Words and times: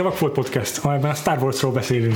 Itt 0.00 0.06
a 0.06 0.08
Vakfolt 0.08 0.32
Podcast, 0.32 0.84
amelyben 0.84 1.10
a 1.10 1.14
Star 1.14 1.42
Warsról 1.42 1.72
beszélünk. 1.72 2.14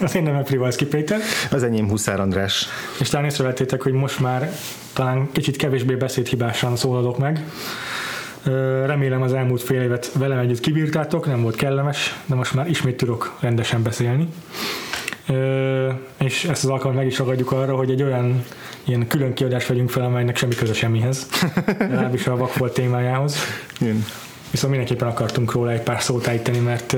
Az 0.00 0.14
én 0.14 0.22
nevem 0.22 0.42
Privalszki 0.42 0.86
Péter. 0.86 1.20
Az 1.50 1.62
enyém 1.62 1.88
Huszár 1.88 2.20
András. 2.20 2.66
És 3.00 3.08
talán 3.08 3.26
észrevettétek, 3.26 3.82
hogy 3.82 3.92
most 3.92 4.20
már 4.20 4.52
talán 4.92 5.28
kicsit 5.32 5.56
kevésbé 5.56 5.94
beszédhibásan 5.94 6.76
szólalok 6.76 7.18
meg. 7.18 7.44
Remélem 8.86 9.22
az 9.22 9.32
elmúlt 9.32 9.62
fél 9.62 9.82
évet 9.82 10.12
velem 10.12 10.38
együtt 10.38 10.60
kibírtátok, 10.60 11.26
nem 11.26 11.42
volt 11.42 11.56
kellemes, 11.56 12.14
de 12.26 12.34
most 12.34 12.54
már 12.54 12.68
ismét 12.68 12.96
tudok 12.96 13.36
rendesen 13.40 13.82
beszélni. 13.82 14.28
És 16.18 16.44
ezt 16.44 16.64
az 16.64 16.70
alkalmat 16.70 16.98
meg 16.98 17.06
is 17.06 17.18
ragadjuk 17.18 17.52
arra, 17.52 17.76
hogy 17.76 17.90
egy 17.90 18.02
olyan 18.02 18.44
ilyen 18.84 19.06
külön 19.06 19.34
kiadást 19.34 19.66
vegyünk 19.66 19.90
fel, 19.90 20.04
amelynek 20.04 20.36
semmi 20.36 20.54
köze 20.54 20.72
semmihez, 20.72 21.28
legalábbis 21.78 22.26
a 22.26 22.36
vakfolt 22.36 22.72
témájához. 22.72 23.36
Igen. 23.80 24.04
Viszont 24.54 24.72
mindenképpen 24.72 25.08
akartunk 25.08 25.52
róla 25.52 25.70
egy 25.70 25.80
pár 25.80 26.02
szót 26.02 26.26
ejteni, 26.26 26.58
mert 26.58 26.96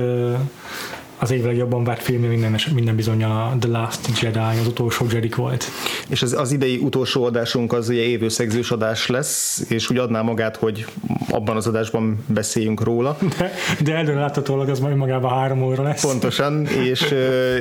az 1.19 1.31
év 1.31 1.43
legjobban 1.43 1.83
várt 1.83 2.01
filmje 2.01 2.29
minden, 2.29 2.59
minden 2.73 2.95
bizony 2.95 3.23
a 3.23 3.55
The 3.59 3.69
Last 3.69 4.21
Jedi, 4.21 4.59
az 4.59 4.67
utolsó 4.67 5.05
Jedi 5.11 5.31
volt. 5.35 5.65
És 6.09 6.21
az, 6.21 6.33
az 6.33 6.51
idei 6.51 6.77
utolsó 6.77 7.23
adásunk 7.23 7.73
az 7.73 7.89
ugye 7.89 8.01
évőszegzős 8.01 8.71
adás 8.71 9.07
lesz, 9.07 9.65
és 9.69 9.89
úgy 9.89 9.97
adná 9.97 10.21
magát, 10.21 10.55
hogy 10.55 10.85
abban 11.29 11.55
az 11.55 11.67
adásban 11.67 12.23
beszéljünk 12.27 12.83
róla. 12.83 13.17
De, 13.37 13.51
de 13.83 13.95
előre 13.95 14.19
láthatólag 14.19 14.69
az 14.69 14.79
majd 14.79 14.95
magában 14.95 15.31
három 15.31 15.63
óra 15.63 15.83
lesz. 15.83 16.01
Pontosan, 16.01 16.65
és, 16.65 17.13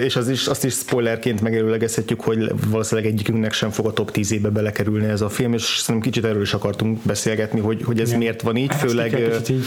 és 0.04 0.16
az 0.16 0.28
is, 0.28 0.46
azt 0.46 0.64
is 0.64 0.74
spoilerként 0.74 1.40
megerőlegezhetjük, 1.40 2.20
hogy 2.20 2.52
valószínűleg 2.66 3.10
egyikünknek 3.10 3.52
sem 3.52 3.70
fog 3.70 3.86
a 3.86 3.92
top 3.92 4.10
10 4.10 4.32
ébe 4.32 4.48
belekerülni 4.48 5.06
ez 5.06 5.20
a 5.20 5.28
film, 5.28 5.52
és 5.52 5.62
szerintem 5.62 6.10
kicsit 6.10 6.24
erről 6.24 6.42
is 6.42 6.54
akartunk 6.54 6.98
beszélgetni, 7.02 7.60
hogy, 7.60 7.82
hogy 7.84 8.00
ez 8.00 8.06
Igen. 8.06 8.18
miért 8.18 8.42
van 8.42 8.56
így, 8.56 8.70
Ezt 8.70 8.80
főleg... 8.80 9.10
Kicsit 9.10 9.48
így 9.48 9.66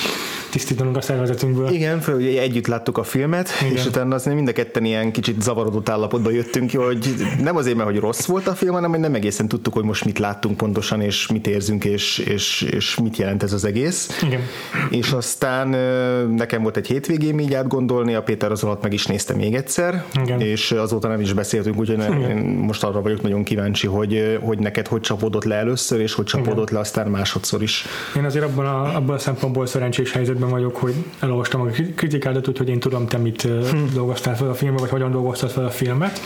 tisztítanunk 0.52 0.98
a 0.98 1.02
szervezetünkből. 1.02 1.70
Igen, 1.70 2.00
főleg 2.00 2.36
együtt 2.36 2.68
láttuk 2.68 2.98
a 2.98 3.03
filmet, 3.03 3.50
Igen 3.70 3.78
és 3.80 3.85
utána 3.85 4.16
azért 4.16 4.35
mind 4.35 4.47
a 4.47 4.52
ketten 4.52 4.85
ilyen 4.85 5.11
kicsit 5.11 5.41
zavarodott 5.41 5.89
állapotba 5.89 6.30
jöttünk 6.30 6.69
ki, 6.69 6.77
hogy 6.77 7.16
nem 7.41 7.55
azért, 7.55 7.75
mert 7.75 7.89
hogy 7.89 7.99
rossz 7.99 8.25
volt 8.25 8.47
a 8.47 8.53
film, 8.53 8.73
hanem 8.73 8.89
hogy 8.89 8.99
nem 8.99 9.13
egészen 9.13 9.47
tudtuk, 9.47 9.73
hogy 9.73 9.83
most 9.83 10.05
mit 10.05 10.19
láttunk 10.19 10.58
pontosan, 10.58 11.02
és 11.02 11.27
mit 11.27 11.47
érzünk, 11.47 11.85
és, 11.85 12.17
és, 12.17 12.61
és 12.61 13.00
mit 13.00 13.17
jelent 13.17 13.44
ez 13.44 13.53
az 13.53 13.66
egész. 13.66 14.22
Igen. 14.23 14.41
És 14.89 15.11
aztán 15.11 15.67
nekem 16.35 16.61
volt 16.61 16.77
egy 16.77 16.88
hétvégém 16.88 17.39
így 17.39 17.53
átgondolni, 17.53 18.13
a 18.13 18.23
Péter 18.23 18.52
az 18.52 18.63
alatt 18.63 18.81
meg 18.81 18.94
is 18.94 19.05
nézte 19.05 19.33
még 19.35 19.55
egyszer, 19.55 20.03
Igen. 20.23 20.41
és 20.41 20.72
azóta 20.72 21.07
nem 21.07 21.19
is 21.19 21.33
beszéltünk, 21.33 21.77
úgyhogy 21.77 22.00
én 22.30 22.38
most 22.38 22.83
arra 22.83 23.02
vagyok 23.02 23.22
nagyon 23.22 23.44
kíváncsi, 23.44 23.88
hogy, 23.88 24.39
hogy 24.41 24.59
neked 24.59 24.88
hogy 24.88 25.02
csapódott 25.02 25.44
le 25.44 25.55
először, 25.55 26.00
és 26.00 26.13
hogy 26.13 26.25
csapódott 26.25 26.69
Igen. 26.69 26.73
le 26.73 26.80
aztán 26.80 27.07
másodszor 27.07 27.61
is. 27.61 27.85
Én 28.17 28.25
azért 28.25 28.45
abban 28.45 28.66
a, 28.66 28.95
abban 28.95 29.16
a 29.16 29.19
szempontból 29.19 29.66
szerencsés 29.66 30.11
helyzetben 30.11 30.50
vagyok, 30.50 30.75
hogy 30.75 30.94
elolvastam 31.19 31.61
a 31.61 31.66
kritikádat, 31.95 32.47
úgyhogy 32.47 32.69
én 32.69 32.80
tudom, 32.80 33.07
te 33.07 33.17
mit 33.17 33.47
hm 33.72 33.94
dolgoztál 33.94 34.38
fel 34.38 34.50
a 34.50 34.53
filmbe, 34.53 34.80
vagy 34.80 34.89
hogyan 34.89 35.12
dolgoztad 35.12 35.50
fel 35.50 35.66
a 35.66 35.70
filmet. 35.70 36.22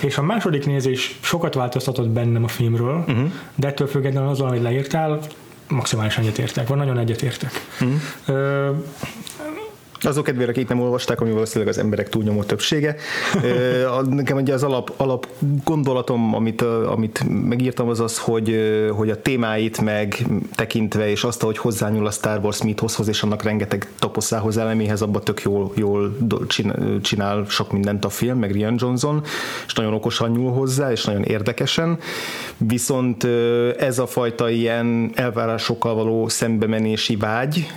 És 0.00 0.18
a 0.18 0.22
második 0.22 0.66
nézés 0.66 1.18
sokat 1.20 1.54
változtatott 1.54 2.08
bennem 2.08 2.44
a 2.44 2.48
filmről, 2.48 3.04
uh-huh. 3.08 3.32
de 3.54 3.66
ettől 3.66 3.86
függetlenül 3.86 4.28
az, 4.28 4.40
amit 4.40 4.62
leírtál, 4.62 5.20
maximálisan 5.68 6.22
egyetértek, 6.22 6.68
van 6.68 6.78
nagyon 6.78 6.98
egyetértek. 6.98 7.50
Uh-huh. 7.80 8.76
Azok 10.00 10.24
kedvére, 10.24 10.50
akik 10.50 10.68
nem 10.68 10.80
olvasták, 10.80 11.20
ami 11.20 11.30
valószínűleg 11.30 11.74
az 11.74 11.78
emberek 11.78 12.08
túlnyomó 12.08 12.42
többsége. 12.42 12.96
Nekem 14.08 14.36
ugye 14.36 14.54
az 14.54 14.62
alap, 14.62 14.92
alap 14.96 15.26
gondolatom, 15.64 16.34
amit, 16.34 16.62
amit 16.62 17.24
megírtam, 17.48 17.88
az 17.88 18.00
az, 18.00 18.18
hogy, 18.18 18.56
hogy 18.96 19.10
a 19.10 19.22
témáit 19.22 19.80
meg 19.80 20.26
tekintve, 20.54 21.10
és 21.10 21.24
azt, 21.24 21.42
hogy 21.42 21.58
hozzányúl 21.58 22.06
a 22.06 22.10
Star 22.10 22.38
Wars 22.42 22.62
mithozhoz, 22.62 23.08
és 23.08 23.22
annak 23.22 23.42
rengeteg 23.42 23.88
taposzához 23.98 24.56
eleméhez, 24.56 25.02
abban 25.02 25.24
tök 25.24 25.42
jól, 25.42 25.72
jól 25.74 26.16
csinál 27.02 27.44
sok 27.48 27.72
mindent 27.72 28.04
a 28.04 28.08
film, 28.08 28.38
meg 28.38 28.52
Rian 28.52 28.74
Johnson, 28.78 29.22
és 29.66 29.72
nagyon 29.74 29.94
okosan 29.94 30.30
nyúl 30.30 30.52
hozzá, 30.52 30.90
és 30.90 31.04
nagyon 31.04 31.22
érdekesen. 31.22 31.98
Viszont 32.56 33.24
ez 33.78 33.98
a 33.98 34.06
fajta 34.06 34.50
ilyen 34.50 35.10
elvárásokkal 35.14 35.94
való 35.94 36.28
szembemenési 36.28 37.16
vágy, 37.16 37.72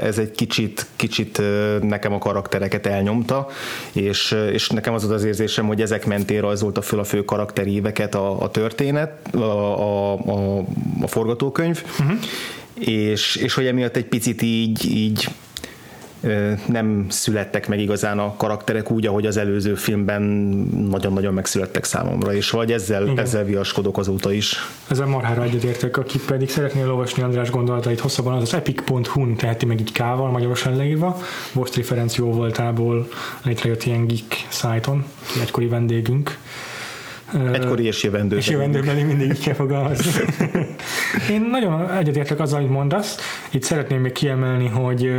ez 0.00 0.18
egy 0.18 0.30
kicsit, 0.30 0.86
kicsit 0.96 1.29
kicsit 1.32 1.82
nekem 1.82 2.12
a 2.12 2.18
karaktereket 2.18 2.86
elnyomta, 2.86 3.46
és, 3.92 4.36
és 4.52 4.68
nekem 4.68 4.94
az 4.94 5.10
az 5.10 5.24
érzésem, 5.24 5.66
hogy 5.66 5.80
ezek 5.80 6.06
mentén 6.06 6.40
rajzolta 6.40 6.82
föl 6.82 6.98
a 6.98 7.04
fő 7.04 7.24
karakteríveket 7.24 8.14
a, 8.14 8.42
a 8.42 8.50
történet, 8.50 9.34
a, 9.34 9.38
a, 9.38 10.12
a, 10.12 10.58
a 11.00 11.06
forgatókönyv, 11.06 11.84
uh-huh. 12.00 12.18
és, 12.74 13.36
és 13.36 13.54
hogy 13.54 13.66
emiatt 13.66 13.96
egy 13.96 14.06
picit 14.06 14.42
így, 14.42 14.96
így 14.96 15.28
nem 16.66 17.06
születtek 17.08 17.68
meg 17.68 17.80
igazán 17.80 18.18
a 18.18 18.36
karakterek 18.36 18.90
úgy, 18.90 19.06
ahogy 19.06 19.26
az 19.26 19.36
előző 19.36 19.74
filmben 19.74 20.22
nagyon-nagyon 20.90 21.34
megszülettek 21.34 21.84
számomra, 21.84 22.34
és 22.34 22.50
vagy 22.50 22.72
ezzel, 22.72 23.02
Igen. 23.02 23.18
ezzel 23.18 23.44
viaskodok 23.44 23.98
azóta 23.98 24.32
is. 24.32 24.56
Ezzel 24.88 25.06
marhára 25.06 25.42
egyetértek, 25.42 25.96
aki 25.96 26.18
pedig 26.26 26.48
szeretnél 26.50 26.90
olvasni 26.90 27.22
András 27.22 27.50
gondolatait 27.50 28.00
hosszabban, 28.00 28.32
az 28.32 28.42
az 28.42 28.54
epic.hu-n 28.54 29.36
teheti 29.36 29.66
meg 29.66 29.80
így 29.80 29.92
kával, 29.92 30.30
magyarosan 30.30 30.76
leírva. 30.76 31.20
Most 31.52 31.78
jó 32.16 32.32
voltából 32.32 33.08
létrejött 33.42 33.84
ilyen 33.84 34.06
geek 34.06 34.46
szájton, 34.48 35.04
egykori 35.40 35.66
vendégünk. 35.66 36.38
Egykori 37.52 37.84
és 37.84 38.02
jövendő. 38.02 38.36
És 38.36 38.48
jövendőben 38.48 38.96
mindig 38.96 39.30
így 39.30 39.40
kell 39.40 39.54
fogalmazni. 39.54 40.10
Én 41.34 41.48
nagyon 41.50 41.90
egyetértek 41.90 42.40
azzal, 42.40 42.58
amit 42.58 42.70
mondasz. 42.70 43.16
Itt 43.50 43.62
szeretném 43.62 44.00
még 44.00 44.12
kiemelni, 44.12 44.66
hogy 44.66 45.12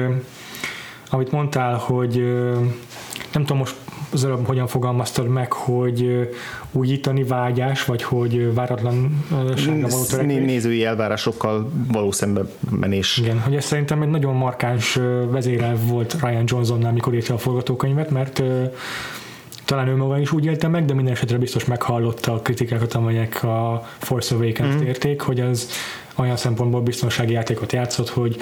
amit 1.12 1.32
mondtál, 1.32 1.76
hogy 1.76 2.16
nem 3.34 3.42
tudom 3.42 3.58
most 3.58 3.76
az 4.14 4.26
előbb 4.26 4.46
hogyan 4.46 4.68
fogalmaztad 4.68 5.28
meg, 5.28 5.54
hogy 5.54 6.30
újítani 6.72 7.24
vágyás, 7.24 7.86
vagy 7.86 8.04
hogy 8.04 8.54
váratlan 8.54 9.26
való 9.30 10.04
törekvés? 10.10 10.46
Nézői 10.46 10.86
elvárásokkal 10.86 11.72
való 11.92 12.12
szembe 12.12 12.42
menés. 12.70 13.18
Igen, 13.18 13.40
hogy 13.40 13.56
ez 13.56 13.66
szerintem 13.66 14.02
egy 14.02 14.10
nagyon 14.10 14.36
markáns 14.36 15.00
vezérel 15.30 15.76
volt 15.86 16.18
Ryan 16.22 16.44
Johnsonnál, 16.46 16.92
mikor 16.92 17.14
írta 17.14 17.34
a 17.34 17.38
forgatókönyvet, 17.38 18.10
mert 18.10 18.44
talán 19.66 19.88
ő 19.88 19.96
maga 19.96 20.20
is 20.20 20.32
úgy 20.32 20.46
élte 20.46 20.68
meg, 20.68 20.86
de 20.86 20.94
minden 20.94 21.14
esetre 21.14 21.38
biztos 21.38 21.66
meghallotta 21.66 22.34
a 22.34 22.40
kritikákat, 22.40 22.94
amelyek 22.94 23.44
a 23.44 23.88
Force 23.98 24.36
Awakens-t 24.36 24.82
mm. 24.82 24.86
érték, 24.86 25.22
hogy 25.22 25.40
az 25.40 25.70
olyan 26.16 26.38
szempontból 26.38 26.82
biztonsági 26.82 27.34
játékot 27.34 27.72
játszott, 27.72 28.10
hogy 28.10 28.38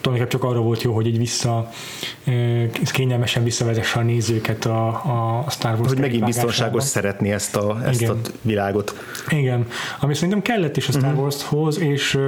tulajdonképpen 0.00 0.40
csak 0.40 0.50
arra 0.50 0.60
volt 0.60 0.82
jó, 0.82 0.94
hogy 0.94 1.06
így 1.06 1.18
vissza 1.18 1.70
kényelmesen 2.92 3.44
visszavezesse 3.44 3.98
a 3.98 4.02
nézőket 4.02 4.64
a, 4.64 4.86
a 5.44 5.50
Star 5.50 5.74
Wars 5.74 5.88
Hogy 5.88 5.98
megint 5.98 6.24
biztonságos 6.24 6.84
szeretni 6.84 7.30
ezt 7.30 7.56
a, 7.56 7.80
ezt 7.84 8.08
a 8.08 8.16
világot. 8.42 8.94
Igen, 9.28 9.66
ami 10.00 10.14
szerintem 10.14 10.42
kellett 10.42 10.76
is 10.76 10.88
a 10.88 10.92
Star 10.92 11.04
uh-huh. 11.04 11.20
Wars-hoz, 11.20 11.78
és 11.78 12.18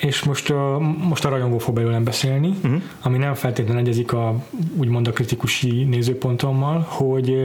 és 0.00 0.22
most, 0.22 0.50
a, 0.50 0.78
most 1.08 1.24
a 1.24 1.28
rajongó 1.28 1.58
fog 1.58 1.74
belőlem 1.74 2.04
beszélni, 2.04 2.48
uh-huh. 2.48 2.82
ami 3.02 3.18
nem 3.18 3.34
feltétlenül 3.34 3.82
egyezik 3.82 4.12
a 4.12 4.44
úgymond 4.76 5.08
a 5.08 5.12
kritikusi 5.12 5.84
nézőpontommal, 5.84 6.86
hogy 6.88 7.36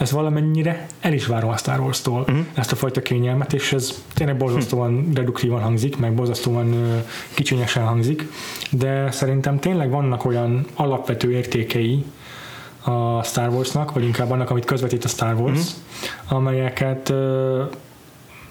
ez 0.00 0.10
valamennyire 0.10 0.86
el 1.00 1.12
is 1.12 1.26
várom 1.26 1.50
a 1.50 1.56
Star 1.56 1.80
Wars-tól 1.80 2.20
uh-huh. 2.20 2.38
ezt 2.54 2.72
a 2.72 2.76
fajta 2.76 3.00
kényelmet, 3.00 3.52
és 3.52 3.72
ez 3.72 4.02
tényleg 4.14 4.36
borzasztóan 4.36 4.94
uh-huh. 4.94 5.14
reduktívan 5.14 5.62
hangzik, 5.62 5.96
meg 5.96 6.14
borzasztóan 6.14 7.02
kicsinyesen 7.34 7.84
hangzik, 7.84 8.28
de 8.70 9.10
szerintem 9.10 9.58
tényleg 9.58 9.90
vannak 9.90 10.24
olyan 10.24 10.66
alapvető 10.74 11.32
értékei 11.32 12.04
a 12.84 13.22
Star 13.22 13.48
Wars-nak, 13.48 13.92
vagy 13.92 14.04
inkább 14.04 14.30
annak, 14.30 14.50
amit 14.50 14.64
közvetít 14.64 15.04
a 15.04 15.08
Star 15.08 15.34
Wars, 15.34 15.60
uh-huh. 15.60 16.38
amelyeket 16.38 17.12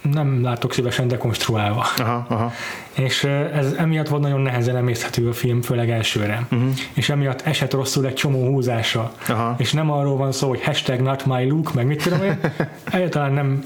nem 0.01 0.43
látok 0.43 0.73
szívesen 0.73 1.07
dekonstruálva. 1.07 1.85
Aha, 1.97 2.25
aha. 2.29 2.51
És 2.93 3.23
ez 3.53 3.73
emiatt 3.77 4.07
volt 4.07 4.21
nagyon 4.21 4.39
nehezen 4.39 4.75
emészthető 4.75 5.27
a 5.27 5.33
film, 5.33 5.61
főleg 5.61 5.89
elsőre. 5.89 6.45
Uh-huh. 6.51 6.69
És 6.93 7.09
emiatt 7.09 7.41
esett 7.41 7.73
rosszul 7.73 8.05
egy 8.05 8.13
csomó 8.13 8.47
húzása. 8.47 9.13
Aha. 9.27 9.55
És 9.57 9.73
nem 9.73 9.91
arról 9.91 10.17
van 10.17 10.31
szó, 10.31 10.47
hogy 10.47 10.63
hashtag 10.63 10.99
not 10.99 11.25
my 11.25 11.47
look, 11.47 11.73
meg 11.73 11.85
mit 11.85 12.03
tudom 12.03 12.23
én. 12.23 12.39
Egyáltalán 12.91 13.33
nem 13.33 13.63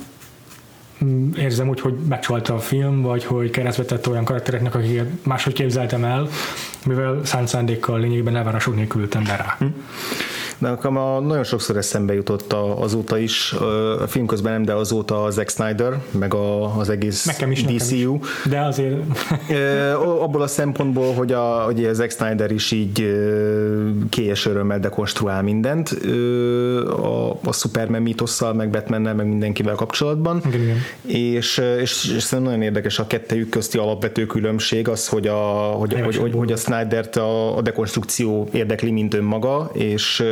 érzem 1.37 1.69
úgy, 1.69 1.79
hogy 1.81 1.93
megcsalta 2.09 2.53
a 2.53 2.59
film, 2.59 3.01
vagy 3.01 3.25
hogy 3.25 3.49
keresztvetett 3.49 4.09
olyan 4.09 4.23
karaktereknek, 4.23 4.75
akiket 4.75 5.07
máshogy 5.23 5.53
képzeltem 5.53 6.03
el, 6.03 6.27
mivel 6.85 7.19
szánt 7.23 7.47
szándékkal 7.47 7.99
lényegében 7.99 8.35
elvárások 8.35 8.75
nélkül 8.75 9.01
ültem 9.01 9.23
be 9.23 9.35
rá. 9.35 9.57
Uh-huh. 9.59 9.75
Akkor 10.63 10.97
a, 10.97 11.19
nagyon 11.19 11.43
sokszor 11.43 11.77
eszembe 11.77 12.13
jutott 12.13 12.53
a, 12.53 12.81
azóta 12.81 13.17
is, 13.17 13.53
a 14.01 14.07
film 14.07 14.25
közben 14.25 14.51
nem, 14.53 14.63
de 14.63 14.73
azóta 14.73 15.23
a 15.23 15.29
Zack 15.29 15.49
Snyder, 15.49 16.01
meg 16.11 16.33
a, 16.33 16.77
az 16.77 16.89
egész 16.89 17.25
Nekem 17.25 17.51
is, 17.51 17.61
nekem 17.61 17.75
DCU. 17.77 18.15
is. 18.15 18.49
De 18.49 18.59
azért 18.59 18.95
Abból 20.21 20.41
a 20.41 20.47
szempontból, 20.47 21.13
hogy 21.13 21.31
a, 21.31 21.41
hogy 21.41 21.85
a 21.85 21.93
Zack 21.93 22.11
Snyder 22.11 22.51
is 22.51 22.71
így 22.71 23.21
kélyes 24.09 24.45
örömmel 24.45 24.79
dekonstruál 24.79 25.41
mindent 25.41 25.89
a, 26.87 27.31
a 27.43 27.53
Superman 27.53 28.01
mítosszal, 28.01 28.53
meg 28.53 28.69
Batmannel, 28.69 29.15
meg 29.15 29.27
mindenkivel 29.27 29.75
kapcsolatban. 29.75 30.41
Igen, 30.47 30.61
igen. 30.61 30.77
És, 31.05 31.61
és, 31.79 32.11
és 32.15 32.23
szerintem 32.23 32.41
nagyon 32.41 32.61
érdekes 32.61 32.99
a 32.99 33.07
kettejük 33.07 33.49
közti 33.49 33.77
alapvető 33.77 34.25
különbség 34.25 34.87
az, 34.87 35.07
hogy 35.07 35.27
a, 35.27 35.33
hogy, 35.77 35.93
hogy, 36.01 36.15
hogy, 36.15 36.33
hogy 36.33 36.51
a 36.51 36.55
Snydert 36.55 37.15
a, 37.15 37.57
a 37.57 37.61
dekonstrukció 37.61 38.47
érdekli, 38.51 38.91
mint 38.91 39.13
önmaga, 39.13 39.69
és 39.73 40.23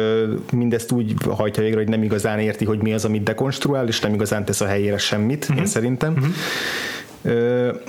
mindezt 0.54 0.92
úgy 0.92 1.14
hajtja 1.30 1.64
végre, 1.64 1.78
hogy 1.78 1.90
nem 1.90 2.04
igazán 2.04 2.40
érti, 2.40 2.66
hogy 2.66 2.82
mi 2.82 2.94
az, 2.94 3.06
amit 3.06 3.24
dekonstruál, 3.24 3.88
és 3.88 4.00
nem 4.00 4.14
igazán 4.14 4.46
tesz 4.46 4.62
a 4.62 4.66
helyére 4.66 4.98
semmit, 4.98 5.44
uh-huh. 5.44 5.60
én 5.60 5.66
szerintem. 5.66 6.14
Uh-huh. 6.14 6.34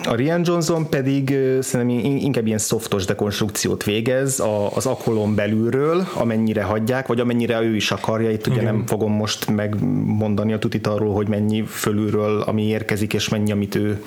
A 0.05 0.14
Rian 0.14 0.43
Johnson 0.44 0.88
pedig 0.88 1.37
szerintem 1.61 2.17
inkább 2.17 2.46
ilyen 2.46 2.58
softos 2.58 3.05
dekonstrukciót 3.05 3.84
végez 3.84 4.43
az 4.75 4.87
akolon 4.87 5.34
belülről, 5.34 6.06
amennyire 6.14 6.62
hagyják, 6.62 7.06
vagy 7.06 7.20
amennyire 7.20 7.62
ő 7.62 7.76
is 7.76 7.90
akarja. 7.90 8.31
Itt 8.31 8.46
ugye 8.46 8.61
Igen. 8.61 8.75
nem 8.75 8.87
fogom 8.87 9.12
most 9.12 9.50
megmondani 9.50 10.52
a 10.52 10.58
tutit 10.58 10.87
arról, 10.87 11.14
hogy 11.14 11.29
mennyi 11.29 11.64
fölülről, 11.67 12.40
ami 12.40 12.67
érkezik, 12.67 13.14
és 13.14 13.29
mennyi, 13.29 13.52
amit 13.52 13.75
ő, 13.75 14.02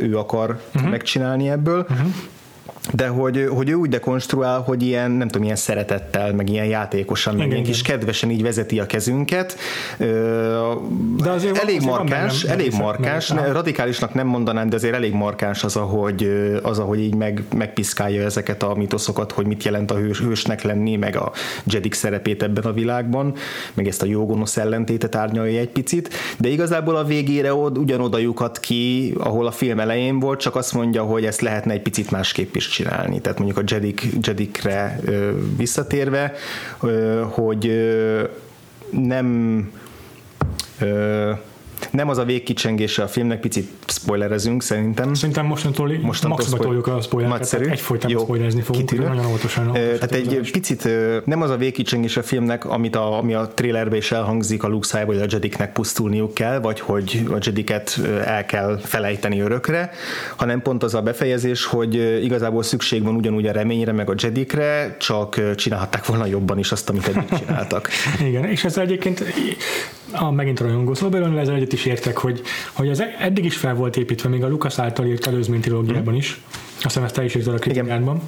ő 0.00 0.16
akar 0.16 0.60
uh-huh. 0.74 0.90
megcsinálni 0.90 1.48
ebből. 1.48 1.86
Uh-huh 1.90 2.06
de 2.92 3.06
hogy, 3.06 3.46
hogy 3.50 3.68
ő 3.68 3.74
úgy 3.74 3.88
dekonstruál, 3.88 4.60
hogy 4.60 4.82
ilyen, 4.82 5.10
nem 5.10 5.28
tudom, 5.28 5.42
ilyen 5.42 5.56
szeretettel, 5.56 6.32
meg 6.32 6.48
ilyen 6.48 6.66
játékosan, 6.66 7.34
meg 7.34 7.50
ilyen 7.50 7.62
kis 7.62 7.82
kedvesen 7.82 8.30
így 8.30 8.42
vezeti 8.42 8.80
a 8.80 8.86
kezünket. 8.86 9.56
De 11.16 11.30
azért 11.30 11.56
elég 11.58 11.82
van, 11.82 11.98
markáns, 11.98 12.32
azért 12.32 12.52
elég 12.52 12.70
nem, 12.70 12.80
markáns, 12.80 13.28
nem, 13.28 13.44
nem, 13.44 13.52
radikálisnak 13.52 14.14
nem 14.14 14.26
mondanám, 14.26 14.68
de 14.68 14.76
azért 14.76 14.94
elég 14.94 15.12
markáns 15.12 15.64
az, 15.64 15.76
ahogy, 15.76 16.30
az, 16.62 16.78
ahogy 16.78 17.00
így 17.00 17.14
meg, 17.14 17.42
megpiszkálja 17.56 18.24
ezeket 18.24 18.62
a 18.62 18.74
mitoszokat, 18.74 19.32
hogy 19.32 19.46
mit 19.46 19.64
jelent 19.64 19.90
a 19.90 19.94
hős, 19.94 20.20
hősnek 20.20 20.62
lenni, 20.62 20.96
meg 20.96 21.16
a 21.16 21.32
Jedik 21.64 21.94
szerepét 21.94 22.42
ebben 22.42 22.64
a 22.64 22.72
világban, 22.72 23.34
meg 23.74 23.86
ezt 23.86 24.02
a 24.02 24.06
jógonosz 24.06 24.56
ellentétet 24.56 25.14
árnyalja 25.14 25.60
egy 25.60 25.68
picit, 25.68 26.14
de 26.38 26.48
igazából 26.48 26.96
a 26.96 27.04
végére 27.04 27.54
od, 27.54 27.78
ugyanoda 27.78 28.18
lyukat 28.18 28.60
ki, 28.60 29.14
ahol 29.18 29.46
a 29.46 29.50
film 29.50 29.80
elején 29.80 30.18
volt, 30.18 30.40
csak 30.40 30.56
azt 30.56 30.72
mondja, 30.72 31.02
hogy 31.02 31.24
ezt 31.24 31.40
lehetne 31.40 31.72
egy 31.72 31.82
picit 31.82 32.10
másképp 32.10 32.54
is 32.54 32.68
csinálni. 32.68 32.79
Tehát 33.20 33.38
mondjuk 33.38 33.58
a 33.58 33.62
Jedik, 33.66 34.08
Jedikre 34.20 35.00
visszatérve, 35.56 36.32
hogy 37.30 37.72
nem 38.90 39.70
nem 41.90 42.08
az 42.08 42.18
a 42.18 42.24
végkicsengése 42.24 43.02
a 43.02 43.08
filmnek, 43.08 43.40
picit 43.40 43.70
spoilerezünk 43.86 44.62
szerintem. 44.62 45.14
Szerintem 45.14 45.46
mostantól, 45.46 45.92
mostantól 46.02 46.38
maxba 46.38 46.56
toljuk 46.56 46.86
a 46.86 47.00
spoilereket, 47.00 47.60
egyfolytában 47.60 48.22
spoilerezni 48.22 48.60
fogunk, 48.60 48.86
kitűnő. 48.86 49.08
nagyon 49.08 49.26
óvatosan. 49.26 49.72
Tehát 49.72 50.12
egy 50.12 50.50
picit 50.52 50.88
nem 51.24 51.42
az 51.42 51.50
a 51.50 51.56
végkicsengés 51.56 52.16
a 52.16 52.22
filmnek, 52.22 52.64
amit 52.64 52.96
a, 52.96 53.18
ami 53.18 53.34
a 53.34 53.48
trailerbe 53.48 53.96
is 53.96 54.12
elhangzik 54.12 54.62
a 54.62 54.68
Luke 54.68 55.04
hogy 55.04 55.18
a 55.18 55.24
Jediknek 55.28 55.72
pusztulniuk 55.72 56.34
kell, 56.34 56.60
vagy 56.60 56.80
hogy 56.80 57.26
a 57.30 57.36
Jediket 57.40 58.00
el 58.24 58.46
kell 58.46 58.78
felejteni 58.78 59.40
örökre, 59.40 59.90
hanem 60.36 60.62
pont 60.62 60.82
az 60.82 60.94
a 60.94 61.02
befejezés, 61.02 61.64
hogy 61.64 61.94
igazából 62.24 62.62
szükség 62.62 63.02
van 63.02 63.14
ugyanúgy 63.14 63.46
a 63.46 63.52
reményre, 63.52 63.92
meg 63.92 64.10
a 64.10 64.14
Jedikre, 64.16 64.96
csak 64.98 65.54
csinálhatták 65.54 66.06
volna 66.06 66.26
jobban 66.26 66.58
is 66.58 66.72
azt, 66.72 66.88
amit 66.88 67.08
eddig 67.08 67.38
csináltak. 67.38 67.88
Igen, 68.28 68.44
és 68.44 68.64
ez 68.64 68.76
egyébként 68.76 69.24
a, 70.12 70.30
megint 70.30 70.60
rajongó 70.60 70.94
szó 70.94 71.08
belőle, 71.08 71.40
ezzel 71.40 71.54
egyet 71.54 71.72
is 71.72 71.79
értek, 71.84 72.16
hogy, 72.16 72.40
hogy 72.72 72.88
az 72.88 73.02
eddig 73.18 73.44
is 73.44 73.56
fel 73.56 73.74
volt 73.74 73.96
építve, 73.96 74.28
még 74.28 74.44
a 74.44 74.48
Lucas 74.48 74.78
által 74.78 75.06
írt 75.06 75.26
előzmény 75.26 75.60
trilógiában 75.60 76.14
is, 76.14 76.40
azt 76.82 76.84
hiszem 76.84 77.04
ezt 77.04 77.14
te 77.14 77.24
is 77.24 77.34
írtad 77.34 77.54
a 77.54 77.58
kritikádban. 77.58 78.20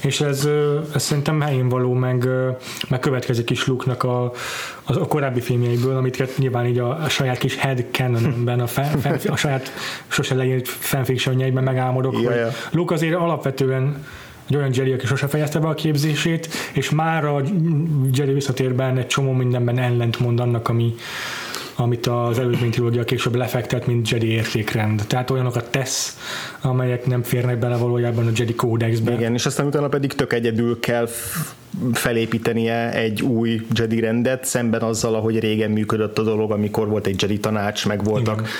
És 0.00 0.20
ez, 0.20 0.48
ez 0.94 1.02
szerintem 1.02 1.40
helyén 1.40 1.68
való, 1.68 1.92
meg, 1.92 2.28
meg 2.88 2.98
következik 2.98 3.50
is 3.50 3.66
Luke-nak 3.66 4.02
a, 4.02 4.24
a, 4.82 4.98
a 4.98 5.06
korábbi 5.06 5.40
filmjeiből, 5.40 5.96
amit 5.96 6.38
nyilván 6.38 6.66
így 6.66 6.78
a, 6.78 7.02
a 7.02 7.08
saját 7.08 7.38
kis 7.38 7.56
head 7.56 7.84
canonben, 7.90 8.60
a, 8.60 8.66
fan, 8.66 8.98
fan, 8.98 9.18
a 9.26 9.36
saját 9.36 9.72
sose 10.06 10.34
leírt 10.34 10.68
fanfictionjeiben 10.68 11.64
megálmodok, 11.64 12.20
ja, 12.22 12.30
hogy. 12.30 12.52
Luke 12.70 12.94
azért 12.94 13.14
alapvetően 13.14 14.04
egy 14.48 14.56
olyan 14.56 14.70
Jerry, 14.74 14.92
aki 14.92 15.06
sose 15.06 15.26
fejezte 15.26 15.58
be 15.58 15.68
a 15.68 15.74
képzését, 15.74 16.48
és 16.72 16.90
már 16.90 17.24
a 17.24 17.42
Jerry 18.12 18.32
visszatérben 18.32 18.98
egy 18.98 19.06
csomó 19.06 19.32
mindenben 19.32 19.78
ellentmond 19.78 20.40
annak, 20.40 20.68
ami, 20.68 20.94
amit 21.76 22.06
az 22.06 22.38
előzmény 22.38 22.70
trilógia 22.70 23.04
később 23.04 23.34
lefektet, 23.34 23.86
mint 23.86 24.08
Jedi 24.08 24.26
értékrend. 24.26 25.02
Tehát 25.06 25.30
olyanokat 25.30 25.70
tesz, 25.70 26.18
amelyek 26.60 27.06
nem 27.06 27.22
férnek 27.22 27.58
bele 27.58 27.76
valójában 27.76 28.26
a 28.26 28.30
Jedi 28.34 28.54
kódexbe. 28.54 29.12
Igen, 29.12 29.34
és 29.34 29.46
aztán 29.46 29.66
utána 29.66 29.88
pedig 29.88 30.12
tök 30.12 30.32
egyedül 30.32 30.80
kell 30.80 31.08
felépítenie 31.92 32.92
egy 32.92 33.22
új 33.22 33.66
Jedi 33.74 34.00
rendet, 34.00 34.44
szemben 34.44 34.82
azzal, 34.82 35.14
ahogy 35.14 35.38
régen 35.38 35.70
működött 35.70 36.18
a 36.18 36.22
dolog, 36.22 36.50
amikor 36.50 36.88
volt 36.88 37.06
egy 37.06 37.22
Jedi 37.22 37.38
tanács, 37.38 37.86
meg 37.86 38.04
voltak 38.04 38.38
Igen 38.38 38.50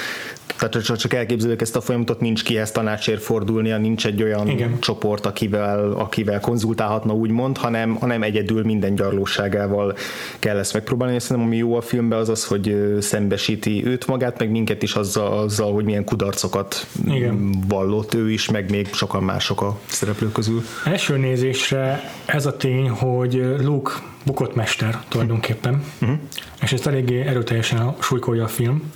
tehát 0.68 0.86
csak, 0.86 0.96
csak 0.96 1.14
elképzeljük 1.14 1.60
ezt 1.60 1.76
a 1.76 1.80
folyamatot, 1.80 2.20
nincs 2.20 2.42
kihez 2.42 2.70
tanácsért 2.70 3.22
fordulnia, 3.22 3.78
nincs 3.78 4.06
egy 4.06 4.22
olyan 4.22 4.48
Igen. 4.48 4.80
csoport, 4.80 5.26
akivel, 5.26 5.90
akivel 5.92 6.40
konzultálhatna 6.40 7.12
úgymond, 7.12 7.56
hanem, 7.56 7.94
hanem 7.94 8.22
egyedül 8.22 8.62
minden 8.62 8.94
gyarlóságával 8.94 9.96
kell 10.38 10.58
ezt 10.58 10.72
megpróbálni. 10.72 11.14
És 11.14 11.22
szerintem 11.22 11.46
ami 11.46 11.56
jó 11.56 11.76
a 11.76 11.80
filmben 11.80 12.18
az 12.18 12.28
az, 12.28 12.44
hogy 12.44 12.96
szembesíti 13.00 13.86
őt 13.86 14.06
magát, 14.06 14.38
meg 14.38 14.50
minket 14.50 14.82
is 14.82 14.94
azzal, 14.94 15.38
azzal 15.38 15.72
hogy 15.72 15.84
milyen 15.84 16.04
kudarcokat 16.04 16.86
Igen. 17.06 17.54
vallott 17.68 18.14
ő 18.14 18.30
is, 18.30 18.50
meg 18.50 18.70
még 18.70 18.94
sokan 18.94 19.22
mások 19.22 19.62
a 19.62 19.78
szereplők 19.86 20.32
közül. 20.32 20.62
Első 20.84 21.16
nézésre 21.16 22.10
ez 22.24 22.46
a 22.46 22.56
tény, 22.56 22.88
hogy 22.88 23.54
Luke 23.60 23.92
bukott 24.24 24.54
mester 24.54 25.02
tulajdonképpen, 25.08 25.82
uh-huh. 26.00 26.18
és 26.62 26.72
ezt 26.72 26.86
eléggé 26.86 27.20
erőteljesen 27.20 27.94
súlykolja 28.00 28.44
a 28.44 28.48
film 28.48 28.92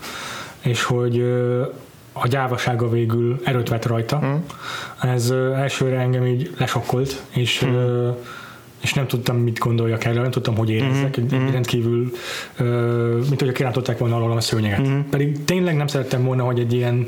és 0.69 0.83
hogy 0.83 1.21
a 2.13 2.27
gyávasága 2.29 2.89
végül 2.89 3.41
erőt 3.45 3.69
vett 3.69 3.87
rajta. 3.87 4.21
Mm. 4.25 4.35
Ez 5.11 5.31
elsőre 5.55 5.99
engem 5.99 6.27
így 6.27 6.51
lesokkolt, 6.59 7.23
és 7.31 7.65
mm. 7.67 8.09
és 8.81 8.93
nem 8.95 9.07
tudtam, 9.07 9.37
mit 9.37 9.59
gondoljak 9.59 10.05
erről, 10.05 10.23
nem 10.23 10.31
tudtam, 10.31 10.57
hogy 10.57 10.71
érezzek. 10.71 11.21
Mm-hmm. 11.21 11.51
Rendkívül, 11.51 12.13
mint 13.29 13.41
hogy 13.41 13.53
kirántották 13.53 13.99
volna 13.99 14.17
alól 14.17 14.37
a 14.37 14.41
szőnyeget. 14.41 14.81
Mm-hmm. 14.81 15.01
Pedig 15.11 15.45
tényleg 15.45 15.77
nem 15.77 15.87
szerettem 15.87 16.25
volna, 16.25 16.45
hogy 16.45 16.59
egy 16.59 16.73
ilyen 16.73 17.07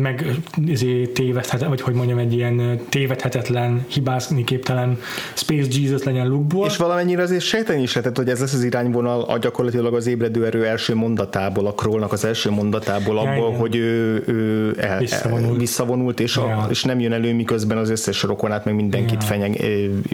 meg 0.00 0.34
izé, 0.66 1.06
tévedhet, 1.06 1.64
vagy 1.64 1.80
hogy 1.80 1.94
mondjam, 1.94 2.18
egy 2.18 2.32
ilyen 2.32 2.80
tévedhetetlen, 2.88 3.84
hibázni 3.88 4.44
képtelen 4.44 4.98
Space 5.34 5.80
Jesus 5.80 6.02
legyen 6.02 6.26
lukból. 6.26 6.66
És 6.66 6.76
valamennyire 6.76 7.22
azért 7.22 7.42
sejteni 7.42 7.82
is 7.82 7.94
lehetett, 7.94 8.16
hogy 8.16 8.28
ez 8.28 8.40
lesz 8.40 8.52
az 8.52 8.64
irányvonal 8.64 9.20
a 9.22 9.38
gyakorlatilag 9.38 9.94
az 9.94 10.06
ébredő 10.06 10.46
erő 10.46 10.66
első 10.66 10.94
mondatából, 10.94 11.66
a 11.66 11.74
Krollnak 11.74 12.12
az 12.12 12.24
első 12.24 12.50
mondatából, 12.50 13.18
abból, 13.18 13.52
ja, 13.52 13.58
hogy 13.58 13.76
ő, 13.76 14.22
ő 14.26 14.74
el, 14.80 14.98
visszavonult. 14.98 15.58
visszavonult, 15.58 16.20
és, 16.20 16.36
ja. 16.36 16.42
a, 16.42 16.66
és 16.70 16.84
nem 16.84 17.00
jön 17.00 17.12
elő, 17.12 17.34
miközben 17.34 17.78
az 17.78 17.90
összes 17.90 18.22
rokonát, 18.22 18.64
meg 18.64 18.74
mindenkit 18.74 19.20
ja. 19.20 19.26
fenyeg, 19.26 19.60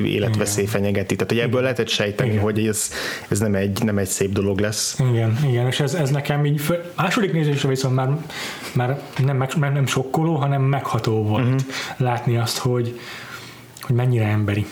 életveszély 0.04 0.64
ja. 0.64 0.70
fenyegeti. 0.70 1.14
Tehát, 1.14 1.30
hogy 1.32 1.40
ebből 1.40 1.50
igen. 1.50 1.62
lehetett 1.62 1.88
sejteni, 1.88 2.30
igen. 2.30 2.42
hogy 2.42 2.66
ez, 2.66 2.90
ez 3.28 3.38
nem, 3.38 3.54
egy, 3.54 3.82
nem 3.84 3.98
egy 3.98 4.06
szép 4.06 4.32
dolog 4.32 4.58
lesz. 4.58 4.98
Igen, 5.10 5.38
igen, 5.48 5.66
és 5.66 5.80
ez, 5.80 5.94
ez 5.94 6.10
nekem 6.10 6.44
így, 6.44 6.60
föl, 6.60 6.92
második 6.96 7.32
nézésre 7.32 7.68
viszont 7.68 7.94
már, 7.94 8.08
már 8.74 9.00
nem 9.24 9.39
meg, 9.56 9.72
nem 9.72 9.86
sokkoló, 9.86 10.34
hanem 10.34 10.62
megható 10.62 11.22
volt 11.22 11.44
uh-huh. 11.44 11.60
látni 11.96 12.36
azt, 12.36 12.58
hogy, 12.58 13.00
hogy 13.80 13.94
mennyire 13.94 14.26
emberi. 14.26 14.66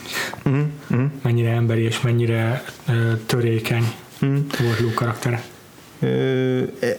Uh-huh. 0.45 1.11
Mennyire 1.21 1.49
emberi 1.49 1.81
és 1.81 2.01
mennyire 2.01 2.63
uh, 2.87 3.11
törékeny 3.25 3.93
uh-huh. 4.21 4.39
volt 4.59 4.79
Luke 4.79 4.93
karaktere. 4.93 5.43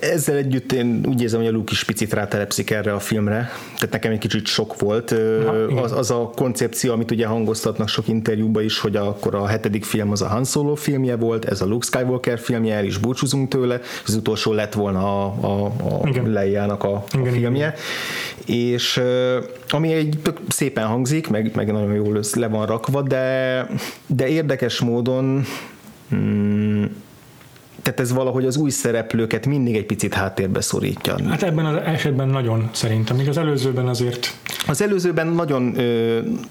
Ezzel 0.01 0.37
együtt 0.37 0.73
én 0.73 1.01
úgy 1.09 1.23
érzem, 1.23 1.41
hogy 1.41 1.49
a 1.49 1.53
Luke 1.53 1.73
is 1.73 1.85
picit 1.85 2.13
rátelepszik 2.13 2.71
erre 2.71 2.93
a 2.93 2.99
filmre, 2.99 3.51
tehát 3.75 3.91
nekem 3.91 4.13
egy 4.13 4.19
kicsit 4.19 4.47
sok 4.47 4.81
volt. 4.81 5.15
Na, 5.45 5.83
az, 5.83 5.93
az 5.93 6.11
a 6.11 6.31
koncepció, 6.37 6.93
amit 6.93 7.11
ugye 7.11 7.27
hangoztatnak 7.27 7.89
sok 7.89 8.09
interjúban 8.09 8.65
is, 8.65 8.79
hogy 8.79 8.97
akkor 8.97 9.35
a 9.35 9.47
hetedik 9.47 9.85
film 9.85 10.11
az 10.11 10.23
a 10.23 10.27
Han 10.27 10.45
Solo 10.45 10.75
filmje 10.75 11.17
volt, 11.17 11.45
ez 11.45 11.61
a 11.61 11.67
Luke 11.67 11.87
Skywalker 11.87 12.39
filmje, 12.39 12.75
el 12.75 12.85
is 12.85 12.99
búcsúzunk 12.99 13.49
tőle, 13.49 13.81
az 14.07 14.15
utolsó 14.15 14.53
lett 14.53 14.73
volna 14.73 15.25
a, 15.25 15.35
a, 15.41 15.65
a 15.65 16.11
Leiának 16.25 16.85
a, 16.85 16.95
a 16.95 17.05
igen, 17.19 17.33
filmje. 17.33 17.75
Igen. 18.45 18.57
És 18.57 19.01
ami 19.69 19.93
egy 19.93 20.19
tök 20.23 20.41
szépen 20.49 20.87
hangzik, 20.87 21.29
meg, 21.29 21.51
meg 21.55 21.73
nagyon 21.73 21.95
jól 21.95 22.21
le 22.35 22.49
van 22.49 22.67
rakva, 22.67 23.03
de, 23.03 23.67
de 24.07 24.29
érdekes 24.29 24.81
módon 24.81 25.45
hmm, 26.09 26.40
tehát 27.91 28.11
ez 28.11 28.13
valahogy 28.13 28.47
az 28.47 28.57
új 28.57 28.71
szereplőket 28.71 29.47
mindig 29.47 29.77
egy 29.77 29.87
picit 29.87 30.15
háttérbe 30.15 30.61
szorítja. 30.61 31.17
Hát 31.29 31.43
ebben 31.43 31.67
az 31.67 31.77
esetben 31.85 32.29
nagyon 32.29 32.69
szerintem. 32.73 33.17
Még 33.17 33.29
az 33.29 33.37
előzőben 33.37 33.89
azért 33.89 34.35
Az 34.67 34.83
előzőben 34.83 35.27
nagyon, 35.27 35.73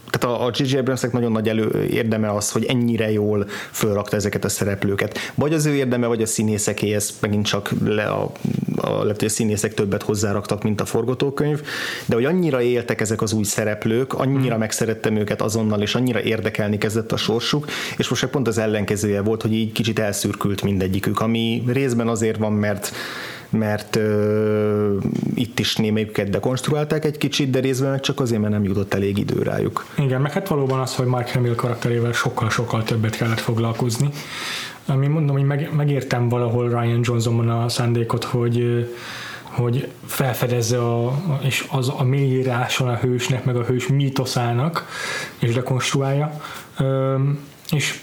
tehát 0.10 0.24
a 0.24 0.52
J.J. 0.54 0.78
Abramsnek 0.78 1.12
nagyon 1.12 1.32
nagy 1.32 1.50
elő 1.50 1.88
érdeme 1.92 2.32
az, 2.32 2.52
hogy 2.52 2.66
ennyire 2.66 3.12
jól 3.12 3.46
fölrakta 3.72 4.16
ezeket 4.16 4.46
a 4.46 4.50
szereplőket. 4.50 5.18
Vagy 5.36 5.54
az 5.54 5.66
ő 5.66 5.74
érdeme, 5.74 6.08
vagy 6.08 6.22
a 6.22 6.26
színészeké, 6.26 6.94
ez 6.94 7.18
megint 7.22 7.46
csak 7.46 7.72
le 7.86 8.06
a, 8.06 8.32
a, 8.80 9.02
a 9.02 9.30
színészek 9.30 9.74
többet 9.74 10.04
hozzáraktak, 10.04 10.64
mint 10.64 10.82
a 10.82 10.86
forgatókönyv, 10.86 11.62
de 12.06 12.16
hogy 12.16 12.26
annyira 12.26 12.62
éltek 12.62 13.02
ezek 13.02 13.22
az 13.22 13.34
új 13.34 13.44
szereplők, 13.44 14.14
annyira 14.14 14.50
hmm. 14.50 14.60
megszerettem 14.60 15.16
őket 15.16 15.42
azonnal, 15.42 15.82
és 15.82 15.96
annyira 15.96 16.22
érdekelni 16.22 16.78
kezdett 16.78 17.12
a 17.12 17.18
sorsuk, 17.18 17.68
és 17.98 18.10
most 18.10 18.26
pont 18.26 18.48
az 18.48 18.58
ellenkezője 18.58 19.22
volt, 19.22 19.42
hogy 19.42 19.54
így 19.54 19.72
kicsit 19.72 20.00
elszürkült 20.00 20.62
mindegyikük, 20.62 21.20
ami 21.20 21.64
részben 21.68 22.08
azért 22.08 22.38
van, 22.38 22.54
mert 22.54 22.92
mert 23.50 23.96
uh, 23.96 24.96
itt 25.36 25.60
is 25.60 25.76
némelyiket 25.76 26.30
dekonstruálták 26.30 27.06
egy 27.06 27.18
kicsit, 27.18 27.50
de 27.50 27.60
részben 27.60 27.90
meg 27.90 28.00
csak 28.00 28.20
azért, 28.20 28.42
mert 28.42 28.54
nem 28.54 28.64
jutott 28.64 28.94
elég 28.94 29.18
idő 29.18 29.42
rájuk. 29.42 29.86
Igen, 29.98 30.22
meg 30.22 30.32
hát 30.32 30.48
valóban 30.48 30.80
az, 30.80 30.96
hogy 30.96 31.06
Mark 31.06 31.30
Hamill 31.30 31.56
karakterével 31.56 32.12
sokkal-sokkal 32.12 32.84
többet 32.84 33.16
kellett 33.16 33.40
foglalkozni. 33.40 34.10
Ami 34.90 35.08
mondom, 35.08 35.36
hogy 35.36 35.46
meg, 35.46 35.70
megértem 35.76 36.30
valahol 36.30 36.70
Ryan 36.70 37.00
Johnsonban 37.04 37.50
a 37.50 37.70
szándékot, 37.70 38.24
hogy 38.24 38.88
hogy 39.50 39.88
felfedezze 40.06 40.78
a, 40.78 41.22
és 41.42 41.68
az 41.72 41.92
a 41.98 42.04
mélyíráson 42.04 42.88
a 42.88 42.96
hősnek, 42.96 43.46
meg 43.46 43.56
a 43.56 43.64
hős 43.64 43.88
mítoszának, 43.88 44.88
és 45.40 45.54
dekonstruálja. 45.54 46.42
És 47.72 48.00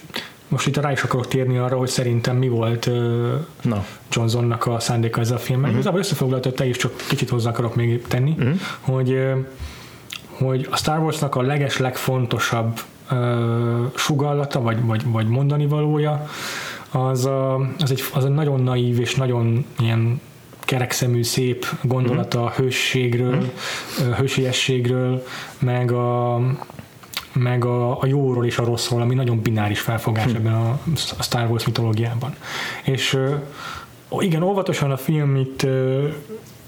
most 0.49 0.67
itt 0.67 0.77
rá 0.77 0.93
is 0.93 1.03
akarok 1.03 1.29
térni 1.29 1.59
arra, 1.59 1.77
hogy 1.77 1.89
szerintem 1.89 2.37
mi 2.37 2.49
volt 2.49 2.91
Na. 3.63 3.85
Johnsonnak 4.11 4.67
a 4.67 4.81
szándéka 4.81 5.21
ez 5.21 5.31
a 5.31 5.39
film. 5.39 5.59
Uh-huh. 5.59 5.75
Igazából 5.75 6.01
összefoglaltad 6.01 6.55
te 6.55 6.67
is, 6.67 6.77
csak 6.77 6.93
kicsit 7.09 7.29
hozzá 7.29 7.51
akarok 7.51 7.75
még 7.75 8.07
tenni, 8.07 8.35
uh-huh. 8.39 8.59
hogy, 8.81 9.19
hogy 10.29 10.69
a 10.71 10.77
Star 10.77 10.99
Warsnak 10.99 11.35
a 11.35 11.43
leges 11.43 11.79
legfontosabb 11.79 12.81
uh, 13.11 13.19
sugallata, 13.95 14.61
vagy, 14.61 14.85
vagy, 14.85 15.03
vagy 15.11 15.27
mondani 15.27 15.67
valója, 15.67 16.27
az, 16.97 17.27
a, 17.27 17.55
az, 17.79 17.91
egy, 17.91 18.03
az 18.15 18.25
egy 18.25 18.35
nagyon 18.35 18.61
naív 18.61 19.01
és 19.01 19.15
nagyon 19.15 19.65
ilyen 19.79 20.21
kerekszemű, 20.61 21.23
szép 21.23 21.67
gondolata 21.83 22.45
a 22.45 22.51
hősségről, 22.51 23.37
uh-huh. 23.99 24.17
hősiességről, 24.17 25.27
meg 25.59 25.93
a, 25.93 26.41
meg 27.33 27.65
a, 27.65 28.01
a 28.01 28.07
jóról 28.07 28.47
és 28.47 28.59
a 28.59 28.65
rosszról, 28.65 29.01
ami 29.01 29.15
nagyon 29.15 29.41
bináris 29.41 29.81
felfogás 29.81 30.31
hm. 30.31 30.37
ebben 30.37 30.55
a, 30.55 30.79
a 31.19 31.23
Star 31.23 31.51
Wars 31.51 31.67
mitológiában. 31.67 32.35
És 32.85 33.19
igen, 34.19 34.43
óvatosan 34.43 34.91
a 34.91 34.97
film 34.97 35.37
itt 35.37 35.67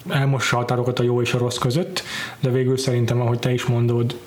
elmossa 0.09 0.57
a 0.57 0.59
határokat 0.59 0.99
a 0.99 1.03
jó 1.03 1.23
és 1.23 1.35
a 1.35 1.39
rossz 1.39 1.59
között, 1.59 2.03
de 2.41 2.51
végül 2.51 2.77
szerintem, 2.77 3.21
ahogy 3.21 3.39
te 3.39 3.53
is 3.53 3.65
mondod, 3.65 4.19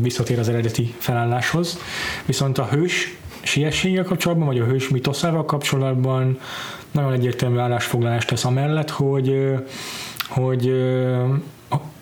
visszatér 0.00 0.38
az 0.38 0.48
eredeti 0.48 0.94
felálláshoz. 0.98 1.78
Viszont 2.26 2.58
a 2.58 2.64
hős 2.64 3.16
siességgel 3.46 4.04
kapcsolatban, 4.04 4.46
vagy 4.46 4.58
a 4.58 4.64
hős 4.64 4.88
mitoszával 4.88 5.44
kapcsolatban 5.44 6.38
nagyon 6.90 7.12
egyértelmű 7.12 7.58
állásfoglalást 7.58 8.28
tesz 8.28 8.44
amellett, 8.44 8.90
hogy 8.90 9.54
hogy 10.28 10.72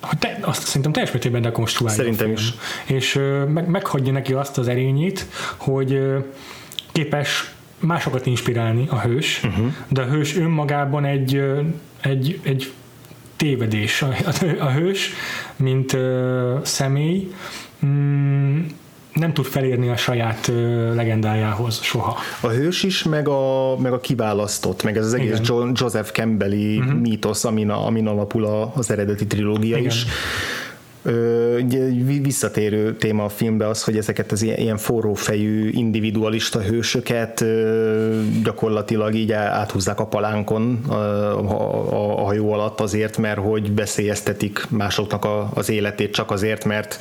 hogy 0.01 0.17
te, 0.17 0.37
azt 0.41 0.63
szerintem 0.63 0.91
teljes 0.91 1.11
mértékben 1.11 1.41
dekonstruálja. 1.41 1.97
Szerintem 1.97 2.31
is. 2.31 2.53
És 2.85 3.19
meg, 3.53 3.67
meghagyja 3.67 4.11
neki 4.11 4.33
azt 4.33 4.57
az 4.57 4.67
erényét, 4.67 5.25
hogy 5.57 6.01
képes 6.91 7.53
másokat 7.79 8.25
inspirálni 8.25 8.85
a 8.89 8.99
hős, 8.99 9.41
uh-huh. 9.43 9.73
de 9.87 10.01
a 10.01 10.05
hős 10.05 10.37
önmagában 10.37 11.05
egy, 11.05 11.41
egy, 12.01 12.39
egy 12.43 12.71
tévedés. 13.35 14.01
A, 14.01 14.15
a 14.59 14.71
hős, 14.71 15.13
mint 15.55 15.93
uh, 15.93 16.63
személy, 16.63 17.33
mm, 17.85 18.59
nem 19.15 19.33
tud 19.33 19.45
felérni 19.45 19.89
a 19.89 19.97
saját 19.97 20.51
legendájához 20.93 21.81
soha. 21.81 22.17
A 22.39 22.47
hős 22.47 22.83
is, 22.83 23.03
meg 23.03 23.27
a, 23.27 23.75
meg 23.77 23.93
a 23.93 23.99
kiválasztott, 23.99 24.83
meg 24.83 24.97
ez 24.97 25.05
az 25.05 25.13
egész 25.13 25.39
John, 25.43 25.71
Joseph 25.73 26.11
Campbelli 26.11 26.77
uh-huh. 26.77 26.99
mítosz, 26.99 27.43
amin, 27.43 27.69
amin 27.69 28.07
alapul 28.07 28.71
az 28.75 28.91
eredeti 28.91 29.27
trilógia 29.27 29.77
Igen. 29.77 29.89
is 29.89 30.05
visszatérő 32.21 32.95
téma 32.95 33.23
a 33.23 33.29
filmbe 33.29 33.67
az, 33.67 33.83
hogy 33.83 33.97
ezeket 33.97 34.31
az 34.31 34.41
ilyen 34.41 34.77
forrófejű 34.77 35.69
individualista 35.69 36.61
hősöket 36.61 37.45
gyakorlatilag 38.43 39.15
így 39.15 39.31
áthúzzák 39.31 39.99
a 39.99 40.05
palánkon 40.05 40.79
a, 40.87 40.93
a, 40.93 42.19
a 42.19 42.23
hajó 42.23 42.53
alatt 42.53 42.81
azért, 42.81 43.17
mert 43.17 43.39
hogy 43.39 43.71
beszélyeztetik 43.71 44.65
másoknak 44.69 45.25
a, 45.25 45.49
az 45.53 45.69
életét 45.69 46.13
csak 46.13 46.31
azért, 46.31 46.65
mert 46.65 46.99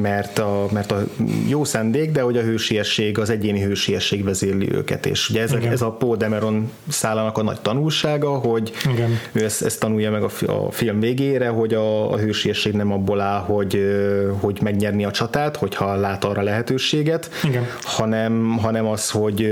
mert 0.00 0.38
a, 0.38 0.66
mert 0.72 0.92
a 0.92 1.04
jó 1.48 1.64
szendék, 1.64 2.10
de 2.10 2.20
hogy 2.20 2.36
a 2.36 2.42
hősiesség, 2.42 3.18
az 3.18 3.30
egyéni 3.30 3.60
hősiesség 3.60 4.24
vezérli 4.24 4.72
őket, 4.72 5.06
és 5.06 5.30
ugye 5.30 5.42
ez, 5.42 5.52
ez 5.52 5.82
a 5.82 5.90
Paul 5.90 6.16
Demeron 6.16 6.70
szálának 6.88 7.38
a 7.38 7.42
nagy 7.42 7.60
tanulsága, 7.60 8.30
hogy 8.30 8.72
Igen. 8.92 9.18
ő 9.32 9.44
ezt, 9.44 9.62
ezt 9.62 9.80
tanulja 9.80 10.10
meg 10.10 10.22
a, 10.22 10.30
a 10.46 10.70
film 10.70 11.00
végére, 11.00 11.48
hogy 11.48 11.74
a, 11.74 12.12
a 12.12 12.18
hősiesség 12.18 12.72
nem 12.72 12.92
abból 12.92 13.20
áll, 13.20 13.40
hogy, 13.40 13.80
hogy 14.40 14.58
megnyerni 14.62 15.04
a 15.04 15.10
csatát, 15.10 15.56
hogyha 15.56 15.94
lát 15.94 16.24
arra 16.24 16.42
lehetőséget, 16.42 17.30
Igen. 17.44 17.66
Hanem, 17.82 18.58
hanem 18.58 18.86
az, 18.86 19.10
hogy, 19.10 19.48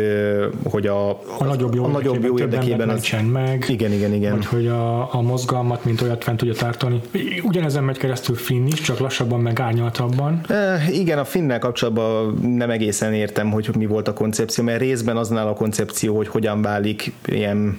hogy 0.65 0.87
a, 0.87 1.11
a 1.11 1.45
nagyobb 1.45 1.75
jó, 1.75 1.85
a 1.85 1.89
nagyobb 1.89 2.25
jó 2.25 2.39
érdekében 2.39 2.89
az, 2.89 3.15
meg, 3.33 3.65
igen, 3.69 3.93
igen, 3.93 4.13
igen. 4.13 4.33
Vagy 4.33 4.47
hogy 4.47 4.67
a, 4.67 5.15
a 5.15 5.21
mozgalmat, 5.21 5.85
mint 5.85 6.01
olyat 6.01 6.25
fent 6.25 6.39
tudja 6.39 6.55
tartani. 6.55 7.01
Ugyanezen 7.43 7.85
megy 7.85 7.99
keresztül 7.99 8.37
Finn 8.37 8.67
is, 8.67 8.81
csak 8.81 8.99
lassabban, 8.99 9.41
meg 9.41 9.61
árnyaltabban 9.61 10.30
van. 10.31 10.57
E, 10.57 10.91
igen, 10.91 11.19
a 11.19 11.25
Finnel 11.25 11.59
kapcsolatban 11.59 12.39
nem 12.43 12.71
egészen 12.71 13.15
értem, 13.15 13.51
hogy 13.51 13.71
mi 13.77 13.87
volt 13.87 14.09
a 14.09 14.13
koncepció, 14.13 14.65
mert 14.65 14.81
részben 14.81 15.17
aznál 15.17 15.49
a 15.49 15.55
koncepció, 15.55 16.17
hogy 16.17 16.29
hogyan 16.29 16.63
válik 16.63 17.13
ilyen 17.27 17.79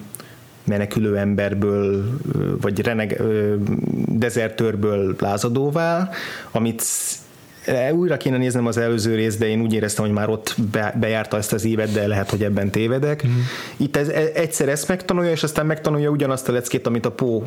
menekülő 0.64 1.16
emberből, 1.16 2.18
vagy 2.60 2.80
reneg, 2.80 3.22
dezertőrből 4.06 5.16
lázadóvá, 5.18 6.10
amit 6.50 6.84
újra 7.92 8.16
kéne 8.16 8.36
néznem 8.36 8.66
az 8.66 8.76
előző 8.76 9.14
részt, 9.14 9.38
de 9.38 9.46
én 9.46 9.60
úgy 9.60 9.72
éreztem, 9.72 10.04
hogy 10.04 10.14
már 10.14 10.28
ott 10.28 10.54
be, 10.72 10.94
bejárta 11.00 11.36
ezt 11.36 11.52
az 11.52 11.64
évet, 11.64 11.92
de 11.92 12.06
lehet, 12.06 12.30
hogy 12.30 12.42
ebben 12.42 12.70
tévedek. 12.70 13.26
Mm. 13.26 13.30
Itt 13.76 13.96
ez, 13.96 14.08
e, 14.08 14.30
egyszer 14.34 14.68
ezt 14.68 14.88
megtanulja, 14.88 15.30
és 15.30 15.42
aztán 15.42 15.66
megtanulja 15.66 16.10
ugyanazt 16.10 16.48
a 16.48 16.52
leckét, 16.52 16.86
amit 16.86 17.06
a 17.06 17.10
Pó 17.10 17.44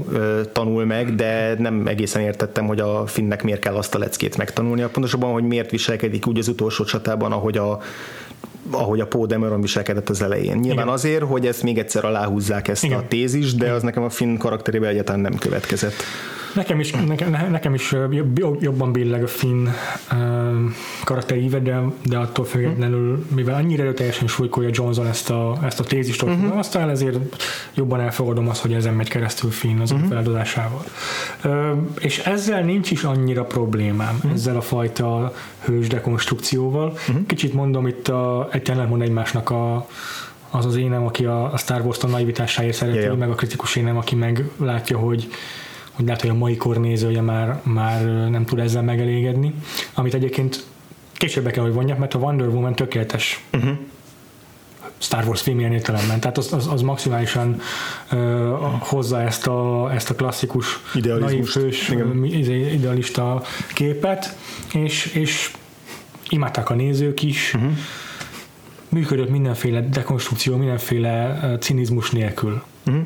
tanul 0.52 0.86
meg, 0.86 1.16
de 1.16 1.56
nem 1.58 1.88
egészen 1.88 2.22
értettem, 2.22 2.66
hogy 2.66 2.80
a 2.80 3.08
Finnek 3.08 3.44
miért 3.44 3.60
kell 3.60 3.76
azt 3.76 3.96
a 3.96 4.00
leckét 4.00 4.38
megtanulnia. 4.38 4.90
Pontosabban, 4.90 5.32
hogy 5.32 5.44
miért 5.44 5.72
viselkedik 5.72 6.28
úgy 6.28 6.38
az 6.38 6.48
utolsó 6.48 6.84
csatában, 6.84 7.32
ahogy 7.32 7.58
a 7.58 7.80
ahogy 8.72 9.00
a 9.00 9.08
Paul 9.08 9.28
Dameron 9.28 9.62
viselkedett 9.62 10.10
az 10.10 10.22
elején. 10.22 10.56
Nyilván 10.56 10.84
Igen. 10.84 10.88
azért, 10.88 11.24
hogy 11.24 11.48
ezt 11.48 11.64
még 11.64 11.78
egyszer 11.78 12.06
aláhúzzák 12.06 12.68
ezt 12.68 12.84
Igen. 12.84 12.98
a 12.98 13.08
tézis, 13.08 13.56
de 13.56 13.72
az 13.72 13.84
nekem 13.84 14.04
a 14.04 14.10
Finn 14.10 14.38
karakterében 14.38 14.90
egyáltalán 14.90 15.22
nem 15.22 15.36
következett. 15.36 15.94
Nekem 16.56 16.80
is, 16.80 16.92
nekem, 16.92 17.52
nekem 17.52 17.74
is 17.74 17.96
jobban 18.60 18.92
billeg 18.92 19.24
a 19.24 19.28
Finn 19.28 19.68
karakteríve, 21.04 21.60
de, 21.60 21.82
de 22.06 22.18
attól 22.18 22.46
függetlenül, 22.46 23.26
mivel 23.36 23.56
annyira 23.56 23.84
erőteljesen 23.84 24.28
súlykolja 24.28 24.70
Johnson 24.74 25.08
ezt 25.08 25.30
a, 25.30 25.58
ezt 25.64 25.80
a 25.80 25.84
tézist, 25.84 26.22
uh-huh. 26.22 26.58
aztán 26.58 26.90
ezért 26.90 27.44
jobban 27.74 28.00
elfogadom 28.00 28.50
azt, 28.50 28.62
hogy 28.62 28.74
ezen 28.74 28.94
megy 28.94 29.10
keresztül 29.10 29.52
Finn 29.52 29.80
az 29.80 29.92
uh-huh. 29.92 30.10
feldozásával. 30.10 30.84
És 32.00 32.18
ezzel 32.18 32.62
nincs 32.62 32.92
is 32.92 33.04
annyira 33.04 33.44
problémám, 33.44 34.16
uh-huh. 34.16 34.32
ezzel 34.32 34.56
a 34.56 34.62
fajta 34.62 35.34
hős 35.60 35.88
dekonstrukcióval. 35.88 36.88
Uh-huh. 36.88 37.26
Kicsit 37.26 37.54
mondom 37.54 37.88
itt 37.88 38.08
a, 38.08 38.48
egy 38.52 38.72
mond 38.88 39.02
egymásnak 39.02 39.50
a, 39.50 39.88
az 40.50 40.66
az 40.66 40.76
énem, 40.76 41.06
aki 41.06 41.26
a, 41.26 41.54
a 41.54 41.58
Star 41.58 41.82
Wars-ton 41.82 42.10
naivitásáért 42.10 42.76
szereti, 42.76 42.98
yeah. 42.98 43.18
meg 43.18 43.30
a 43.30 43.36
kritikus 43.36 43.76
énem, 43.76 43.98
aki 43.98 44.16
meg 44.16 44.50
látja, 44.58 44.98
hogy 44.98 45.28
hogy 45.96 46.06
lehet, 46.06 46.22
hogy 46.22 46.30
a 46.30 46.34
mai 46.34 46.56
kor 46.56 46.78
nézője 46.78 47.22
már, 47.22 47.60
már 47.64 48.06
nem 48.30 48.46
tud 48.46 48.60
ezzel 48.60 48.82
megelégedni, 48.82 49.54
amit 49.94 50.14
egyébként 50.14 50.64
később 51.14 51.48
kell, 51.52 51.64
hogy 51.64 51.74
vonjak, 51.74 51.98
mert 51.98 52.14
a 52.14 52.20
Wonder 52.20 52.48
Woman 52.48 52.76
tökéletes 52.76 53.44
uh-huh. 53.54 53.78
Star 54.98 55.26
Wars 55.26 55.42
film 55.42 55.60
ilyen 55.60 55.72
értelemben. 55.72 56.20
Tehát 56.20 56.38
az, 56.38 56.54
az, 56.54 56.68
az 56.68 56.82
maximálisan 56.82 57.62
uh, 58.12 58.20
hozza 58.80 59.22
ezt 59.22 59.48
a, 59.48 59.92
ezt 59.94 60.10
a 60.10 60.16
klasszikus 60.16 60.80
naivős, 60.94 61.92
izé, 62.24 62.72
idealista 62.74 63.42
képet, 63.74 64.38
és, 64.74 65.06
és 65.06 65.52
imádták 66.30 66.70
a 66.70 66.74
nézők 66.74 67.22
is. 67.22 67.54
Uh-huh. 67.54 67.72
Működött 68.90 69.30
mindenféle 69.30 69.82
dekonstrukció, 69.82 70.56
mindenféle 70.56 71.40
cinizmus 71.60 72.12
nélkül. 72.12 72.64
Uh-huh. 72.86 73.04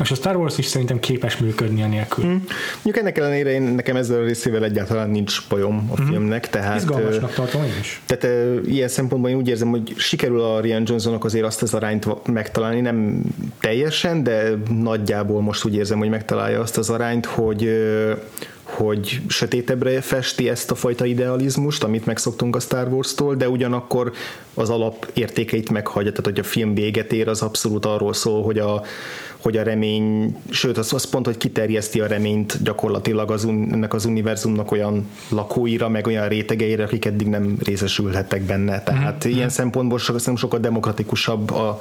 És 0.00 0.10
a 0.10 0.14
Star 0.14 0.36
Wars 0.36 0.58
is 0.58 0.66
szerintem 0.66 1.00
képes 1.00 1.36
működni 1.36 1.82
a 1.82 1.86
nélkül. 1.86 2.24
Mm. 2.24 2.36
Mondjuk 2.74 2.96
ennek 2.96 3.18
ellenére 3.18 3.50
én, 3.50 3.62
nekem 3.62 3.96
ezzel 3.96 4.20
a 4.20 4.24
részével 4.24 4.64
egyáltalán 4.64 5.10
nincs 5.10 5.48
bajom 5.48 5.90
a 5.96 6.00
mm. 6.00 6.06
filmnek. 6.06 6.50
Tehát, 6.50 6.76
Izgalmasnak 6.76 7.34
tartom 7.34 7.62
én 7.62 7.74
is. 7.80 8.00
Tehát 8.06 8.36
ilyen 8.66 8.88
szempontból 8.88 9.30
én 9.30 9.36
úgy 9.36 9.48
érzem, 9.48 9.68
hogy 9.68 9.94
sikerül 9.96 10.40
a 10.40 10.60
Rian 10.60 10.82
Johnsonnak 10.86 11.24
azért 11.24 11.44
azt 11.44 11.62
az 11.62 11.74
arányt 11.74 12.26
megtalálni, 12.26 12.80
nem 12.80 13.22
teljesen, 13.60 14.22
de 14.22 14.50
nagyjából 14.80 15.40
most 15.40 15.64
úgy 15.64 15.74
érzem, 15.74 15.98
hogy 15.98 16.08
megtalálja 16.08 16.60
azt 16.60 16.78
az 16.78 16.90
arányt, 16.90 17.26
hogy 17.26 17.70
hogy 18.76 19.20
sötétebbre 19.28 20.00
festi 20.00 20.48
ezt 20.48 20.70
a 20.70 20.74
fajta 20.74 21.04
idealizmust, 21.04 21.84
amit 21.84 22.06
megszoktunk 22.06 22.56
a 22.56 22.60
Star 22.60 22.88
Wars-tól, 22.88 23.34
de 23.34 23.48
ugyanakkor 23.48 24.12
az 24.54 24.70
alapértékeit 24.70 25.70
meghagyja, 25.70 26.10
tehát 26.10 26.26
hogy 26.26 26.38
a 26.38 26.42
film 26.42 26.74
véget 26.74 27.12
ér, 27.12 27.28
az 27.28 27.42
abszolút 27.42 27.84
arról 27.84 28.12
szól, 28.12 28.42
hogy 28.42 28.58
a, 28.58 28.82
hogy 29.38 29.56
a 29.56 29.62
remény, 29.62 30.36
sőt 30.50 30.78
az, 30.78 30.92
az 30.92 31.04
pont, 31.04 31.26
hogy 31.26 31.36
kiterjeszti 31.36 32.00
a 32.00 32.06
reményt 32.06 32.62
gyakorlatilag 32.62 33.30
az, 33.30 33.44
ennek 33.44 33.94
az 33.94 34.04
univerzumnak 34.04 34.70
olyan 34.70 35.08
lakóira, 35.28 35.88
meg 35.88 36.06
olyan 36.06 36.28
rétegeire, 36.28 36.84
akik 36.84 37.04
eddig 37.04 37.26
nem 37.26 37.56
részesülhettek 37.64 38.42
benne. 38.42 38.82
Tehát 38.82 39.26
mm-hmm. 39.26 39.36
ilyen 39.36 39.48
szempontból 39.48 39.98
sokkal, 39.98 40.36
sokkal 40.36 40.60
demokratikusabb 40.60 41.50
a, 41.50 41.80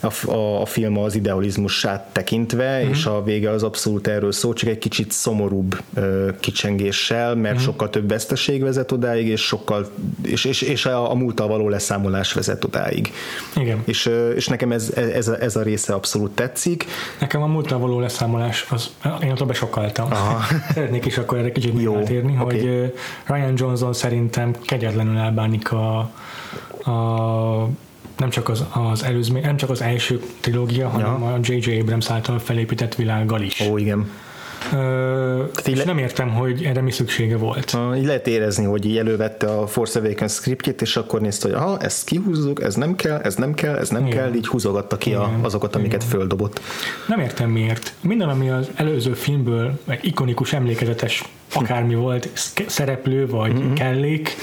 a, 0.00 0.30
a, 0.30 0.60
a 0.60 0.66
film 0.66 0.98
az 0.98 1.14
idealizmusát 1.14 2.08
tekintve, 2.12 2.80
mm-hmm. 2.80 2.90
és 2.90 3.06
a 3.06 3.22
vége 3.22 3.50
az 3.50 3.62
abszolút 3.62 4.06
erről 4.06 4.32
szól, 4.32 4.52
csak 4.52 4.68
egy 4.68 4.78
kicsit 4.78 5.12
szomorúbb 5.12 5.80
ö, 5.94 6.30
kicsengéssel, 6.40 7.34
mert 7.34 7.54
mm-hmm. 7.54 7.64
sokkal 7.64 7.90
több 7.90 8.08
veszteség 8.08 8.62
vezet 8.62 8.92
odáig, 8.92 9.26
és 9.26 9.40
sokkal 9.40 9.86
és, 10.22 10.44
és, 10.44 10.62
és 10.62 10.86
a, 10.86 11.10
a 11.10 11.14
múltal 11.14 11.48
való 11.48 11.68
leszámolás 11.68 12.32
vezet 12.32 12.64
odáig. 12.64 13.12
Igen. 13.56 13.82
És, 13.84 14.10
és 14.34 14.48
nekem 14.48 14.72
ez, 14.72 14.90
ez, 15.14 15.28
a, 15.28 15.40
ez 15.40 15.56
a 15.56 15.62
része 15.62 15.92
abszolút 15.92 16.30
tetszik. 16.30 16.86
Nekem 17.20 17.42
a 17.42 17.46
múltal 17.46 17.78
való 17.78 18.00
leszámolás, 18.00 18.66
az, 18.70 18.90
én 19.22 19.30
ott 19.30 19.46
besokaltam. 19.46 20.08
Szeretnék 20.74 21.06
is 21.06 21.18
akkor 21.18 21.38
erre 21.38 21.52
kicsit 21.52 21.80
Jó, 21.82 21.96
átérni, 21.96 22.36
okay. 22.40 22.58
hogy 22.58 22.92
Ryan 23.26 23.52
Johnson 23.56 23.92
szerintem 23.92 24.54
kegyetlenül 24.64 25.16
elbánik 25.16 25.72
a, 25.72 25.98
a 26.90 27.68
nem 28.20 28.30
csak 28.30 28.48
az, 28.48 28.64
az 28.90 29.02
előzmény, 29.02 29.42
nem 29.42 29.56
csak 29.56 29.70
az 29.70 29.82
első 29.82 30.20
trilógia, 30.40 30.88
hanem 30.88 31.22
ja. 31.22 31.32
a 31.32 31.38
J.J. 31.42 31.78
Abrams 31.80 32.10
által 32.10 32.38
felépített 32.38 32.94
világgal 32.94 33.40
is. 33.40 33.60
Ó, 33.60 33.78
igen. 33.78 34.10
Ö, 34.72 35.44
és 35.64 35.78
le... 35.78 35.84
nem 35.84 35.98
értem, 35.98 36.30
hogy 36.30 36.64
erre 36.64 36.80
mi 36.80 36.90
szüksége 36.90 37.36
volt. 37.36 37.78
így 37.96 38.04
lehet 38.04 38.26
érezni, 38.26 38.64
hogy 38.64 38.84
így 38.84 38.96
elővette 38.96 39.46
a 39.46 39.66
Force 39.66 39.98
Awakens 39.98 40.32
scriptjét, 40.32 40.82
és 40.82 40.96
akkor 40.96 41.20
nézte, 41.20 41.48
hogy 41.48 41.56
aha, 41.56 41.78
ezt 41.78 42.04
kihúzzuk, 42.04 42.62
ez 42.62 42.74
nem 42.74 42.96
kell, 42.96 43.18
ez 43.18 43.34
nem 43.34 43.54
kell, 43.54 43.76
ez 43.76 43.88
nem 43.88 44.06
Igen. 44.06 44.18
kell, 44.18 44.34
így 44.34 44.46
húzogatta 44.46 44.96
ki 44.96 45.14
a, 45.14 45.38
azokat, 45.42 45.76
amiket 45.76 46.02
Igen. 46.02 46.08
földobott. 46.08 46.60
Nem 47.06 47.20
értem 47.20 47.50
miért. 47.50 47.92
Minden, 48.00 48.28
ami 48.28 48.50
az 48.50 48.70
előző 48.74 49.12
filmből 49.12 49.78
meg 49.84 49.98
ikonikus, 50.02 50.52
emlékezetes 50.52 51.24
akármi 51.54 51.94
volt, 51.94 52.28
szereplő 52.66 53.28
vagy 53.28 53.52
mm-hmm. 53.52 53.72
kellék, 53.72 54.36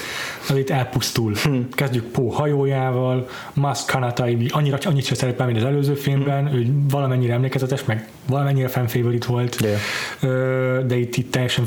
az 0.49 0.57
itt 0.57 0.69
elpusztul. 0.69 1.33
Mm. 1.49 1.61
Kezdjük 1.71 2.05
Pó 2.05 2.29
hajójával, 2.29 3.27
Musk 3.53 3.85
Kanatai 3.85 4.47
annyira, 4.49 4.77
annyit 4.83 5.05
sem 5.05 5.15
szerepel, 5.15 5.45
mint 5.45 5.57
az 5.57 5.63
előző 5.63 5.93
filmben, 5.93 6.43
mm. 6.43 6.47
ő 6.47 6.67
valamennyire 6.89 7.33
emlékezetes, 7.33 7.85
meg 7.85 8.07
valamennyire 8.27 8.67
fanfavorite 8.67 9.27
volt, 9.27 9.57
yeah. 9.61 10.85
de 10.85 10.95
itt, 10.95 11.15
itt 11.15 11.31
teljesen 11.31 11.65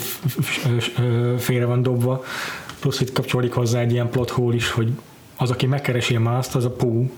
félre 1.39 1.65
van 1.65 1.83
dobva. 1.83 2.25
Plusz 2.81 3.01
itt 3.01 3.13
kapcsolódik 3.13 3.53
hozzá 3.53 3.81
egy 3.81 3.93
ilyen 3.93 4.11
plot 4.11 4.31
hole 4.31 4.55
is, 4.55 4.71
hogy 4.71 4.93
az, 5.37 5.51
aki 5.51 5.67
megkeresi 5.67 6.15
a 6.15 6.21
Mászt, 6.21 6.55
az 6.55 6.65
a 6.65 6.71
Pó, 6.71 7.11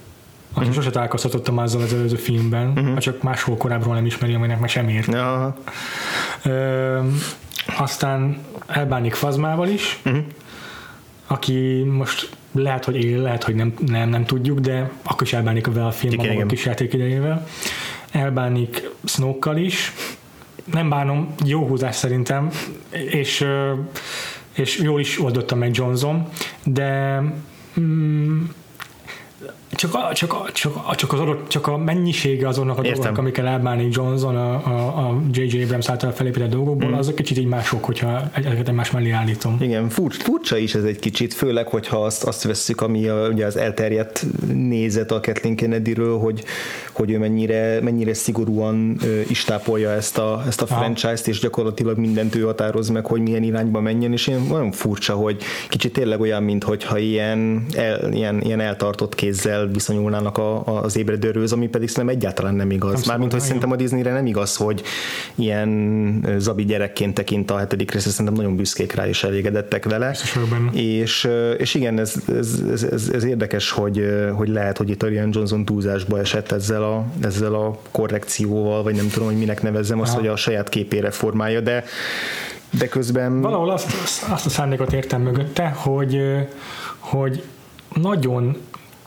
aki 0.54 0.60
uh-huh. 0.60 0.74
sose 0.74 0.90
találkozhatott 0.90 1.48
a 1.48 1.52
Mázzal 1.52 1.82
az 1.82 1.92
előző 1.92 2.16
filmben, 2.16 2.68
uh-huh. 2.68 2.98
csak 2.98 3.22
máshol 3.22 3.56
korábbról 3.56 3.94
nem 3.94 4.06
ismeri, 4.06 4.34
aminek 4.34 4.60
meg 4.60 4.68
sem 4.68 4.88
ért. 4.88 5.08
Uh-huh. 5.08 5.54
Aztán 7.78 8.38
elbánik 8.66 9.14
Fazmával 9.14 9.68
is, 9.68 10.00
uh-huh. 10.04 10.24
aki 11.26 11.82
most 11.82 12.30
lehet, 12.52 12.84
hogy 12.84 13.04
él, 13.04 13.20
lehet, 13.20 13.44
hogy 13.44 13.54
nem, 13.54 13.74
nem, 13.86 14.08
nem 14.08 14.24
tudjuk, 14.24 14.58
de 14.58 14.90
akkor 15.02 15.22
is 15.22 15.32
elbánik 15.32 15.66
a 15.76 15.90
film 15.90 16.12
igen, 16.12 16.40
a 16.40 16.46
kis 16.46 16.64
játék 16.64 16.92
idejével. 16.92 17.46
Elbánik 18.10 18.90
Snoke-kal 19.04 19.56
is. 19.56 19.92
Nem 20.64 20.88
bánom, 20.88 21.34
jó 21.44 21.66
húzás 21.66 21.96
szerintem, 21.96 22.50
és, 22.90 23.46
és 24.52 24.78
jól 24.78 25.00
is 25.00 25.20
oldotta 25.20 25.54
meg 25.54 25.74
Johnson, 25.74 26.28
de 26.64 27.20
mm, 27.80 28.42
csak, 29.82 29.94
a, 29.94 30.10
csak, 30.12 30.32
a, 30.32 30.44
csak, 30.52 30.76
a, 30.86 30.94
csak, 30.94 31.12
az 31.12 31.20
adott, 31.20 31.48
csak 31.48 31.66
a 31.66 31.76
mennyisége 31.76 32.48
azonnak 32.48 32.78
a 32.78 32.82
dolgok, 32.82 33.18
amikkel 33.18 33.46
elbánik 33.46 33.94
Johnson 33.94 34.36
a, 34.36 34.54
a, 34.54 35.08
a 35.08 35.20
J.J. 35.32 35.62
Abrams 35.62 35.88
által 35.88 36.10
felépített 36.10 36.50
dolgokból, 36.50 36.90
mm. 36.90 36.92
azok 36.92 37.14
kicsit 37.14 37.38
így 37.38 37.46
mások, 37.46 37.84
hogyha 37.84 38.22
ezeket 38.32 38.72
más 38.72 38.90
mellé 38.90 39.10
állítom. 39.10 39.56
Igen, 39.60 39.88
furcsa, 39.88 40.22
furcsa 40.22 40.56
is 40.56 40.74
ez 40.74 40.84
egy 40.84 40.98
kicsit, 40.98 41.34
főleg, 41.34 41.66
hogyha 41.66 42.04
azt, 42.04 42.24
azt 42.24 42.42
vesszük, 42.42 42.80
ami 42.80 43.08
a, 43.08 43.28
ugye 43.28 43.46
az 43.46 43.56
elterjedt 43.56 44.26
nézet 44.52 45.10
a 45.10 45.20
Kathleen 45.20 45.56
Kennedyről, 45.56 46.18
hogy, 46.18 46.44
hogy 46.92 47.10
ő 47.10 47.18
mennyire, 47.18 47.80
mennyire 47.80 48.14
szigorúan 48.14 49.00
is 49.28 49.44
tápolja 49.44 49.90
ezt 49.90 50.18
a, 50.18 50.42
ezt 50.46 50.62
a 50.62 50.66
franchise-t, 50.66 51.28
és 51.28 51.40
gyakorlatilag 51.40 51.98
mindent 51.98 52.34
ő 52.34 52.42
határoz 52.42 52.88
meg, 52.88 53.06
hogy 53.06 53.20
milyen 53.20 53.42
irányba 53.42 53.80
menjen, 53.80 54.12
és 54.12 54.26
én 54.26 54.40
nagyon 54.48 54.72
furcsa, 54.72 55.14
hogy 55.14 55.42
kicsit 55.68 55.92
tényleg 55.92 56.20
olyan, 56.20 56.42
mintha 56.42 56.98
ilyen, 56.98 57.66
el, 57.76 58.12
ilyen, 58.12 58.40
ilyen 58.40 58.60
eltartott 58.60 59.14
kézzel 59.14 59.70
viszonyulnának 59.72 60.38
a, 60.38 60.82
az 60.82 60.96
ébredőrőz, 60.96 61.52
ami 61.52 61.68
pedig 61.68 61.88
szerintem 61.88 62.16
egyáltalán 62.16 62.54
nem 62.54 62.70
igaz. 62.70 62.92
Nem 62.92 63.02
Mármint, 63.06 63.32
hogy 63.32 63.40
szerintem 63.40 63.70
a 63.70 63.76
Disneyre 63.76 64.12
nem 64.12 64.26
igaz, 64.26 64.56
hogy 64.56 64.82
ilyen 65.34 66.26
zabi 66.38 66.64
gyerekként 66.64 67.14
tekint 67.14 67.50
a 67.50 67.58
hetedik 67.58 67.90
része, 67.90 68.10
szerintem 68.10 68.34
nagyon 68.34 68.56
büszkék 68.56 68.92
rá 68.92 69.08
és 69.08 69.24
elégedettek 69.24 69.84
vele. 69.84 70.16
És, 70.72 71.28
és 71.58 71.74
igen, 71.74 71.98
ez, 71.98 72.14
ez, 72.38 72.62
ez, 72.72 72.82
ez, 72.82 73.08
ez 73.12 73.24
érdekes, 73.24 73.70
hogy, 73.70 74.06
hogy 74.36 74.48
lehet, 74.48 74.76
hogy 74.76 74.90
itt 74.90 75.02
Arian 75.02 75.28
Johnson 75.32 75.64
túlzásba 75.64 76.18
esett 76.18 76.52
ezzel 76.52 76.82
a, 76.82 77.04
ezzel 77.22 77.54
a 77.54 77.78
korrekcióval, 77.90 78.82
vagy 78.82 78.94
nem 78.94 79.08
tudom, 79.08 79.28
hogy 79.28 79.38
minek 79.38 79.62
nevezzem 79.62 80.00
azt, 80.00 80.12
Aha. 80.12 80.20
hogy 80.20 80.28
a 80.28 80.36
saját 80.36 80.68
képére 80.68 81.10
formálja, 81.10 81.60
de 81.60 81.84
de 82.78 82.88
közben... 82.88 83.40
Valahol 83.40 83.70
azt, 83.70 83.92
azt 84.28 84.46
a 84.46 84.48
szándékot 84.48 84.92
értem 84.92 85.22
mögötte, 85.22 85.68
hogy, 85.68 86.18
hogy 86.98 87.44
nagyon 87.94 88.56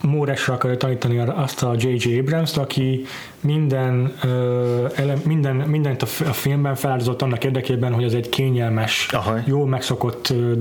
Móresra 0.06 0.54
akarja 0.54 0.78
tanítani 0.78 1.18
azt 1.18 1.64
a 1.64 1.74
J.J. 1.78 2.20
Abrams-t, 2.20 2.58
aki 2.58 3.06
minden, 3.40 4.14
uh, 4.24 5.24
minden, 5.24 5.56
mindent 5.56 6.02
a, 6.02 6.06
a 6.20 6.34
filmben 6.34 6.76
feláldozott 6.76 7.22
annak 7.22 7.44
érdekében, 7.44 7.94
hogy 7.94 8.04
az 8.04 8.14
egy 8.14 8.30
kényelmes, 8.30 9.08
Aha. 9.12 9.38
jól 9.46 9.68
megszokott 9.68 10.30
uh, 10.30 10.52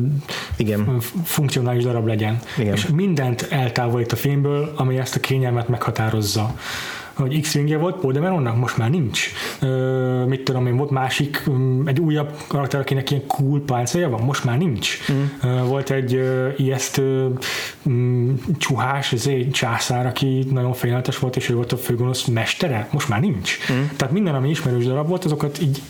Igen. 0.56 1.00
funkcionális 1.24 1.82
darab 1.82 2.06
legyen. 2.06 2.38
Igen. 2.58 2.74
És 2.74 2.86
mindent 2.86 3.46
eltávolít 3.50 4.12
a 4.12 4.16
filmből, 4.16 4.72
ami 4.76 4.98
ezt 4.98 5.16
a 5.16 5.20
kényelmet 5.20 5.68
meghatározza 5.68 6.54
hogy 7.14 7.40
X-wingje 7.40 7.78
volt 7.78 7.96
Poldemeronnak, 7.96 8.56
most 8.56 8.76
már 8.76 8.90
nincs. 8.90 9.30
Ö, 9.60 10.24
mit 10.24 10.44
tudom 10.44 10.66
én, 10.66 10.76
volt 10.76 10.90
másik, 10.90 11.42
egy 11.84 12.00
újabb 12.00 12.36
karakter, 12.46 12.80
akinek 12.80 13.10
ilyen 13.10 13.26
cool 13.26 13.60
páncélja 13.60 14.08
van, 14.08 14.20
most 14.20 14.44
már 14.44 14.58
nincs. 14.58 14.98
Mm. 15.12 15.48
Ö, 15.50 15.62
volt 15.64 15.90
egy 15.90 16.14
ö, 16.14 16.48
ijesztő 16.56 17.32
um, 17.82 18.40
csuhás, 18.58 19.12
ez 19.12 19.26
egy 19.26 19.50
császár, 19.50 20.06
aki 20.06 20.46
nagyon 20.50 20.72
félelmetes 20.72 21.18
volt, 21.18 21.36
és 21.36 21.48
ő 21.48 21.54
volt 21.54 21.72
a 21.72 21.76
főgonosz 21.76 22.24
mestere, 22.24 22.88
most 22.92 23.08
már 23.08 23.20
nincs. 23.20 23.58
Mm. 23.72 23.82
Tehát 23.96 24.14
minden, 24.14 24.34
ami 24.34 24.50
ismerős 24.50 24.84
darab 24.84 25.08
volt, 25.08 25.24
azokat 25.24 25.60
így. 25.60 25.82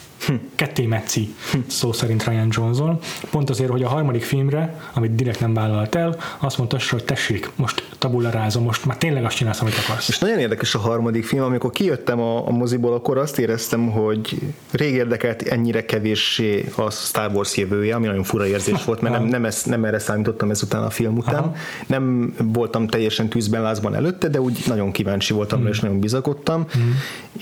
Ketté 0.55 0.87
metszi, 0.87 1.35
hm. 1.53 1.59
szó 1.67 1.93
szerint 1.93 2.25
Ryan 2.25 2.49
Johnson. 2.51 2.99
Pont 3.31 3.51
azért, 3.51 3.71
hogy 3.71 3.83
a 3.83 3.89
harmadik 3.89 4.23
filmre, 4.23 4.81
amit 4.93 5.15
direkt 5.15 5.41
nem 5.41 5.55
vállalt 5.55 5.95
el, 5.95 6.17
azt 6.39 6.59
mondta, 6.59 6.79
hogy 6.91 7.05
tessék, 7.05 7.51
most 7.57 7.89
tabularázom, 7.99 8.63
most 8.63 8.85
már 8.85 8.97
tényleg 8.97 9.25
azt 9.25 9.37
csinálsz, 9.37 9.61
amit 9.61 9.75
akarsz. 9.85 10.09
És 10.09 10.19
nagyon 10.19 10.39
érdekes 10.39 10.75
a 10.75 10.79
harmadik 10.79 11.25
film, 11.25 11.43
amikor 11.43 11.71
kijöttem 11.71 12.21
a, 12.21 12.49
a 12.49 12.51
moziból, 12.51 12.95
akkor 12.95 13.19
azt 13.19 13.39
éreztem, 13.39 13.91
hogy 13.91 14.39
rég 14.71 14.95
érdekelt 14.95 15.43
ennyire 15.43 15.85
kevéssé 15.85 16.65
a 16.77 16.91
Star 16.91 17.31
Wars 17.35 17.57
jövője, 17.57 17.95
ami 17.95 18.07
nagyon 18.07 18.23
fura 18.23 18.47
érzés 18.47 18.85
volt, 18.85 19.01
mert 19.01 19.15
nem, 19.15 19.25
nem, 19.25 19.45
ezt, 19.45 19.67
nem 19.67 19.85
erre 19.85 19.99
számítottam 19.99 20.51
ezután 20.51 20.83
a 20.83 20.91
film 20.91 21.17
után. 21.17 21.35
Aha. 21.35 21.55
Nem 21.87 22.35
voltam 22.39 22.87
teljesen 22.87 23.29
tűzben 23.29 23.63
lázban 23.63 23.95
előtte, 23.95 24.29
de 24.29 24.41
úgy 24.41 24.63
nagyon 24.67 24.91
kíváncsi 24.91 25.33
voltam, 25.33 25.61
mm. 25.61 25.67
és 25.67 25.81
nagyon 25.81 26.01
bizakodtam, 26.01 26.67
mm. 26.79 26.91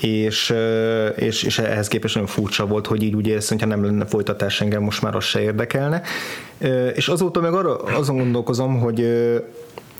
és, 0.01 0.53
és, 1.15 1.43
és 1.43 1.59
ehhez 1.59 1.87
képest 1.87 2.13
nagyon 2.13 2.29
furcsa 2.29 2.67
volt, 2.73 2.87
hogy 2.87 3.03
így 3.03 3.15
úgy 3.15 3.27
érsz, 3.27 3.49
hogyha 3.49 3.67
nem 3.67 3.83
lenne 3.83 4.05
folytatás 4.05 4.61
engem, 4.61 4.83
most 4.83 5.01
már 5.01 5.15
az 5.15 5.23
se 5.23 5.41
érdekelne. 5.41 6.01
És 6.93 7.07
azóta 7.07 7.41
meg 7.41 7.53
arra, 7.53 7.75
azon 7.75 8.17
gondolkozom, 8.17 8.79
hogy 8.79 9.05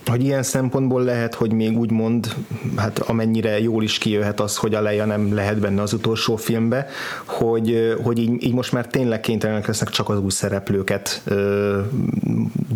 hogy 0.06 0.24
ilyen 0.24 0.42
szempontból 0.42 1.02
lehet, 1.02 1.34
hogy 1.34 1.52
még 1.52 1.78
úgy 1.78 1.90
mond, 1.90 2.34
hát 2.76 2.98
amennyire 2.98 3.60
jól 3.60 3.82
is 3.82 3.98
kijöhet 3.98 4.40
az, 4.40 4.56
hogy 4.56 4.74
a 4.74 4.80
Leia 4.80 5.04
nem 5.04 5.34
lehet 5.34 5.58
benne 5.58 5.82
az 5.82 5.92
utolsó 5.92 6.36
filmbe, 6.36 6.86
hogy, 7.24 7.94
hogy 8.02 8.18
így, 8.18 8.44
így 8.44 8.54
most 8.54 8.72
már 8.72 8.86
tényleg 8.86 9.20
kénytelenek 9.20 9.66
lesznek 9.66 9.88
csak 9.88 10.08
az 10.08 10.18
új 10.18 10.30
szereplőket 10.30 11.22
ö, 11.24 11.80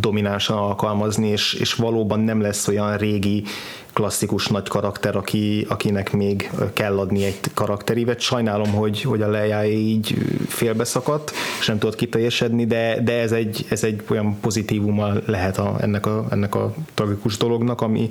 dominánsan 0.00 0.56
alkalmazni, 0.56 1.28
és, 1.28 1.52
és 1.52 1.74
valóban 1.74 2.20
nem 2.20 2.40
lesz 2.40 2.68
olyan 2.68 2.96
régi 2.96 3.44
klasszikus 3.92 4.46
nagy 4.46 4.68
karakter, 4.68 5.16
aki, 5.16 5.66
akinek 5.68 6.12
még 6.12 6.50
kell 6.72 6.98
adni 6.98 7.24
egy 7.24 7.38
karakterívet. 7.54 8.20
Sajnálom, 8.20 8.72
hogy, 8.72 9.02
hogy 9.02 9.22
a 9.22 9.28
Leia 9.28 9.64
így 9.64 10.14
félbeszakadt, 10.48 11.32
és 11.60 11.66
nem 11.66 11.78
tudott 11.78 11.96
kiteljesedni, 11.96 12.66
de, 12.66 13.00
de 13.02 13.20
ez, 13.20 13.32
egy, 13.32 13.66
ez 13.68 13.84
egy 13.84 14.02
olyan 14.10 14.40
pozitívuma 14.40 15.12
lehet 15.26 15.58
a, 15.58 15.76
ennek, 15.80 16.06
a, 16.06 16.26
ennek 16.30 16.54
a 16.54 16.74
tragikus 16.94 17.36
dolognak, 17.36 17.80
ami, 17.80 18.10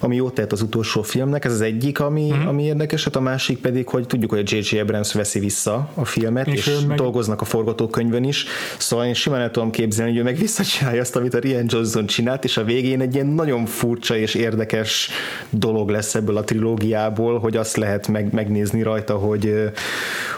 ami 0.00 0.16
jót 0.16 0.34
tehet 0.34 0.52
az 0.52 0.62
utolsó 0.62 1.02
filmnek, 1.02 1.44
ez 1.44 1.52
az 1.52 1.60
egyik, 1.60 2.00
ami, 2.00 2.32
mm. 2.32 2.46
ami 2.46 2.62
érdekes, 2.62 3.04
hát 3.04 3.16
a 3.16 3.20
másik 3.20 3.58
pedig, 3.58 3.88
hogy 3.88 4.06
tudjuk, 4.06 4.30
hogy 4.30 4.38
a 4.38 4.56
J.J. 4.56 4.78
Abrams 4.78 5.12
veszi 5.12 5.38
vissza 5.38 5.88
a 5.94 6.04
filmet, 6.04 6.46
és, 6.46 6.66
és 6.66 6.80
meg... 6.86 6.96
dolgoznak 6.96 7.40
a 7.40 7.44
forgatókönyvön 7.44 8.24
is, 8.24 8.44
szóval 8.78 9.06
én 9.06 9.14
simán 9.14 9.40
el 9.40 9.50
tudom 9.50 9.70
képzelni, 9.70 10.10
hogy 10.10 10.20
ő 10.20 10.22
meg 10.22 10.36
visszacsinálja 10.36 11.00
azt, 11.00 11.16
amit 11.16 11.34
a 11.34 11.38
Rian 11.38 11.64
Johnson 11.68 12.06
csinált, 12.06 12.44
és 12.44 12.56
a 12.56 12.64
végén 12.64 13.00
egy 13.00 13.14
ilyen 13.14 13.26
nagyon 13.26 13.66
furcsa 13.66 14.16
és 14.16 14.34
érdekes 14.34 15.10
dolog 15.50 15.88
lesz 15.88 16.14
ebből 16.14 16.36
a 16.36 16.44
trilógiából, 16.44 17.38
hogy 17.38 17.56
azt 17.56 17.76
lehet 17.76 18.08
meg, 18.08 18.32
megnézni 18.32 18.82
rajta, 18.82 19.14
hogy, 19.14 19.72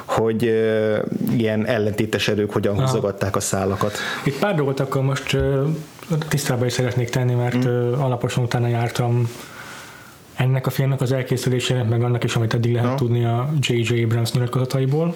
hogy 0.05 0.42
ilyen 1.37 1.66
ellentétes 1.66 2.29
erők 2.29 2.53
hogyan 2.53 2.81
húzogatták 2.81 3.37
a 3.37 3.40
szálakat. 3.40 3.92
Itt 4.25 4.38
pár 4.38 4.55
dolgot 4.55 4.81
akkor 4.81 5.03
most 5.03 5.37
tisztába 6.29 6.66
is 6.66 6.73
szeretnék 6.73 7.09
tenni, 7.09 7.35
mert 7.35 7.68
mm. 7.68 7.92
alaposan 7.92 8.44
utána 8.44 8.68
jártam 8.68 9.29
ennek 10.38 10.66
a 10.66 10.71
filmnek 10.71 11.01
az 11.01 11.12
elkészülésének, 11.12 11.88
meg 11.88 12.03
annak 12.03 12.25
is, 12.25 12.37
amit 12.37 12.55
eddig 12.55 12.73
lehet 12.73 12.88
no. 12.88 12.94
tudni 12.94 13.25
a 13.25 13.51
J.J. 13.61 14.03
Abrams 14.03 14.33
nyilatkozataiból, 14.33 15.14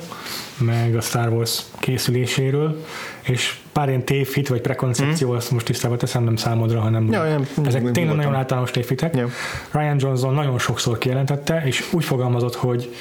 meg 0.59 0.97
a 0.97 1.01
Star 1.01 1.29
Wars 1.29 1.63
készüléséről, 1.79 2.85
és 3.23 3.57
pár 3.73 3.89
ilyen 3.89 4.05
tévhit 4.05 4.49
vagy 4.49 4.61
prekoncepció, 4.61 5.33
mm. 5.33 5.35
azt 5.35 5.51
most 5.51 5.67
tisztába 5.67 5.97
teszem, 5.97 6.25
nem 6.25 6.37
számodra, 6.37 6.81
hanem 6.81 7.13
ja, 7.13 7.25
ja, 7.25 7.41
ezek 7.65 7.71
tényleg 7.73 7.93
voltam. 7.93 8.17
nagyon 8.17 8.35
általános 8.35 8.71
tévhitek. 8.71 9.17
Ja. 9.17 9.29
Ryan 9.71 9.97
Johnson 9.99 10.35
nagyon 10.35 10.59
sokszor 10.59 10.99
kijelentette, 10.99 11.63
és 11.65 11.93
úgy 11.93 12.05
fogalmazott, 12.05 12.55
hogy 12.55 12.95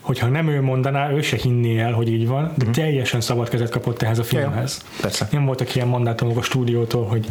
hogyha 0.00 0.26
nem 0.26 0.48
ő 0.48 0.60
mondaná, 0.60 1.10
ő 1.10 1.20
se 1.22 1.36
hinné 1.36 1.78
el, 1.78 1.92
hogy 1.92 2.08
így 2.08 2.26
van, 2.26 2.52
de 2.56 2.66
mm. 2.66 2.70
teljesen 2.70 3.20
szabad 3.20 3.48
kezet 3.48 3.70
kapott 3.70 4.02
ehhez 4.02 4.18
a 4.18 4.24
filmhez. 4.24 4.80
Ja, 4.82 4.98
persze. 5.00 5.28
Nem 5.30 5.44
voltak 5.44 5.74
ilyen 5.74 5.88
mandátumok 5.88 6.36
a 6.36 6.42
stúdiótól, 6.42 7.06
hogy 7.06 7.26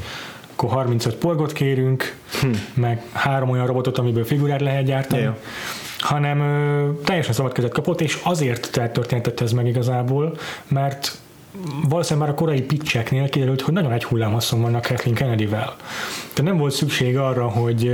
akkor 0.52 0.70
35 0.70 1.16
polgot 1.16 1.54
kérünk, 1.54 2.16
hm. 2.42 2.48
meg 2.74 3.04
három 3.12 3.50
olyan 3.50 3.66
robotot, 3.66 3.98
amiből 3.98 4.26
figurát 4.26 4.62
lehet 4.62 4.86
gyártani, 4.86 5.22
yeah. 5.22 5.36
hanem 6.00 6.40
ö, 6.40 6.90
teljesen 7.04 7.34
szabad 7.34 7.52
kezet 7.52 7.72
kapott, 7.72 8.02
és 8.02 8.20
azért 8.24 8.72
történtett 8.92 9.40
ez 9.40 9.52
meg 9.52 9.68
igazából, 9.68 10.38
mert 10.68 11.18
valószínűleg 11.90 12.28
már 12.28 12.38
a 12.38 12.40
korai 12.40 12.62
pitcheknél 12.62 13.30
kiderült, 13.30 13.62
hogy 13.62 13.74
nagyon 13.74 13.92
egy 13.92 14.04
hullámhosszon 14.04 14.62
vannak 14.62 14.82
Kathleen 14.82 15.16
Kennedy-vel. 15.16 15.76
Tehát 16.40 16.54
nem 16.54 16.62
volt 16.62 16.74
szükség 16.74 17.18
arra, 17.18 17.48
hogy 17.48 17.92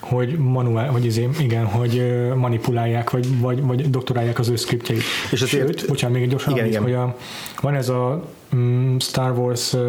hogy 0.00 0.38
manuál, 0.38 0.88
hogy 0.88 1.04
izé, 1.04 1.28
igen, 1.38 1.64
hogy 1.64 2.02
manipulálják, 2.34 3.10
vagy, 3.10 3.40
vagy, 3.40 3.62
vagy 3.62 3.90
doktorálják 3.90 4.38
az 4.38 4.48
ő 4.48 4.56
szkriptjeit. 4.56 5.02
És 5.30 5.42
azért, 5.42 5.78
Sőt, 5.78 5.88
bocsánat, 5.88 6.18
még 6.18 6.28
gyorsan, 6.28 6.52
igen, 6.52 6.66
igen. 6.66 6.82
hogy 6.82 6.92
a, 6.92 7.16
van 7.60 7.74
ez 7.74 7.88
a 7.88 8.24
um, 8.52 8.96
Star 8.98 9.38
Wars 9.38 9.72
uh, 9.72 9.80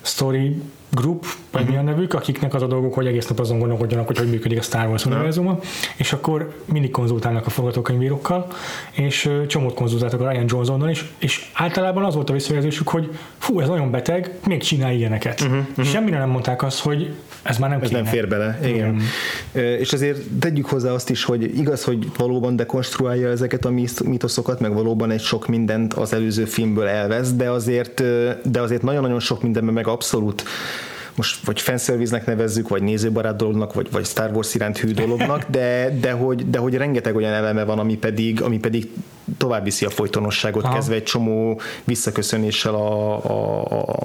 story 0.00 0.62
Group, 0.94 1.26
vagy 1.50 1.62
uh-huh. 1.62 1.76
mi 1.76 1.88
a 1.88 1.92
nevük, 1.92 2.14
akiknek 2.14 2.54
az 2.54 2.62
a 2.62 2.66
dolguk, 2.66 2.94
hogy 2.94 3.06
egész 3.06 3.26
nap 3.26 3.38
azon 3.38 3.58
gondolkodjanak, 3.58 4.06
hogy 4.06 4.18
hogy 4.18 4.30
működik 4.30 4.58
a 4.58 4.62
Star 4.62 4.86
Wars 4.86 5.06
univerzuma, 5.06 5.58
és 5.96 6.12
akkor 6.12 6.54
mindig 6.64 6.90
konzultálnak 6.90 7.46
a 7.46 7.50
forgatókönyvírókkal, 7.50 8.46
és 8.92 9.30
csomót 9.46 9.74
konzultáltak 9.74 10.20
a 10.20 10.30
Ryan 10.30 10.44
Johnsonnal 10.48 10.90
is, 10.90 11.04
és 11.18 11.50
általában 11.52 12.04
az 12.04 12.14
volt 12.14 12.30
a 12.30 12.32
visszajelzésük, 12.32 12.88
hogy 12.88 13.10
fú, 13.38 13.60
ez 13.60 13.68
nagyon 13.68 13.90
beteg, 13.90 14.38
még 14.46 14.62
csinál 14.62 14.92
ilyeneket. 14.92 15.40
Uh-huh, 15.40 15.58
uh-huh. 15.58 15.84
Semmire 15.84 16.18
nem 16.18 16.28
mondták 16.28 16.62
azt, 16.62 16.80
hogy 16.80 17.14
ez 17.44 17.58
már 17.58 17.70
nem 17.70 17.80
Ez 17.80 17.88
kéne. 17.88 18.00
nem 18.00 18.10
fér 18.10 18.28
bele, 18.28 18.58
igen. 18.62 18.74
igen. 19.52 19.78
És 19.78 19.92
azért 19.92 20.18
tegyük 20.38 20.66
hozzá 20.66 20.90
azt 20.92 21.10
is, 21.10 21.24
hogy 21.24 21.58
igaz, 21.58 21.84
hogy 21.84 22.06
valóban 22.16 22.56
dekonstruálja 22.56 23.28
ezeket 23.28 23.64
a 23.64 23.70
mitoszokat, 24.04 24.60
meg 24.60 24.74
valóban 24.74 25.10
egy 25.10 25.20
sok 25.20 25.46
mindent 25.46 25.94
az 25.94 26.12
előző 26.12 26.44
filmből 26.44 26.86
elvesz, 26.86 27.32
de 27.32 27.50
azért, 27.50 28.02
de 28.50 28.60
azért 28.60 28.82
nagyon-nagyon 28.82 29.20
sok 29.20 29.42
mindenben 29.42 29.74
meg 29.74 29.86
abszolút 29.86 30.44
most 31.14 31.44
vagy 31.44 31.60
fanszerviznek 31.60 32.26
nevezzük, 32.26 32.68
vagy 32.68 32.82
nézőbarát 32.82 33.36
dolognak, 33.36 33.74
vagy, 33.74 33.90
vagy 33.90 34.06
Star 34.06 34.30
Wars 34.32 34.54
iránt 34.54 34.78
hű 34.78 34.90
dolognak, 34.90 35.44
de, 35.50 35.98
de, 36.00 36.12
hogy, 36.12 36.50
de 36.50 36.58
hogy 36.58 36.74
rengeteg 36.74 37.16
olyan 37.16 37.32
eleme 37.32 37.64
van, 37.64 37.78
ami 37.78 37.96
pedig, 37.96 38.42
ami 38.42 38.58
pedig 38.58 38.88
tovább 39.38 39.64
viszi 39.64 39.84
a 39.84 39.90
folytonosságot, 39.90 40.64
Aha. 40.64 40.74
kezdve 40.74 40.94
egy 40.94 41.02
csomó 41.02 41.60
visszaköszönéssel 41.84 42.74
a, 42.74 43.24
a, 43.24 43.62
a, 43.62 43.96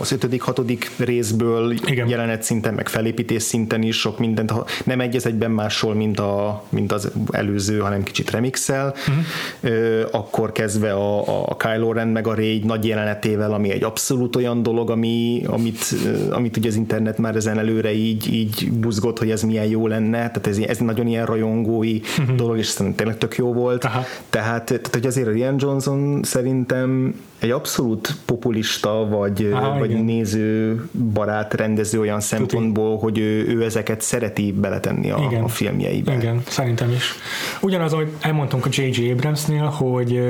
az 0.00 0.12
ötödik, 0.12 0.42
hatodik 0.42 0.90
részből 0.96 1.72
Igen. 1.86 2.08
jelenet 2.08 2.42
szinten, 2.42 2.74
meg 2.74 2.88
felépítés 2.88 3.42
szinten 3.42 3.82
is 3.82 3.98
sok 3.98 4.18
mindent, 4.18 4.52
nem 4.84 5.00
egyez 5.00 5.26
egyben 5.26 5.50
máshol, 5.50 5.94
mint, 5.94 6.20
a, 6.20 6.64
mint 6.68 6.92
az 6.92 7.10
előző, 7.30 7.78
hanem 7.78 8.02
kicsit 8.02 8.30
remixel, 8.30 8.94
uh-huh. 9.08 10.08
akkor 10.10 10.52
kezdve 10.52 10.92
a, 10.92 11.48
a 11.48 11.56
Kylo 11.56 11.92
Ren 11.92 12.08
meg 12.08 12.26
a 12.26 12.34
Rey 12.34 12.62
nagy 12.64 12.86
jelenetével, 12.86 13.52
ami 13.52 13.70
egy 13.70 13.84
abszolút 13.84 14.36
olyan 14.36 14.62
dolog, 14.62 14.90
ami, 14.90 15.42
amit, 15.46 15.94
amit 16.30 16.53
ugye 16.56 16.68
az 16.68 16.76
internet 16.76 17.18
már 17.18 17.36
ezen 17.36 17.58
előre 17.58 17.92
így, 17.92 18.32
így 18.32 18.72
buzgott, 18.72 19.18
hogy 19.18 19.30
ez 19.30 19.42
milyen 19.42 19.66
jó 19.66 19.86
lenne, 19.86 20.16
tehát 20.16 20.46
ez, 20.46 20.58
ez 20.58 20.78
nagyon 20.78 21.06
ilyen 21.06 21.26
rajongói 21.26 22.00
uh-huh. 22.18 22.36
dolog, 22.36 22.58
és 22.58 22.66
szerintem 22.66 22.96
tényleg 22.96 23.18
tök 23.18 23.36
jó 23.36 23.52
volt, 23.52 23.84
Aha. 23.84 24.04
tehát 24.30 24.64
tehát, 24.64 24.88
hogy 24.92 25.06
azért 25.06 25.26
a 25.26 25.30
Rian 25.30 25.54
Johnson 25.58 26.22
szerintem 26.22 27.20
egy 27.38 27.50
abszolút 27.50 28.14
populista, 28.24 29.08
vagy, 29.08 29.50
Aha, 29.52 29.78
vagy 29.78 29.90
igen. 29.90 30.04
néző 30.04 30.82
barát 31.12 31.54
rendező 31.54 32.00
olyan 32.00 32.20
szempontból, 32.20 32.90
Tuti. 32.90 33.02
hogy 33.02 33.18
ő, 33.18 33.46
ő 33.46 33.64
ezeket 33.64 34.00
szereti 34.00 34.52
beletenni 34.52 35.10
a, 35.10 35.26
igen. 35.30 35.42
a 35.42 35.48
filmjeibe. 35.48 36.14
Igen, 36.14 36.42
szerintem 36.48 36.90
is. 36.90 37.12
Ugyanaz, 37.60 37.92
ahogy 37.92 38.08
elmondtunk 38.20 38.66
a 38.66 38.68
J.J. 38.72 39.10
Abramsnél, 39.10 39.64
hogy 39.64 40.20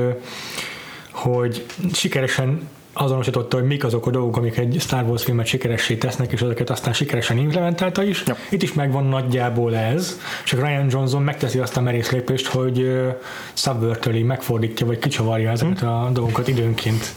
hogy 1.10 1.66
sikeresen 1.92 2.68
azonosította, 2.94 3.56
hogy 3.56 3.66
mik 3.66 3.84
azok 3.84 4.06
a 4.06 4.10
dolgok, 4.10 4.36
amik 4.36 4.56
egy 4.56 4.76
Star 4.80 5.04
Wars 5.04 5.24
filmet 5.24 5.46
sikeressé 5.46 5.96
tesznek, 5.96 6.32
és 6.32 6.40
ezeket 6.40 6.70
aztán 6.70 6.92
sikeresen 6.92 7.38
implementálta 7.38 8.02
is. 8.02 8.22
Ja. 8.26 8.36
Itt 8.50 8.62
is 8.62 8.72
megvan 8.72 9.04
nagyjából 9.04 9.76
ez, 9.76 10.20
csak 10.44 10.60
Ryan 10.60 10.86
Johnson 10.90 11.22
megteszi 11.22 11.58
azt 11.58 11.76
a 11.76 11.80
merész 11.80 12.10
lépést, 12.10 12.46
hogy 12.46 12.78
uh, 12.78 13.14
subverteli, 13.54 14.22
megfordítja, 14.22 14.86
vagy 14.86 14.98
kicsavarja 14.98 15.50
ezeket 15.50 15.78
hmm. 15.78 15.88
a 15.88 16.10
dolgokat 16.12 16.48
időnként. 16.48 17.14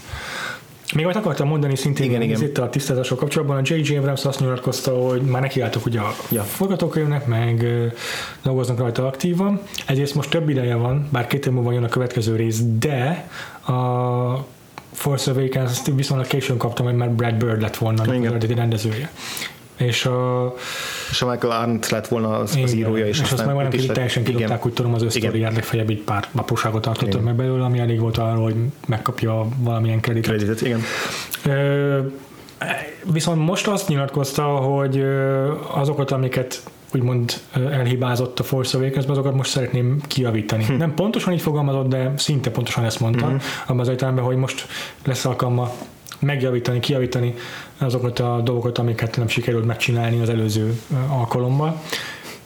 Még 0.95 1.05
amit 1.05 1.17
akartam 1.17 1.47
mondani 1.47 1.75
szintén 1.75 2.05
igen, 2.05 2.21
igen. 2.21 2.41
itt 2.41 2.57
a 2.57 2.69
tisztázások 2.69 3.19
kapcsolatban, 3.19 3.57
a 3.57 3.61
J.J. 3.63 3.95
Abrams 3.95 4.25
azt 4.25 4.39
nyilatkozta, 4.39 4.91
hogy 4.91 5.21
már 5.21 5.41
nekiálltok 5.41 5.85
ugye 5.85 5.99
a 5.99 6.15
ja. 6.29 6.41
forgatókönyvnek, 6.41 7.25
meg 7.25 7.65
dolgoznak 8.43 8.77
rajta 8.77 9.07
aktívan. 9.07 9.61
Egyrészt 9.85 10.15
most 10.15 10.29
több 10.29 10.49
ideje 10.49 10.75
van, 10.75 11.07
bár 11.11 11.27
két 11.27 11.45
év 11.45 11.51
múlva 11.53 11.71
jön 11.71 11.83
a 11.83 11.89
következő 11.89 12.35
rész, 12.35 12.61
de 12.79 13.29
a 13.67 14.45
Force 14.97 15.31
Awakens 15.31 15.69
azt 15.69 15.91
viszonylag 15.95 16.27
későn 16.27 16.57
kaptam, 16.57 16.85
hogy 16.85 16.95
már 16.95 17.09
Brad 17.09 17.35
Bird 17.35 17.61
lett 17.61 17.77
volna 17.77 18.03
a 18.03 18.13
eredeti 18.13 18.53
rendezője. 18.53 19.11
És 19.77 20.05
a, 20.05 20.53
és 21.09 21.21
a 21.21 21.29
Michael 21.29 21.61
Arndt 21.61 21.89
lett 21.89 22.07
volna 22.07 22.37
az, 22.37 22.59
az 22.63 22.73
írója, 22.73 23.07
és, 23.07 23.19
és 23.19 23.31
azt 23.31 23.45
meg 23.45 23.55
valami 23.55 23.85
teljesen 23.85 24.23
kidobták, 24.23 24.65
úgy 24.65 24.73
tudom, 24.73 24.93
az 24.93 25.01
össztori 25.01 25.39
legfeljebb 25.39 25.89
egy 25.89 26.01
pár 26.01 26.27
apróságot 26.35 26.81
tartottak 26.81 27.23
meg 27.23 27.35
belőle, 27.35 27.63
ami 27.63 27.79
elég 27.79 27.99
volt 27.99 28.17
arra, 28.17 28.39
hogy 28.39 28.55
megkapja 28.87 29.47
valamilyen 29.57 29.99
kreditet. 29.99 30.35
kreditet 30.35 30.61
igen. 30.61 30.81
Ö, 31.45 31.99
viszont 33.11 33.45
most 33.45 33.67
azt 33.67 33.87
nyilatkozta, 33.87 34.43
hogy 34.43 35.05
azokat, 35.73 36.11
amiket 36.11 36.63
úgymond 36.93 37.33
elhibázott 37.53 38.39
a 38.39 38.43
Force 38.43 38.77
awakens 38.77 39.05
azokat 39.05 39.33
most 39.33 39.51
szeretném 39.51 40.01
kiavítani. 40.07 40.63
Hm. 40.63 40.73
Nem 40.73 40.93
pontosan 40.93 41.33
így 41.33 41.41
fogalmazott, 41.41 41.87
de 41.87 42.13
szinte 42.17 42.49
pontosan 42.49 42.83
ezt 42.83 42.99
mondta, 42.99 43.27
hm. 43.27 43.35
abban 43.65 43.79
az 43.79 43.87
értelemben, 43.87 44.23
hogy 44.23 44.35
most 44.35 44.67
lesz 45.05 45.25
alkalma 45.25 45.71
megjavítani, 46.19 46.79
kiavítani 46.79 47.33
azokat 47.77 48.19
a 48.19 48.41
dolgokat, 48.43 48.77
amiket 48.77 49.17
nem 49.17 49.27
sikerült 49.27 49.65
megcsinálni 49.65 50.21
az 50.21 50.29
előző 50.29 50.81
alkalommal. 51.09 51.81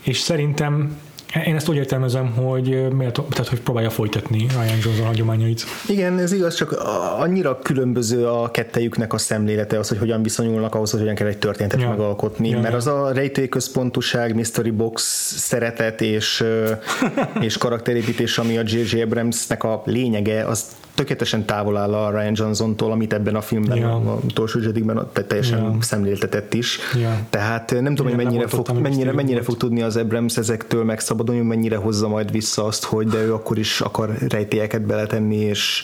És 0.01 0.19
szerintem 0.19 0.97
én 1.45 1.55
ezt 1.55 1.69
úgy 1.69 1.75
értelmezem, 1.75 2.31
hogy, 2.31 2.93
miért, 2.93 3.21
tehát, 3.29 3.47
hogy 3.47 3.59
próbálja 3.61 3.89
folytatni 3.89 4.47
Ryan 4.49 4.77
Johnson 4.83 5.05
hagyományait. 5.05 5.63
Igen, 5.87 6.19
ez 6.19 6.31
igaz, 6.31 6.55
csak 6.55 6.71
annyira 7.17 7.59
különböző 7.59 8.27
a 8.27 8.51
kettejüknek 8.51 9.13
a 9.13 9.17
szemlélete, 9.17 9.79
az, 9.79 9.87
hogy 9.89 9.97
hogyan 9.97 10.23
viszonyulnak 10.23 10.75
ahhoz, 10.75 10.91
hogy 10.91 10.99
hogyan 10.99 11.15
kell 11.15 11.27
egy 11.27 11.37
történetet 11.37 11.81
ja. 11.81 11.89
megalkotni, 11.89 12.49
ja, 12.49 12.59
mert 12.59 12.71
ja. 12.71 12.77
az 12.77 12.87
a 12.87 13.11
rejtélyközpontúság, 13.11 14.35
mystery 14.35 14.71
box 14.71 15.03
szeretet 15.37 16.01
és, 16.01 16.43
és 17.47 17.57
karakterépítés, 17.57 18.37
ami 18.37 18.57
a 18.57 18.61
J.J. 18.65 19.01
Abramsnek 19.01 19.63
a 19.63 19.81
lényege, 19.85 20.45
az 20.45 20.65
tökéletesen 20.93 21.45
távol 21.45 21.77
áll 21.77 21.93
a 21.93 22.09
Ryan 22.19 22.33
Johnson-tól, 22.35 22.91
amit 22.91 23.13
ebben 23.13 23.35
a 23.35 23.41
filmben, 23.41 23.77
ja. 23.77 23.95
a 23.95 24.19
utolsó 24.23 24.59
Jedikben 24.59 25.07
teljesen 25.27 25.63
ja. 25.63 25.77
szemléltetett 25.79 26.53
is. 26.53 26.79
Ja. 27.01 27.19
Tehát 27.29 27.71
nem 27.71 27.95
tudom, 27.95 28.13
hogy 28.13 28.23
mennyire, 28.23 28.47
fog, 28.47 28.79
mennyire, 28.81 29.11
mennyire 29.11 29.41
fog 29.41 29.57
tudni 29.57 29.81
az 29.81 29.97
Abrams 29.97 30.37
ezektől 30.37 30.83
megszabadulni, 30.83 31.41
mennyire 31.41 31.75
hozza 31.75 32.07
majd 32.07 32.31
vissza 32.31 32.65
azt, 32.65 32.83
hogy 32.83 33.07
de 33.07 33.23
ő 33.23 33.33
akkor 33.33 33.57
is 33.57 33.81
akar 33.81 34.17
rejtélyeket 34.29 34.81
beletenni, 34.81 35.35
és, 35.35 35.83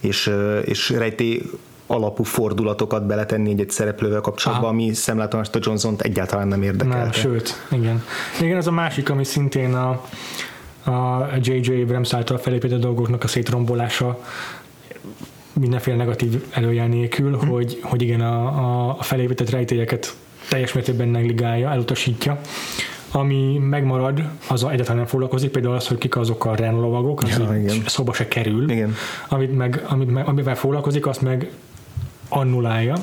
és, 0.00 0.32
és 0.64 0.90
rejtély 0.90 1.42
alapú 1.90 2.22
fordulatokat 2.22 3.06
beletenni 3.06 3.50
egy, 3.50 3.60
egy 3.60 3.70
szereplővel 3.70 4.20
kapcsolatban, 4.20 4.68
Aha. 4.68 4.74
ami 4.74 4.92
szemlátomást 4.92 5.54
a 5.54 5.58
Johnson-t 5.62 6.00
egyáltalán 6.00 6.48
nem 6.48 6.62
érdekel. 6.62 6.98
Nem, 6.98 7.12
sőt, 7.12 7.66
igen. 7.70 8.02
Igen, 8.40 8.56
ez 8.56 8.66
a 8.66 8.70
másik, 8.70 9.10
ami 9.10 9.24
szintén 9.24 9.74
a, 9.74 10.00
a 10.88 11.28
J.J. 11.42 11.82
Abrams 11.82 12.14
által 12.14 12.38
felépített 12.38 12.80
dolgoknak 12.80 13.24
a 13.24 13.28
szétrombolása 13.28 14.18
mindenféle 15.52 15.96
negatív 15.96 16.44
előjel 16.50 16.86
nélkül, 16.86 17.36
hmm. 17.36 17.48
hogy, 17.48 17.78
hogy 17.82 18.02
igen, 18.02 18.20
a, 18.20 18.88
a 18.98 19.02
felépített 19.02 19.50
rejtélyeket 19.50 20.16
teljes 20.48 20.72
mértékben 20.72 21.08
negligálja, 21.08 21.70
elutasítja, 21.70 22.40
ami 23.10 23.58
megmarad, 23.58 24.22
az 24.48 24.64
egyáltalán 24.64 24.96
nem 24.96 25.06
foglalkozik, 25.06 25.50
például 25.50 25.74
az, 25.74 25.86
hogy 25.86 25.98
kik 25.98 26.16
azok 26.16 26.44
a 26.44 26.54
renlovagok, 26.54 27.22
az 27.22 27.38
ja, 27.38 27.58
igen. 27.58 27.82
szóba 27.86 28.12
se 28.12 28.28
kerül. 28.28 28.70
Igen. 28.70 28.94
Amit 29.28 29.56
meg, 29.56 29.84
amit 29.88 30.10
meg, 30.10 30.28
amivel 30.28 30.54
foglalkozik, 30.54 31.06
azt 31.06 31.20
meg 31.20 31.50
annulálja. 32.28 32.94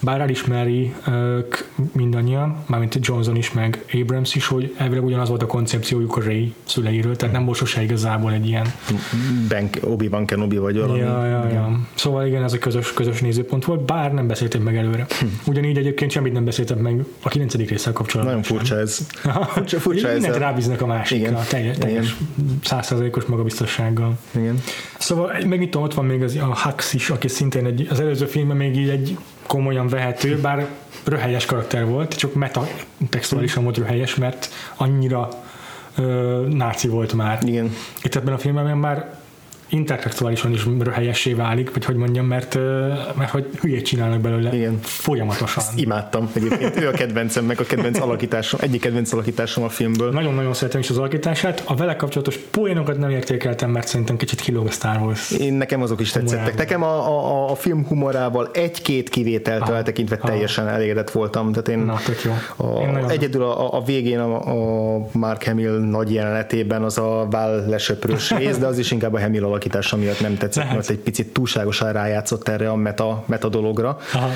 Bár 0.00 0.20
elismeri 0.20 0.94
ők 1.08 1.56
mindannyian, 1.92 2.64
mármint 2.66 2.98
Johnson 3.00 3.36
is, 3.36 3.52
meg 3.52 3.84
Abrams 3.92 4.34
is, 4.34 4.46
hogy 4.46 4.74
elvileg 4.76 5.04
ugyanaz 5.04 5.28
volt 5.28 5.42
a 5.42 5.46
koncepciójuk 5.46 6.16
a 6.16 6.22
Ray 6.22 6.54
szüleiről, 6.64 7.16
tehát 7.16 7.34
nem 7.34 7.44
volt 7.44 7.58
sose 7.58 7.82
igazából 7.82 8.32
egy 8.32 8.46
ilyen 8.46 8.72
Ben, 9.48 9.70
Obi-Wan 9.82 10.26
Kenobi 10.26 10.56
vagy 10.56 10.78
valami. 10.78 10.98
Ja, 10.98 11.26
ja, 11.26 11.48
ja. 11.48 11.80
Szóval 11.94 12.26
igen, 12.26 12.42
ez 12.42 12.52
a 12.52 12.58
közös, 12.58 12.92
közös 12.92 13.20
nézőpont 13.20 13.64
volt, 13.64 13.80
bár 13.80 14.12
nem 14.12 14.26
beszéltek 14.26 14.62
meg 14.62 14.76
előre. 14.76 15.06
Ugyanígy 15.46 15.78
egyébként 15.78 16.10
semmit 16.10 16.32
nem 16.32 16.44
beszéltek 16.44 16.78
meg 16.78 17.04
a 17.22 17.28
9. 17.28 17.54
résszel 17.54 17.92
kapcsolatban. 17.92 18.34
Nagyon 18.36 18.48
sem. 18.48 18.56
furcsa 18.56 18.78
ez. 18.78 19.06
Furcsa, 19.54 19.78
furcsa 19.78 20.08
ez. 20.08 20.12
Mindent 20.12 20.34
a- 20.34 20.38
rábíznak 20.38 20.80
a 20.80 20.86
másikra, 20.86 21.28
Igen. 21.30 21.44
teljes, 21.48 21.76
teljes 21.78 22.16
százszerzalékos 22.64 23.24
magabiztossággal. 23.24 24.18
Igen. 24.30 24.62
Szóval 24.98 25.32
meg 25.46 25.62
itt 25.62 25.76
ott 25.76 25.94
van 25.94 26.04
még 26.04 26.22
az, 26.22 26.36
a 26.36 26.58
Hux 26.62 26.92
is, 26.94 27.10
aki 27.10 27.28
szintén 27.28 27.66
egy, 27.66 27.86
az 27.90 28.00
előző 28.00 28.26
filmben 28.26 28.56
még 28.56 28.76
így 28.76 28.88
egy 28.88 29.18
komolyan 29.50 29.88
vehető, 29.88 30.40
bár 30.40 30.66
röhelyes 31.04 31.46
karakter 31.46 31.86
volt, 31.86 32.14
csak 32.14 32.34
metatextuálisan 32.34 33.62
volt 33.62 33.76
röhelyes, 33.76 34.14
mert 34.14 34.48
annyira 34.76 35.28
ö, 35.96 36.46
náci 36.48 36.88
volt 36.88 37.12
már. 37.12 37.38
Igen. 37.42 37.74
Itt 38.02 38.14
ebben 38.14 38.34
a 38.34 38.38
filmben 38.38 38.78
már 38.78 39.19
intertextuálisan 39.70 40.52
is 40.52 40.66
röhelyessé 40.78 41.32
válik, 41.32 41.72
vagy 41.72 41.84
hogy 41.84 41.96
mondjam, 41.96 42.26
mert, 42.26 42.58
mert 43.14 43.30
hogy 43.30 43.46
hülyét 43.60 43.84
csinálnak 43.84 44.20
belőle 44.20 44.54
Igen. 44.54 44.78
folyamatosan. 44.82 45.64
Imádtam 45.76 46.30
egyébként. 46.32 46.80
Ő 46.80 46.88
a 46.88 46.90
kedvencem, 46.90 47.44
meg 47.44 47.60
a 47.60 47.64
kedvenc 47.64 48.00
alakításom, 48.00 48.60
egyik 48.62 48.80
kedvenc 48.80 49.12
alakításom 49.12 49.64
a 49.64 49.68
filmből. 49.68 50.10
Nagyon-nagyon 50.10 50.54
szeretem 50.54 50.80
is 50.80 50.90
az 50.90 50.98
alakítását. 50.98 51.62
A 51.66 51.74
vele 51.74 51.96
kapcsolatos 51.96 52.36
poénokat 52.36 52.98
nem 52.98 53.10
értékeltem, 53.10 53.70
mert 53.70 53.86
szerintem 53.86 54.16
kicsit 54.16 54.40
kilóg 54.40 54.66
a 54.66 54.70
Star 54.70 55.00
Wars. 55.00 55.30
Én 55.30 55.52
nekem 55.52 55.82
azok 55.82 56.00
is 56.00 56.10
tetszettek. 56.10 56.56
Nekem 56.56 56.82
a, 56.82 57.06
a, 57.08 57.50
a 57.50 57.54
film 57.54 57.86
humorával 57.86 58.50
egy-két 58.52 59.08
kivételtől 59.08 59.74
eltekintve 59.74 60.16
teljesen 60.16 60.68
elégedett 60.68 61.10
voltam. 61.10 61.52
Tehát 61.52 61.68
én, 61.68 61.78
Na, 61.78 61.98
tök 62.04 62.22
jó. 62.22 62.32
A, 62.66 62.80
Én 62.80 62.96
egyedül 63.08 63.42
a, 63.42 63.76
a 63.76 63.82
végén 63.82 64.18
a, 64.18 64.96
a 64.96 65.06
Mark 65.12 65.44
Hamill 65.44 65.78
nagy 65.78 66.12
jelenetében 66.12 66.82
az 66.82 66.98
a 66.98 67.26
váll 67.30 67.64
lesöprős 67.68 68.30
rész, 68.30 68.58
de 68.58 68.66
az 68.66 68.78
is 68.78 68.90
inkább 68.90 69.14
a 69.14 69.20
Hamill 69.20 69.44
alakítása 69.60 69.96
miatt 69.96 70.20
nem 70.20 70.36
tetszett, 70.36 70.62
Lehet. 70.62 70.74
mert 70.78 70.90
egy 70.90 70.98
picit 70.98 71.32
túlságosan 71.32 71.92
rájátszott 71.92 72.48
erre 72.48 72.70
a 72.70 72.76
meta, 72.76 73.24
meta 73.26 73.48
dologra. 73.48 73.98
Aha. 74.12 74.30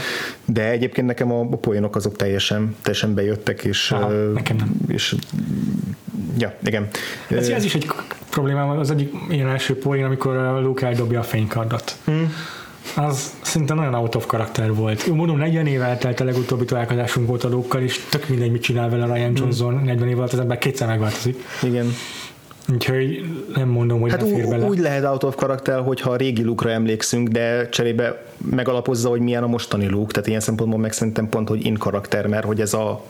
De 0.45 0.71
egyébként 0.71 1.07
nekem 1.07 1.33
a, 1.33 1.41
a 1.41 1.57
poénok 1.57 1.97
azok 1.97 2.17
teljesen, 2.17 2.77
teljesen 2.83 3.15
bejöttek, 3.15 3.65
és, 3.65 3.91
Aha, 3.91 4.11
ö, 4.11 4.33
nekem 4.33 4.57
nem. 4.57 4.71
és 4.89 5.15
ja, 6.39 6.55
igen. 6.65 6.89
Ez, 7.29 7.49
ez 7.49 7.65
is 7.65 7.75
egy 7.75 7.87
problémám, 8.31 8.69
az 8.69 8.91
egyik 8.91 9.13
ilyen 9.29 9.49
első 9.49 9.79
poén, 9.79 10.05
amikor 10.05 10.37
a 10.37 10.61
Luke 10.61 10.87
eldobja 10.87 11.21
a 11.21 11.23
fénykardot. 11.23 11.97
Hmm. 12.05 12.33
Az 12.97 13.33
szinte 13.43 13.75
nagyon 13.75 13.95
out 13.95 14.15
of 14.15 14.27
karakter 14.27 14.75
volt. 14.75 15.05
Jó, 15.07 15.15
mondom, 15.15 15.37
40 15.39 15.67
év 15.67 15.83
eltelt 15.83 16.21
a 16.21 16.25
legutóbbi 16.25 16.65
találkozásunk 16.65 17.27
volt 17.29 17.45
a 17.45 17.49
luke 17.49 17.79
és 17.79 18.01
tök 18.11 18.29
mindegy, 18.29 18.51
mit 18.51 18.63
csinál 18.63 18.89
vele 18.89 19.05
Ryan 19.15 19.27
Hmm. 19.27 19.37
Johnson, 19.37 19.75
40 19.85 20.09
év 20.09 20.19
alatt 20.19 20.33
az 20.33 20.39
ember 20.39 20.59
kétszer 20.59 20.87
megváltozik. 20.89 21.45
igen. 21.63 21.93
Úgyhogy 22.73 23.25
nem 23.55 23.69
mondom, 23.69 24.01
hogy 24.01 24.11
Hát 24.11 24.21
nem 24.21 24.35
fér 24.35 24.49
bele. 24.49 24.67
úgy 24.67 24.79
lehet 24.79 25.05
out 25.05 25.23
of 25.23 25.35
karakter, 25.35 25.81
hogyha 25.81 26.11
a 26.11 26.17
régi 26.17 26.43
lukra 26.43 26.71
emlékszünk, 26.71 27.29
de 27.29 27.69
cserébe 27.69 28.25
megalapozza, 28.51 29.09
hogy 29.09 29.21
milyen 29.21 29.43
a 29.43 29.47
mostani 29.47 29.89
luk, 29.89 30.13
tehát 30.13 30.29
ilyen 30.29 30.41
szempontból 30.41 30.81
meg 30.81 30.93
szerintem 30.93 31.29
pont, 31.29 31.49
hogy 31.49 31.67
in 31.67 31.75
karakter, 31.75 32.27
mert 32.27 32.45
hogy 32.45 32.61
ez 32.61 32.75
a 32.75 33.05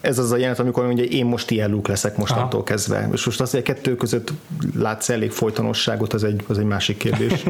ez 0.00 0.18
az 0.18 0.32
a 0.32 0.36
jelenet, 0.36 0.58
amikor 0.58 0.84
mondja, 0.84 1.04
én 1.04 1.26
most 1.26 1.50
ilyen 1.50 1.70
luk 1.70 1.88
leszek 1.88 2.16
mostantól 2.16 2.60
Aha. 2.60 2.62
kezdve. 2.62 3.08
És 3.12 3.24
most 3.24 3.40
az, 3.40 3.50
hogy 3.50 3.60
a 3.60 3.62
kettő 3.62 3.96
között 3.96 4.32
látsz 4.76 5.08
elég 5.08 5.30
folytonosságot, 5.30 6.12
az 6.12 6.24
egy, 6.24 6.44
az 6.46 6.58
egy 6.58 6.64
másik 6.64 6.96
kérdés. 6.96 7.42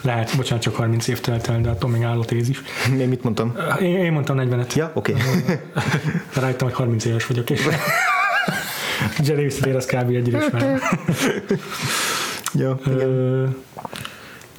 Lehet, 0.00 0.36
bocsánat, 0.36 0.62
csak 0.62 0.74
30 0.74 1.08
év 1.08 1.20
telt 1.20 1.48
el, 1.48 1.60
de 1.60 1.68
attól 1.68 1.90
még 1.90 2.02
áll 2.02 2.18
a 2.18 2.24
tézis. 2.24 2.62
Én 2.98 3.08
mit 3.08 3.22
mondtam? 3.22 3.56
Én, 3.80 3.96
én 3.96 4.12
mondtam 4.12 4.38
40-et. 4.40 4.74
Ja, 4.74 4.90
oké. 4.94 5.12
Okay. 5.12 5.56
Rájöttem, 6.42 6.66
hogy 6.66 6.76
30 6.76 7.04
éves 7.04 7.26
vagyok, 7.26 7.50
és 7.50 7.66
Jerry 9.24 9.42
visszatér, 9.42 9.76
az 9.76 9.86
kb. 9.86 10.08
egyre 10.08 10.38
is 10.38 10.50
már. 10.52 10.62
ja, 12.54 12.78
igen. 12.86 12.98
Ö, 13.08 13.44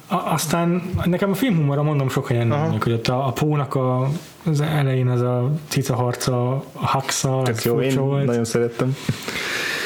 a- 0.08 0.32
aztán 0.32 0.82
nekem 1.04 1.30
a 1.30 1.34
filmhumora, 1.34 1.82
mondom, 1.82 2.08
sok 2.08 2.28
helyen 2.28 2.46
nem 2.46 2.58
Aha. 2.58 2.70
működött. 2.70 3.08
A, 3.08 3.26
a 3.26 3.32
Pónak 3.32 3.74
a, 3.74 4.08
az 4.44 4.60
elején 4.60 5.10
ez 5.10 5.20
a 5.20 5.50
cica 5.68 5.94
harca, 5.94 6.50
a 6.72 6.86
haxa, 6.86 7.42
ez 7.46 7.56
Tök 7.56 7.64
jó, 7.64 7.80
én 7.80 7.96
volt. 7.96 8.24
nagyon 8.24 8.44
szerettem. 8.44 8.96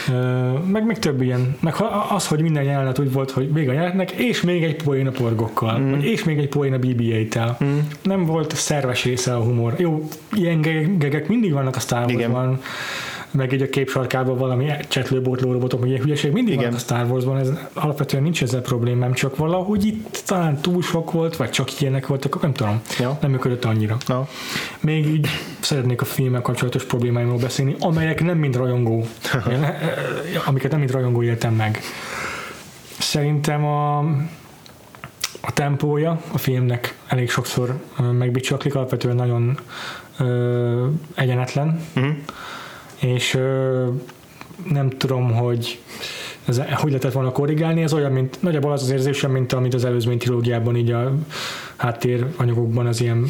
Ö, 0.08 0.52
meg 0.58 0.86
még 0.86 0.98
több 0.98 1.22
ilyen. 1.22 1.56
Meg 1.60 1.74
az, 2.10 2.26
hogy 2.26 2.40
minden 2.42 2.62
jelenet 2.62 2.98
úgy 2.98 3.12
volt, 3.12 3.30
hogy 3.30 3.52
vége 3.52 3.70
a 3.70 3.74
jelenetnek, 3.74 4.10
és 4.10 4.40
még 4.40 4.64
egy 4.64 4.82
poén 4.82 5.06
a 5.06 5.10
porgokkal, 5.10 5.78
mm. 5.78 5.90
vagy 5.90 6.04
és 6.04 6.24
még 6.24 6.38
egy 6.38 6.48
poén 6.48 6.72
a 6.72 6.78
BB-8-tel. 6.78 7.64
Mm. 7.64 7.78
Nem 8.02 8.24
volt 8.24 8.56
szerves 8.56 9.04
része 9.04 9.34
a 9.34 9.40
humor. 9.40 9.74
Jó, 9.76 10.08
ilyen 10.32 10.60
gegek, 10.98 11.28
mindig 11.28 11.52
vannak 11.52 11.76
a 11.76 11.80
Star. 11.80 12.04
Wars-ban, 12.04 12.60
meg 13.30 13.52
így 13.52 13.62
a 13.62 13.68
képsarkában 13.68 14.38
valami 14.38 14.70
csetlőbotló 14.88 15.52
robotok, 15.52 15.80
meg 15.80 15.88
ilyen 15.88 16.02
hülyeség, 16.02 16.32
mindig 16.32 16.52
Igen. 16.54 16.64
van 16.64 16.74
a 16.74 16.78
Star 16.78 17.06
Wars-ban, 17.10 17.38
ez 17.38 17.50
alapvetően 17.72 18.22
nincs 18.22 18.42
ezzel 18.42 18.60
problémám, 18.60 19.12
csak 19.12 19.36
valahogy 19.36 19.84
itt 19.84 20.22
talán 20.26 20.56
túl 20.60 20.82
sok 20.82 21.12
volt, 21.12 21.36
vagy 21.36 21.50
csak 21.50 21.80
ilyenek 21.80 22.06
voltak, 22.06 22.42
nem 22.42 22.52
tudom, 22.52 22.80
Ja. 22.98 23.18
nem 23.20 23.30
működött 23.30 23.64
annyira. 23.64 23.96
Na, 24.06 24.28
Még 24.80 25.06
így 25.06 25.28
szeretnék 25.60 26.00
a 26.00 26.04
filmmel 26.04 26.42
kapcsolatos 26.42 26.84
problémáimról 26.84 27.38
beszélni, 27.38 27.76
amelyek 27.80 28.22
nem 28.22 28.38
mind 28.38 28.56
rajongó, 28.56 29.06
amiket 30.46 30.70
nem 30.70 30.78
mind 30.78 30.90
rajongó 30.92 31.22
éltem 31.22 31.54
meg. 31.54 31.80
Szerintem 32.98 33.64
a, 33.64 33.98
a 35.40 35.52
tempója 35.54 36.20
a 36.32 36.38
filmnek 36.38 36.94
elég 37.06 37.30
sokszor 37.30 37.74
ö, 37.98 38.02
megbicsaklik, 38.02 38.74
alapvetően 38.74 39.16
nagyon 39.16 39.58
ö, 40.18 40.86
egyenetlen, 41.14 41.80
uh-huh. 41.96 42.12
És 43.00 43.34
ö, 43.34 43.86
nem 44.68 44.90
tudom, 44.90 45.32
hogy 45.32 45.78
ez, 46.44 46.62
hogy 46.74 46.90
lehetett 46.90 47.12
volna 47.12 47.30
korrigálni, 47.30 47.82
ez 47.82 47.92
olyan, 47.92 48.12
mint 48.12 48.42
nagyjából 48.42 48.72
az 48.72 48.82
az 48.82 48.90
érzésem, 48.90 49.30
mint 49.30 49.52
amit 49.52 49.74
az 49.74 49.84
előzmény 49.84 50.18
trilógiában 50.18 50.76
így 50.76 50.90
a 50.90 51.12
háttér 51.76 52.26
anyagokban 52.36 52.86
az 52.86 53.00
ilyen 53.00 53.26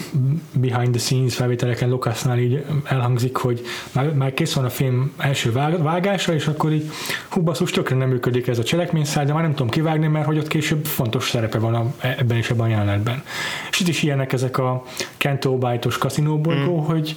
behind 0.53 0.91
the 0.91 1.01
scenes 1.01 1.35
felvételeken 1.35 1.89
Lucasnál 1.89 2.39
így 2.39 2.65
elhangzik, 2.85 3.37
hogy 3.37 3.61
már, 3.93 4.13
már 4.13 4.35
kész 4.35 4.53
van 4.53 4.65
a 4.65 4.71
film 4.71 5.13
első 5.17 5.53
vág, 5.53 5.83
vágása, 5.83 6.35
és 6.35 6.47
akkor 6.47 6.73
így 6.73 6.91
hú 7.29 7.43
basszus, 7.43 7.71
tökre 7.71 7.97
nem 7.97 8.09
működik 8.09 8.47
ez 8.47 8.59
a 8.59 8.63
cselekményszál, 8.65 9.25
de 9.25 9.33
már 9.33 9.43
nem 9.43 9.55
tudom 9.55 9.69
kivágni, 9.69 10.07
mert 10.07 10.27
hogy 10.27 10.39
ott 10.39 10.49
később 10.49 10.85
fontos 10.85 11.31
szerepe 11.31 11.59
van 11.59 11.75
a, 11.75 11.93
ebben 11.99 12.37
és 12.37 12.51
ebben 12.51 12.67
a 12.67 12.69
jelenetben. 12.69 13.23
És 13.71 13.81
itt 13.81 13.89
is 13.89 14.03
ilyenek 14.03 14.33
ezek 14.33 14.59
a 14.59 14.85
Kento 15.17 15.59
Bájtos 15.59 15.99
kaszinóbolygó, 15.99 16.81
mm. 16.81 16.85
hogy 16.85 17.15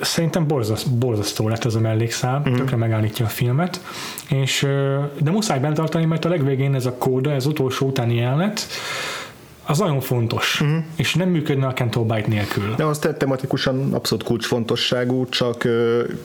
szerintem 0.00 0.46
borzasztó, 0.46 0.90
borzasztó 0.90 1.48
lett 1.48 1.64
ez 1.64 1.74
a 1.74 1.80
mellékszál, 1.80 2.42
mm. 2.48 2.54
tökre 2.54 2.76
megállítja 2.76 3.24
a 3.24 3.28
filmet, 3.28 3.80
és, 4.28 4.66
de 5.18 5.30
muszáj 5.30 5.58
bent 5.58 5.74
tartani, 5.74 6.04
mert 6.04 6.24
a 6.24 6.28
legvégén 6.28 6.74
ez 6.74 6.86
a 6.86 6.92
kóda, 6.92 7.30
ez 7.30 7.46
utolsó 7.46 7.86
utáni 7.86 8.14
jelenet, 8.14 8.66
az 9.70 9.78
nagyon 9.78 10.00
fontos, 10.00 10.62
mm. 10.64 10.78
és 10.96 11.14
nem 11.14 11.28
működne 11.28 11.66
a 11.66 11.72
Kento 11.72 12.04
Byte 12.04 12.28
nélkül. 12.28 12.74
De 12.76 12.84
az 12.84 12.98
te- 12.98 13.14
tematikusan 13.14 13.92
abszolút 13.92 14.24
kulcsfontosságú, 14.24 15.28
csak, 15.28 15.68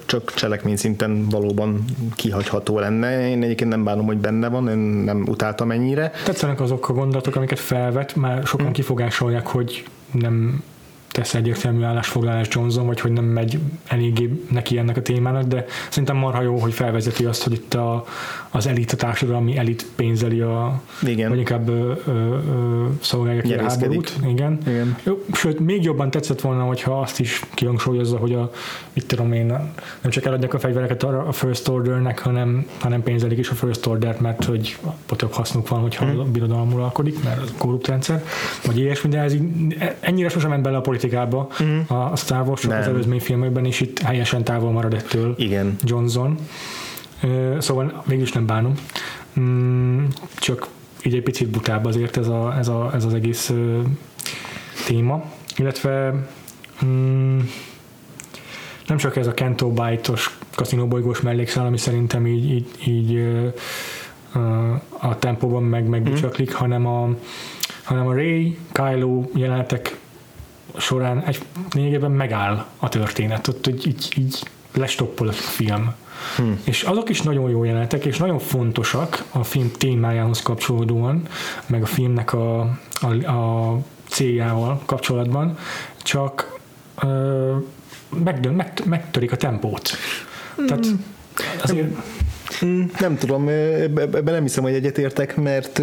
csak 0.06 0.34
cselekmény 0.34 0.76
szinten 0.76 1.30
valóban 1.30 1.86
kihagyható 2.16 2.80
lenne. 2.80 3.30
Én 3.30 3.44
egyébként 3.44 3.70
nem 3.70 3.84
bánom, 3.84 4.06
hogy 4.06 4.18
benne 4.18 4.50
van, 4.50 4.68
én 4.68 4.78
nem 4.78 5.26
utáltam 5.28 5.72
ennyire. 5.72 6.12
Tetszenek 6.24 6.62
azok 6.62 6.90
a 6.90 6.94
gondolatok, 6.94 7.36
amiket 7.36 7.60
felvet, 7.60 8.16
már 8.16 8.44
sokan 8.46 8.68
mm. 8.68 8.72
kifogásolják, 8.72 9.48
hogy 9.48 9.86
nem 10.12 10.64
tesz 11.14 11.34
egyértelmű 11.34 11.84
állásfoglalás 11.84 12.48
Johnson, 12.52 12.86
vagy 12.86 13.00
hogy 13.00 13.12
nem 13.12 13.24
megy 13.26 13.60
eléggé 13.88 14.44
neki 14.52 14.78
ennek 14.78 14.98
a 14.98 15.02
témának, 15.02 15.44
de 15.44 15.66
szerintem 15.90 16.16
marha 16.18 16.42
jó, 16.42 16.58
hogy 16.58 16.74
felvezeti 16.74 17.26
azt, 17.26 17.44
hogy 17.44 17.54
itt 17.54 17.74
a, 17.74 18.06
az 18.50 18.68
elit, 18.68 18.92
a 18.92 18.96
társadalmi 18.96 19.58
elit 19.58 19.86
pénzeli 19.96 20.40
a, 20.40 20.82
Igen. 21.06 21.30
vagy 21.30 21.38
inkább 21.38 21.70
ö, 21.70 21.92
ö, 22.06 22.12
ö, 22.12 22.86
szolgálja 23.02 23.42
ki 23.42 23.54
a 23.54 23.64
háborút. 23.64 24.14
Igen. 24.28 24.58
Igen. 24.68 24.98
Jó, 25.04 25.24
sőt, 25.34 25.60
még 25.60 25.84
jobban 25.84 26.12
tetszett 26.12 26.42
volna, 26.42 26.64
hogyha 26.64 27.00
azt 27.00 27.20
is 27.20 27.42
kihangsúlyozza, 27.54 28.18
hogy 28.18 28.34
a, 28.34 28.52
mit 28.94 29.06
tudom 29.06 29.34
én, 29.34 29.46
nem 30.02 30.12
csak 30.12 30.26
eladják 30.26 30.54
a 30.54 30.60
fegyvereket 30.60 31.04
a 31.04 31.32
First 31.32 31.68
Ordernek, 31.68 32.20
hanem, 32.20 32.66
hanem 32.80 33.04
pénzelik 33.04 33.38
is 33.38 33.50
a 33.50 33.54
First 33.56 33.86
Ordert, 33.86 34.20
mert 34.20 34.44
hogy 34.44 34.78
több 35.16 35.32
hasznuk 35.32 35.68
van, 35.68 35.80
hogyha 35.80 36.06
Mhm. 36.06 36.20
a 36.20 36.24
birodalom 36.24 36.74
uralkodik, 36.74 37.24
mert 37.24 37.42
az 37.42 37.54
korrupt 37.58 37.88
rendszer, 37.88 38.24
vagy 38.66 38.80
ilyesmi, 38.80 39.10
de 39.10 39.20
ez 39.20 39.34
így, 39.34 39.78
ennyire 40.00 40.30
sosem 40.30 40.50
ment 40.50 40.64
bele 40.64 40.78
a 40.78 40.82
politikába 41.08 41.48
a, 41.88 41.94
a 42.12 42.16
Star 42.16 42.48
Wars, 42.48 42.62
Mhm. 42.66 42.78
Az 42.78 42.88
előzmény 42.88 43.20
filmekben, 43.20 43.66
és 43.66 43.80
itt 43.82 44.00
helyesen 44.00 44.44
távol 44.44 44.72
marad 44.72 44.94
ettől 44.94 45.36
Igen. 45.38 45.76
Johnson. 45.84 46.38
Szóval 47.60 48.04
mégis 48.06 48.32
nem 48.32 48.46
bánom. 48.46 48.74
Mm, 49.40 50.06
Csak 50.36 50.68
így 51.04 51.14
egy 51.16 51.24
picit 51.24 51.48
butább 51.50 51.86
azért 51.86 52.18
ez, 52.18 52.28
a, 52.28 52.56
ez, 52.58 52.68
a, 52.68 52.92
ez 52.94 53.06
az 53.06 53.14
egész 53.14 53.54
téma. 54.86 55.24
Illetve 55.58 56.28
mm, 56.86 57.40
nem 58.88 58.98
csak 58.98 59.16
ez 59.16 59.28
a 59.28 59.34
Kento 59.34 59.70
Bite-os 59.72 60.38
kaszinóbolygós 60.56 61.22
mellékszál, 61.22 61.66
ami 61.66 61.78
szerintem 61.78 62.28
így, 62.28 62.52
így, 62.52 62.68
így 62.88 63.26
a 65.00 65.18
tempóban 65.20 65.64
meg 65.64 65.88
megbicsaklik, 65.88 66.52
mm. 66.52 66.56
hanem 66.56 66.86
a, 66.88 67.10
hanem 67.84 68.08
a 68.08 68.14
Ray, 68.14 68.58
Kylo 68.72 69.24
jelenetek 69.36 69.98
során 70.78 71.24
egy 71.24 71.40
lényegében 71.72 72.12
megáll 72.12 72.66
a 72.78 72.90
történet, 72.90 73.48
ott 73.48 73.68
így, 73.68 73.88
így, 73.88 74.14
így 74.18 74.44
lestoppol 74.74 75.28
a 75.28 75.32
film. 75.32 75.94
Hmm. 76.36 76.60
És 76.64 76.84
azok 76.84 77.10
is 77.10 77.22
nagyon 77.22 77.50
jó 77.50 77.64
jelenetek, 77.64 78.06
és 78.06 78.18
nagyon 78.18 78.40
fontosak 78.40 79.24
a 79.32 79.44
film 79.44 79.72
témájához 79.78 80.42
kapcsolódóan, 80.42 81.28
meg 81.66 81.82
a 81.82 81.86
filmnek 81.86 82.34
a, 82.34 82.60
a, 83.02 83.32
a 83.32 83.78
céljával 84.10 84.82
kapcsolatban, 84.86 85.58
csak 85.98 86.60
ö, 87.02 87.56
megdön, 88.24 88.54
meg, 88.54 88.82
megtörik 88.86 89.32
a 89.32 89.36
tempót. 89.36 89.90
Hmm. 90.56 90.66
Tehát 90.66 90.88
azért... 91.62 91.88
Nem, 92.60 92.92
nem 93.00 93.18
tudom, 93.18 93.48
ebben 93.48 94.24
nem 94.24 94.42
hiszem, 94.42 94.64
hogy 94.64 94.74
egyetértek, 94.74 95.36
mert 95.36 95.82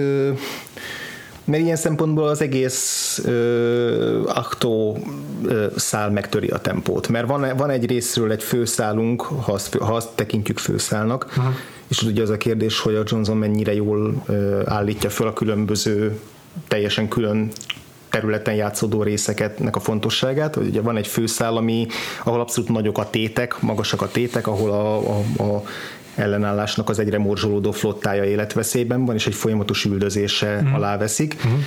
mert 1.50 1.62
ilyen 1.62 1.76
szempontból 1.76 2.28
az 2.28 2.40
egész 2.40 3.20
ö, 3.24 4.22
aktó 4.26 4.98
ö, 5.44 5.66
szál 5.76 6.10
megtöri 6.10 6.48
a 6.48 6.58
tempót, 6.58 7.08
mert 7.08 7.26
van, 7.26 7.56
van 7.56 7.70
egy 7.70 7.86
részről 7.86 8.30
egy 8.30 8.42
főszálunk, 8.42 9.22
ha 9.22 9.52
azt, 9.52 9.74
ha 9.74 9.94
azt 9.94 10.08
tekintjük 10.14 10.58
főszálnak, 10.58 11.32
Aha. 11.36 11.52
és 11.88 12.02
ugye 12.02 12.22
az 12.22 12.30
a 12.30 12.36
kérdés, 12.36 12.80
hogy 12.80 12.94
a 12.94 13.02
Johnson 13.06 13.36
mennyire 13.36 13.74
jól 13.74 14.22
ö, 14.26 14.62
állítja 14.66 15.10
föl 15.10 15.26
a 15.26 15.32
különböző 15.32 16.18
teljesen 16.68 17.08
külön 17.08 17.50
területen 18.10 18.54
játszódó 18.54 19.02
részeketnek 19.02 19.76
a 19.76 19.80
fontosságát, 19.80 20.54
hogy 20.54 20.66
ugye 20.66 20.80
van 20.80 20.96
egy 20.96 21.06
főszál, 21.06 21.56
ami, 21.56 21.86
ahol 22.24 22.40
abszolút 22.40 22.70
nagyok 22.70 22.98
a 22.98 23.10
tétek, 23.10 23.60
magasak 23.60 24.02
a 24.02 24.08
tétek, 24.08 24.46
ahol 24.46 24.70
a, 24.70 24.96
a, 24.96 25.42
a 25.42 25.62
ellenállásnak 26.20 26.88
az 26.88 26.98
egyre 26.98 27.18
morzsolódó 27.18 27.70
flottája 27.70 28.24
életveszélyben 28.24 29.04
van, 29.04 29.14
és 29.14 29.26
egy 29.26 29.34
folyamatos 29.34 29.84
üldözése 29.84 30.56
uh-huh. 30.56 30.74
alá 30.74 30.96
veszik. 30.96 31.36
Uh-huh 31.44 31.60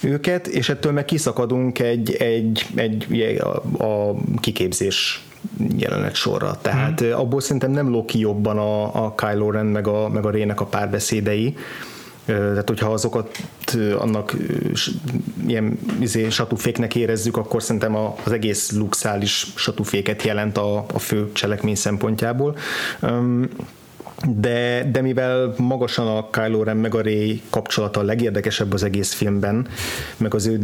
őket, 0.00 0.46
és 0.46 0.68
ettől 0.68 0.92
meg 0.92 1.04
kiszakadunk 1.04 1.78
egy, 1.78 2.14
egy, 2.14 2.66
egy 2.74 3.38
a, 3.38 3.84
a 3.84 4.14
kiképzés 4.40 5.24
jelenet 5.76 6.14
sorra. 6.14 6.58
Tehát 6.62 7.00
hmm. 7.00 7.12
abból 7.12 7.40
szerintem 7.40 7.70
nem 7.70 8.04
ki 8.04 8.18
jobban 8.18 8.58
a, 8.58 9.04
a 9.04 9.14
Kylo 9.14 9.50
Ren 9.50 9.66
meg 9.66 9.86
a, 9.86 10.08
meg 10.08 10.26
a 10.26 10.30
Rének 10.30 10.60
a 10.60 10.64
párbeszédei, 10.64 11.56
tehát 12.26 12.68
hogyha 12.68 12.92
azokat 12.92 13.38
annak 13.98 14.36
ilyen 15.46 15.78
izé, 16.00 16.28
satúféknek 16.28 16.94
érezzük, 16.94 17.36
akkor 17.36 17.62
szerintem 17.62 17.96
az 18.24 18.32
egész 18.32 18.72
luxál 18.72 19.22
is 19.22 19.46
satúféket 19.54 20.22
jelent 20.22 20.56
a, 20.56 20.86
a 20.92 20.98
fő 20.98 21.32
cselekmény 21.32 21.74
szempontjából 21.74 22.56
de, 24.24 24.88
de 24.92 25.00
mivel 25.00 25.54
magasan 25.58 26.16
a 26.16 26.30
Kylo 26.30 26.62
Ren 26.62 26.76
meg 26.76 26.94
a 26.94 27.00
Rey 27.00 27.42
kapcsolata 27.50 28.00
a 28.00 28.02
legérdekesebb 28.02 28.72
az 28.72 28.82
egész 28.82 29.12
filmben, 29.12 29.66
meg 30.16 30.34
az 30.34 30.46
ő 30.46 30.58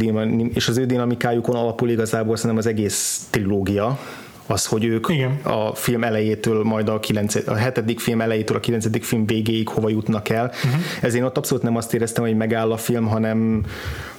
és 0.53 0.67
az 0.67 0.77
ő 0.77 0.85
dinamikájukon 0.85 1.55
alapul 1.55 1.89
igazából 1.89 2.35
szerintem 2.35 2.57
az 2.57 2.65
egész 2.65 3.27
trilógia, 3.29 3.99
az, 4.45 4.65
hogy 4.65 4.85
ők 4.85 5.07
Igen. 5.09 5.39
a 5.43 5.75
film 5.75 6.03
elejétől, 6.03 6.63
majd 6.63 6.89
a, 6.89 6.99
9, 6.99 7.35
a 7.47 7.53
hetedik 7.53 7.99
film 7.99 8.21
elejétől 8.21 8.57
a 8.57 8.59
kilencedik 8.59 9.03
film 9.03 9.25
végéig 9.25 9.67
hova 9.67 9.89
jutnak 9.89 10.29
el. 10.29 10.45
Uh-huh. 10.45 10.81
Ezért 11.01 11.15
én 11.15 11.23
ott 11.23 11.37
abszolút 11.37 11.63
nem 11.63 11.75
azt 11.75 11.93
éreztem, 11.93 12.23
hogy 12.23 12.35
megáll 12.35 12.71
a 12.71 12.77
film, 12.77 13.07
hanem, 13.07 13.65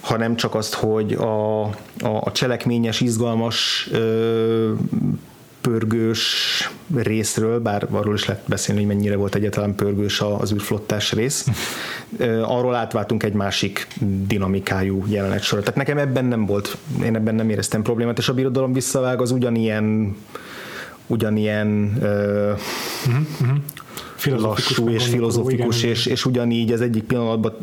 hanem 0.00 0.36
csak 0.36 0.54
azt, 0.54 0.74
hogy 0.74 1.12
a, 1.12 1.62
a, 1.62 1.72
a 2.20 2.32
cselekményes, 2.32 3.00
izgalmas 3.00 3.88
ö, 3.92 4.72
pörgős 5.70 6.70
részről, 6.94 7.60
bár 7.60 7.86
arról 7.90 8.14
is 8.14 8.24
lehet 8.24 8.42
beszélni, 8.46 8.84
hogy 8.84 8.94
mennyire 8.94 9.16
volt 9.16 9.34
egyáltalán 9.34 9.74
pörgős 9.74 10.20
az 10.20 10.52
űrflottás 10.52 11.12
rész, 11.12 11.46
arról 12.42 12.74
átváltunk 12.74 13.22
egy 13.22 13.32
másik 13.32 13.86
dinamikájú 14.26 15.04
jelenet 15.08 15.42
sorra. 15.42 15.62
Tehát 15.62 15.78
nekem 15.78 15.98
ebben 15.98 16.24
nem 16.24 16.46
volt, 16.46 16.76
én 17.04 17.14
ebben 17.14 17.34
nem 17.34 17.50
éreztem 17.50 17.82
problémát, 17.82 18.18
és 18.18 18.28
a 18.28 18.34
birodalom 18.34 18.72
visszavág 18.72 19.20
az 19.20 19.30
ugyanilyen 19.30 20.16
ugyanilyen 21.06 21.98
uh, 22.00 22.58
uh-huh, 23.06 23.26
uh-huh 23.40 23.56
lassú 24.24 24.88
és 24.88 25.06
filozofikus, 25.06 25.78
igen, 25.78 25.90
és, 25.90 26.06
és 26.06 26.24
ugyanígy 26.24 26.72
az 26.72 26.80
egyik 26.80 27.02
pillanatban 27.02 27.54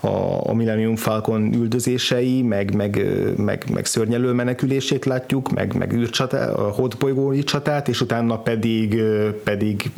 a, 0.00 0.48
a 0.48 0.54
Millennium 0.54 0.96
Falcon 0.96 1.54
üldözései, 1.54 2.42
meg, 2.42 2.74
meg, 2.74 3.06
meg, 3.36 3.64
meg 3.72 3.84
szörnyelő 3.84 4.32
menekülését 4.32 5.04
látjuk, 5.04 5.50
meg, 5.50 5.74
meg 5.74 5.92
űrcsatá, 5.92 6.52
a 6.52 6.70
hódbolygói 6.70 7.44
csatát, 7.44 7.88
és 7.88 8.00
utána 8.00 8.38
pedig, 8.38 9.02
pedig 9.44 9.90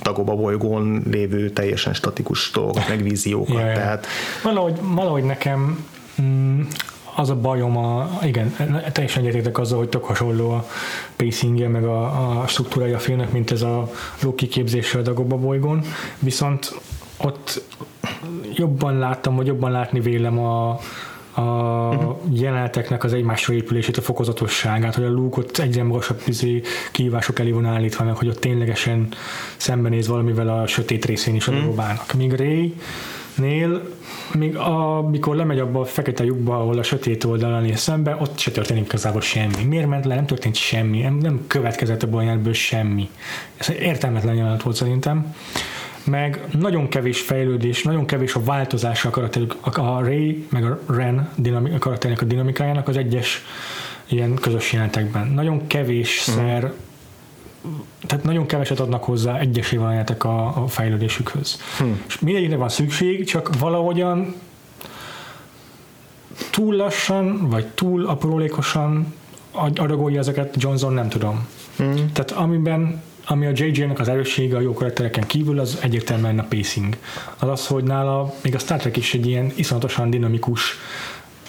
Tagoba 0.00 0.34
bolygón 0.34 1.02
lévő 1.10 1.50
teljesen 1.50 1.94
statikus 1.94 2.50
dolgokat, 2.50 2.88
meg 2.88 3.02
víziókat. 3.02 3.54
Ja, 3.54 3.72
Tehát... 3.72 4.06
Valahogy, 4.42 4.78
valahogy 4.82 5.24
nekem 5.24 5.84
mm, 6.22 6.60
az 7.18 7.30
a 7.30 7.36
bajom, 7.36 7.76
a, 7.76 8.08
igen, 8.22 8.56
teljesen 8.92 9.22
egyetértek 9.22 9.58
azzal, 9.58 9.78
hogy 9.78 9.88
tök 9.88 10.04
hasonló 10.04 10.50
a 10.50 10.66
pacingje, 11.16 11.68
meg 11.68 11.84
a, 11.84 12.40
a 12.40 12.46
struktúrája 12.46 12.96
a 12.96 12.98
filmnek, 12.98 13.32
mint 13.32 13.50
ez 13.50 13.62
a 13.62 13.90
Loki 14.22 14.46
képzése 14.46 14.98
a 14.98 15.02
Dagoba 15.02 15.36
bolygón, 15.36 15.82
viszont 16.18 16.80
ott 17.16 17.62
jobban 18.54 18.98
láttam, 18.98 19.36
vagy 19.36 19.46
jobban 19.46 19.70
látni 19.70 20.00
vélem 20.00 20.38
a, 20.38 20.78
a 21.34 21.40
uh-huh. 21.40 22.16
jeleneteknek 22.30 23.04
az 23.04 23.12
egymásra 23.12 23.54
épülését, 23.54 23.96
a 23.96 24.02
fokozatosságát, 24.02 24.94
hogy 24.94 25.04
a 25.04 25.10
Luke 25.10 25.38
ott 25.38 25.58
egyre 25.58 25.82
magasabb 25.82 26.20
izé, 26.26 26.62
kihívások 26.92 27.38
elé 27.38 27.50
van 27.50 27.66
állítva, 27.66 28.04
meg 28.04 28.16
hogy 28.16 28.28
ott 28.28 28.40
ténylegesen 28.40 29.08
szembenéz 29.56 30.08
valamivel 30.08 30.48
a 30.48 30.66
sötét 30.66 31.04
részén 31.04 31.34
is 31.34 31.46
a 31.46 31.50
uh-huh. 31.50 31.66
dolgobának. 31.66 32.12
Míg 32.12 32.32
Ray 32.32 32.74
nél, 33.38 33.96
még 34.34 34.56
amikor 34.56 35.36
lemegy 35.36 35.58
abba 35.58 35.80
a 35.80 35.84
fekete 35.84 36.24
lyukba, 36.24 36.60
ahol 36.60 36.78
a 36.78 36.82
sötét 36.82 37.24
oldalon 37.24 37.62
néz 37.62 37.78
szembe, 37.78 38.16
ott 38.20 38.38
se 38.38 38.50
történik 38.50 38.84
igazából 38.84 39.20
semmi. 39.20 39.64
Miért 39.68 39.86
ment 39.86 40.04
le? 40.04 40.14
Nem 40.14 40.26
történt 40.26 40.54
semmi. 40.54 41.00
Nem, 41.00 41.14
nem 41.14 41.44
következett 41.46 42.02
a 42.02 42.52
semmi. 42.52 43.10
Ez 43.56 43.70
értelmetlen 43.70 44.34
jelenet 44.34 44.62
volt 44.62 44.76
szerintem 44.76 45.34
meg 46.04 46.40
nagyon 46.58 46.88
kevés 46.88 47.20
fejlődés, 47.20 47.82
nagyon 47.82 48.06
kevés 48.06 48.34
a 48.34 48.42
változás 48.42 49.04
a 49.04 49.10
karakterük, 49.10 49.56
a 49.60 50.00
Ray 50.00 50.46
meg 50.50 50.64
a 50.64 50.80
Ren 50.86 51.30
dinamik, 51.34 51.74
a 51.74 51.78
karakternek 51.78 52.20
a 52.20 52.24
dinamikájának 52.24 52.88
az 52.88 52.96
egyes 52.96 53.44
ilyen 54.06 54.34
közös 54.34 54.72
jelentekben. 54.72 55.26
Nagyon 55.26 55.66
kevésszer 55.66 56.62
uh-huh 56.62 56.86
tehát 58.06 58.24
nagyon 58.24 58.46
keveset 58.46 58.80
adnak 58.80 59.04
hozzá 59.04 59.38
egyesével 59.38 60.04
a, 60.18 60.62
a 60.62 60.68
fejlődésükhöz. 60.68 61.60
Hmm. 61.78 62.02
És 62.06 62.18
mindegyikre 62.18 62.56
van 62.56 62.68
szükség, 62.68 63.26
csak 63.26 63.58
valahogyan 63.58 64.34
túl 66.50 66.74
lassan, 66.74 67.48
vagy 67.48 67.66
túl 67.66 68.06
aprólékosan 68.06 69.14
adagolja 69.52 70.18
ezeket 70.18 70.54
Johnson, 70.58 70.92
nem 70.92 71.08
tudom. 71.08 71.46
Hmm. 71.76 72.12
Tehát 72.12 72.30
amiben 72.30 73.02
ami 73.30 73.46
a 73.46 73.50
JJ-nek 73.54 73.98
az 73.98 74.08
erőssége 74.08 74.56
a 74.56 74.60
jó 74.60 74.72
karaktereken 74.72 75.26
kívül, 75.26 75.58
az 75.58 75.78
egyértelműen 75.82 76.38
a 76.38 76.46
pacing. 76.48 76.96
Az 77.38 77.48
az, 77.48 77.66
hogy 77.66 77.84
nála 77.84 78.34
még 78.42 78.54
a 78.54 78.58
Star 78.58 78.78
Trek 78.78 78.96
is 78.96 79.14
egy 79.14 79.26
ilyen 79.26 79.52
iszonyatosan 79.54 80.10
dinamikus 80.10 80.76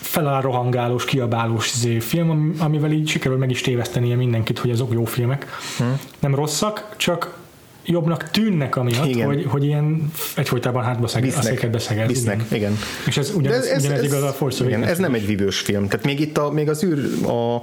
felárohangálós, 0.02 1.06
kiabálós 1.06 1.74
izé 1.74 2.00
film, 2.00 2.54
amivel 2.60 2.92
így 2.92 3.08
sikerül 3.08 3.38
meg 3.38 3.50
is 3.50 3.62
tévesztenie 3.62 4.16
mindenkit, 4.16 4.60
hogy 4.60 4.72
azok 4.72 4.94
jó 4.94 5.06
filmek. 5.06 5.48
Hmm. 5.78 6.00
Nem 6.20 6.36
rosszak, 6.36 6.94
csak 6.98 7.38
jobbnak 7.86 8.30
tűnnek 8.30 8.76
amiatt, 8.76 9.08
igen. 9.08 9.28
hogy, 9.28 9.46
hogy 9.48 9.64
ilyen 9.64 10.12
egyfolytában 10.36 10.84
hátba 10.84 11.08
szeg, 11.08 11.34
a 11.38 11.42
széket 11.42 11.72
beszegez. 11.72 12.22
igen. 12.22 12.46
igen. 12.52 12.78
És 13.08 13.18
ez 13.18 13.32
ugyanez, 13.36 13.66
ez, 13.66 13.84
ugyanez 13.84 14.00
ez, 14.00 14.06
igaz 14.06 14.24
a 14.24 14.32
Force 14.32 14.66
igen, 14.66 14.84
Ez 14.84 14.98
nem 14.98 15.14
egy 15.14 15.26
vívős 15.26 15.60
film. 15.60 15.88
Tehát 15.88 16.06
még 16.06 16.20
itt 16.20 16.38
a, 16.38 16.52
még 16.52 16.70
az 16.70 16.84
űr, 16.84 17.26
a, 17.28 17.62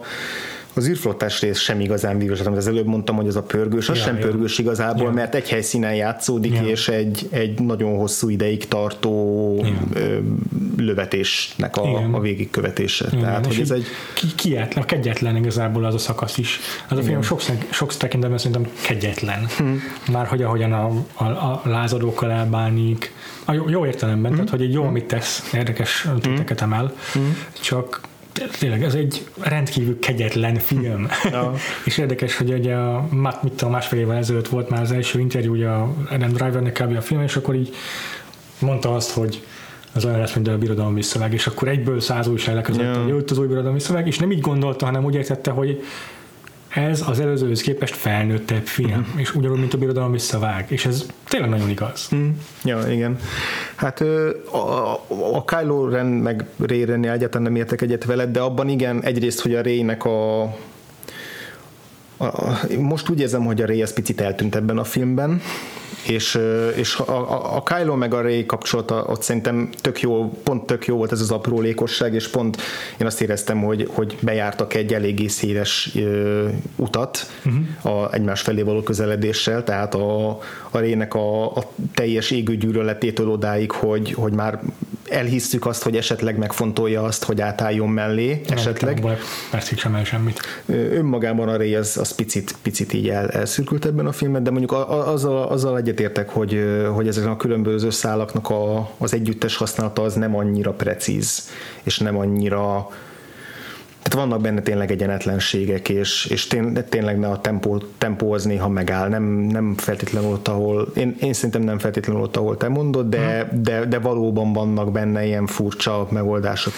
az 0.77 0.89
űrflottás 0.89 1.41
rész 1.41 1.59
sem 1.59 1.81
igazán 1.81 2.19
vívős, 2.19 2.41
amit 2.41 2.59
az 2.59 2.67
előbb 2.67 2.87
mondtam, 2.87 3.17
hogy 3.17 3.29
az 3.29 3.37
a 3.37 3.43
pörgős, 3.43 3.89
az 3.89 3.97
ja, 3.97 4.03
sem 4.03 4.17
ja. 4.17 4.27
pörgős 4.27 4.59
igazából, 4.59 5.07
ja. 5.07 5.13
mert 5.13 5.35
egy 5.35 5.49
helyszínen 5.49 5.95
játszódik, 5.95 6.55
ja. 6.55 6.63
és 6.63 6.89
egy, 6.89 7.29
egy 7.31 7.61
nagyon 7.61 7.97
hosszú 7.97 8.29
ideig 8.29 8.69
tartó 8.69 9.65
ja. 9.65 10.21
lövetésnek 10.77 11.77
a, 11.77 12.11
a 12.13 12.21
végigkövetése. 12.21 13.07
Igen. 13.11 13.21
Tehát, 13.21 13.47
hogy 13.47 13.61
ez 13.61 13.71
egy... 13.71 13.87
Ki, 14.15 14.27
kietlen, 14.35 14.85
kegyetlen 14.85 15.37
igazából 15.37 15.85
az 15.85 15.95
a 15.95 15.99
szakasz 15.99 16.39
is. 16.39 16.61
Az 16.89 16.99
a 16.99 17.03
film 17.03 17.23
sok, 17.23 17.41
sok 17.71 17.97
tekintetben 17.97 18.39
szerintem 18.39 18.73
kegyetlen. 18.87 19.47
Hmm. 19.57 19.83
Már 20.13 20.27
hogy 20.27 20.43
ahogyan 20.43 20.73
a, 20.73 21.05
a, 21.15 21.25
a 21.25 21.61
lázadókkal 21.65 22.31
elbánik, 22.31 23.13
a 23.45 23.53
jó, 23.53 23.69
jó 23.69 23.87
értelemben, 23.87 24.33
hmm. 24.33 24.35
tehát 24.35 24.51
hogy 24.51 24.63
egy 24.63 24.73
jó, 24.73 24.83
hm. 24.83 24.89
amit 24.89 25.05
tesz, 25.05 25.51
érdekes 25.53 26.09
téteket 26.21 26.61
emel, 26.61 26.93
hmm. 27.13 27.37
csak 27.61 28.01
tényleg 28.59 28.83
ez 28.83 28.95
egy 28.95 29.27
rendkívül 29.41 29.99
kegyetlen 29.99 30.55
film. 30.55 31.09
Ja. 31.25 31.53
és 31.85 31.99
érdekes, 31.99 32.37
hogy 32.37 32.53
ugye 32.53 32.75
a, 32.75 33.09
mit 33.43 33.53
tudom, 33.53 33.71
másfél 33.71 34.01
évvel 34.01 34.17
ezelőtt 34.17 34.49
volt 34.49 34.69
már 34.69 34.83
az 34.83 34.93
első 34.93 35.21
interjúja 35.21 35.83
a 35.83 35.95
Adam 36.11 36.33
Drivernek 36.33 36.73
kb. 36.73 36.97
a 36.97 37.01
film, 37.01 37.23
és 37.23 37.37
akkor 37.37 37.55
így 37.55 37.75
mondta 38.59 38.95
azt, 38.95 39.11
hogy 39.11 39.43
az 39.93 40.05
olyan 40.05 40.19
lesz, 40.19 40.35
mint 40.35 40.49
a 40.49 40.59
birodalmi 40.59 41.03
szöveg, 41.03 41.33
és 41.33 41.47
akkor 41.47 41.69
egyből 41.69 42.01
száz 42.01 42.27
újság 42.27 42.55
leközött, 42.55 42.83
ja. 42.83 43.03
hogy 43.03 43.25
az 43.31 43.39
új 43.39 43.47
birodalmi 43.47 43.81
szöveg, 43.81 44.07
és 44.07 44.19
nem 44.19 44.31
így 44.31 44.41
gondolta, 44.41 44.85
hanem 44.85 45.05
úgy 45.05 45.15
értette, 45.15 45.51
hogy 45.51 45.83
ez 46.77 47.03
az 47.07 47.21
előzőhöz 47.21 47.61
képest 47.61 47.95
felnőttebb 47.95 48.67
film, 48.67 49.13
mm. 49.15 49.19
és 49.19 49.35
ugyanúgy, 49.35 49.59
mint 49.59 49.75
a 49.75 49.79
birodalom 49.79 50.13
visszavág, 50.13 50.67
és 50.69 50.87
ez 50.87 51.07
tényleg 51.29 51.51
nagyon 51.51 51.69
igaz. 51.69 52.09
Mm. 52.15 52.29
Ja, 52.65 52.91
igen. 52.91 53.19
Hát 53.75 54.01
a, 54.51 54.93
a, 55.35 55.45
Kylo 55.45 55.89
Ren 55.89 56.07
meg 56.07 56.45
Ray 56.57 56.85
ren 56.85 57.05
egyáltalán 57.05 57.43
nem 57.43 57.57
értek 57.57 57.81
egyet 57.81 58.05
veled, 58.05 58.31
de 58.31 58.41
abban 58.41 58.69
igen, 58.69 59.03
egyrészt, 59.03 59.41
hogy 59.41 59.55
a 59.55 59.63
Ray-nek 59.63 60.05
a, 60.05 60.43
a, 60.43 60.53
most 62.79 63.09
úgy 63.09 63.21
érzem, 63.21 63.45
hogy 63.45 63.63
a 63.63 63.67
Ray 63.67 63.83
az 63.83 63.93
picit 63.93 64.21
eltűnt 64.21 64.55
ebben 64.55 64.79
a 64.79 64.85
filmben, 64.85 65.41
és, 66.09 66.39
és 66.77 66.97
a, 66.97 67.13
a, 67.13 67.57
a 67.57 67.63
Kylo 67.63 67.97
meg 67.97 68.15
a 68.15 68.21
Ray 68.21 68.47
kapcsolata 68.47 69.05
ott 69.09 69.23
szerintem 69.23 69.69
tök 69.81 70.01
jó, 70.01 70.41
pont 70.43 70.67
tök 70.67 70.87
jó 70.87 70.97
volt 70.97 71.13
ez 71.13 71.21
az 71.21 71.31
aprólékosság, 71.31 72.15
és 72.15 72.29
pont 72.29 72.57
én 73.01 73.07
azt 73.07 73.21
éreztem, 73.21 73.63
hogy, 73.63 73.89
hogy 73.93 74.17
bejártak 74.21 74.75
egy 74.75 74.95
eléggé 74.95 75.27
széles 75.27 75.91
ö, 75.95 76.49
utat 76.77 77.31
uh-huh. 77.45 77.97
a 77.97 78.13
egymás 78.13 78.41
felé 78.41 78.63
való 78.63 78.83
közeledéssel, 78.83 79.65
tehát 79.65 79.95
a, 79.95 80.29
a 80.71 80.79
Rének 80.79 81.15
a, 81.15 81.57
a 81.57 81.71
teljes 81.95 82.31
égő 82.31 82.57
gyűlöletétől 82.57 83.31
odáig, 83.31 83.71
hogy, 83.71 84.13
hogy 84.13 84.33
már 84.33 84.61
elhisszük 85.11 85.67
azt, 85.67 85.83
hogy 85.83 85.97
esetleg 85.97 86.39
megfontolja 86.39 87.03
azt, 87.03 87.25
hogy 87.25 87.41
átálljon 87.41 87.89
mellé, 87.89 88.41
nem, 88.49 88.59
esetleg. 88.59 89.01
Persze 89.51 89.77
sem 89.77 89.95
el 89.95 90.05
semmit. 90.05 90.41
Önmagában 90.67 91.49
a 91.49 91.57
Ray 91.57 91.75
az, 91.75 91.97
az 91.97 92.15
picit, 92.15 92.55
picit 92.63 92.93
így 92.93 93.09
el, 93.09 93.29
elszürkült 93.29 93.85
ebben 93.85 94.07
a 94.07 94.13
filmben, 94.13 94.43
de 94.43 94.51
mondjuk 94.51 94.73
azzal, 94.89 95.47
azzal 95.47 95.77
egyetértek, 95.77 96.29
hogy, 96.29 96.65
hogy 96.95 97.09
ezek 97.09 97.27
a 97.27 97.37
különböző 97.37 97.91
szálaknak 97.91 98.51
a, 98.51 98.91
az 98.99 99.15
együttes 99.15 99.57
használata 99.57 100.03
az 100.03 100.15
nem 100.15 100.37
annyira 100.37 100.73
precíz, 100.73 101.49
és 101.83 101.99
nem 101.99 102.17
annyira 102.17 102.89
vannak 104.17 104.41
benne 104.41 104.61
tényleg 104.61 104.91
egyenetlenségek, 104.91 105.89
és, 105.89 106.25
és 106.25 106.47
tényleg 106.89 107.19
ne 107.19 107.29
a 107.29 107.41
tempó, 107.41 107.79
tempó 107.99 108.33
az 108.33 108.45
néha 108.45 108.69
megáll, 108.69 109.09
nem, 109.09 109.23
nem 109.25 109.75
feltétlenül 109.77 110.31
ott, 110.31 110.49
ahol, 110.49 110.89
én, 110.95 111.17
én 111.21 111.33
szerintem 111.33 111.63
nem 111.63 111.79
feltétlenül 111.79 112.23
ott, 112.23 112.37
ahol 112.37 112.57
te 112.57 112.69
mondod, 112.69 113.09
de, 113.09 113.49
hmm. 113.51 113.63
de, 113.63 113.85
de 113.85 113.99
valóban 113.99 114.53
vannak 114.53 114.93
benne 114.93 115.25
ilyen 115.25 115.47
furcsa 115.47 116.07
megoldások. 116.11 116.73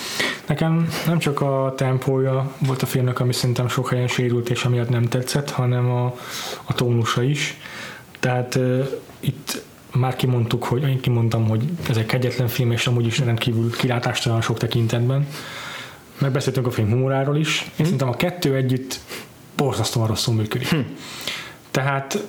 Nekem 0.46 0.88
nem 1.06 1.18
csak 1.18 1.40
a 1.40 1.74
tempója 1.76 2.52
volt 2.58 2.82
a 2.82 2.86
filmnek, 2.86 3.20
ami 3.20 3.32
szerintem 3.32 3.68
sok 3.68 3.88
helyen 3.88 4.08
sérült, 4.08 4.50
és 4.50 4.64
amiatt 4.64 4.88
nem 4.88 5.02
tetszett, 5.02 5.50
hanem 5.50 5.90
a, 5.90 6.14
a 6.64 6.74
tónusa 6.74 7.22
is. 7.22 7.56
Tehát 8.20 8.54
uh, 8.54 8.86
itt 9.20 9.62
már 9.94 10.16
kimondtuk, 10.16 10.64
hogy 10.64 10.82
én 10.82 11.00
kimondtam, 11.00 11.48
hogy 11.48 11.64
ez 11.88 11.96
egy 11.96 12.06
kegyetlen 12.06 12.48
film, 12.48 12.70
és 12.70 12.86
amúgy 12.86 13.06
is 13.06 13.18
rendkívül 13.18 13.70
kilátástalan 13.70 14.40
sok 14.40 14.58
tekintetben 14.58 15.26
megbeszéltünk 16.20 16.66
a 16.66 16.70
film 16.70 16.90
humoráról 16.90 17.36
is, 17.36 17.62
és 17.62 17.76
hm. 17.76 17.82
szerintem 17.82 18.08
a 18.08 18.16
kettő 18.16 18.54
együtt 18.54 19.00
borzasztóan 19.56 20.06
rosszul 20.06 20.34
működik. 20.34 20.68
Hm. 20.68 20.78
Tehát 21.70 22.26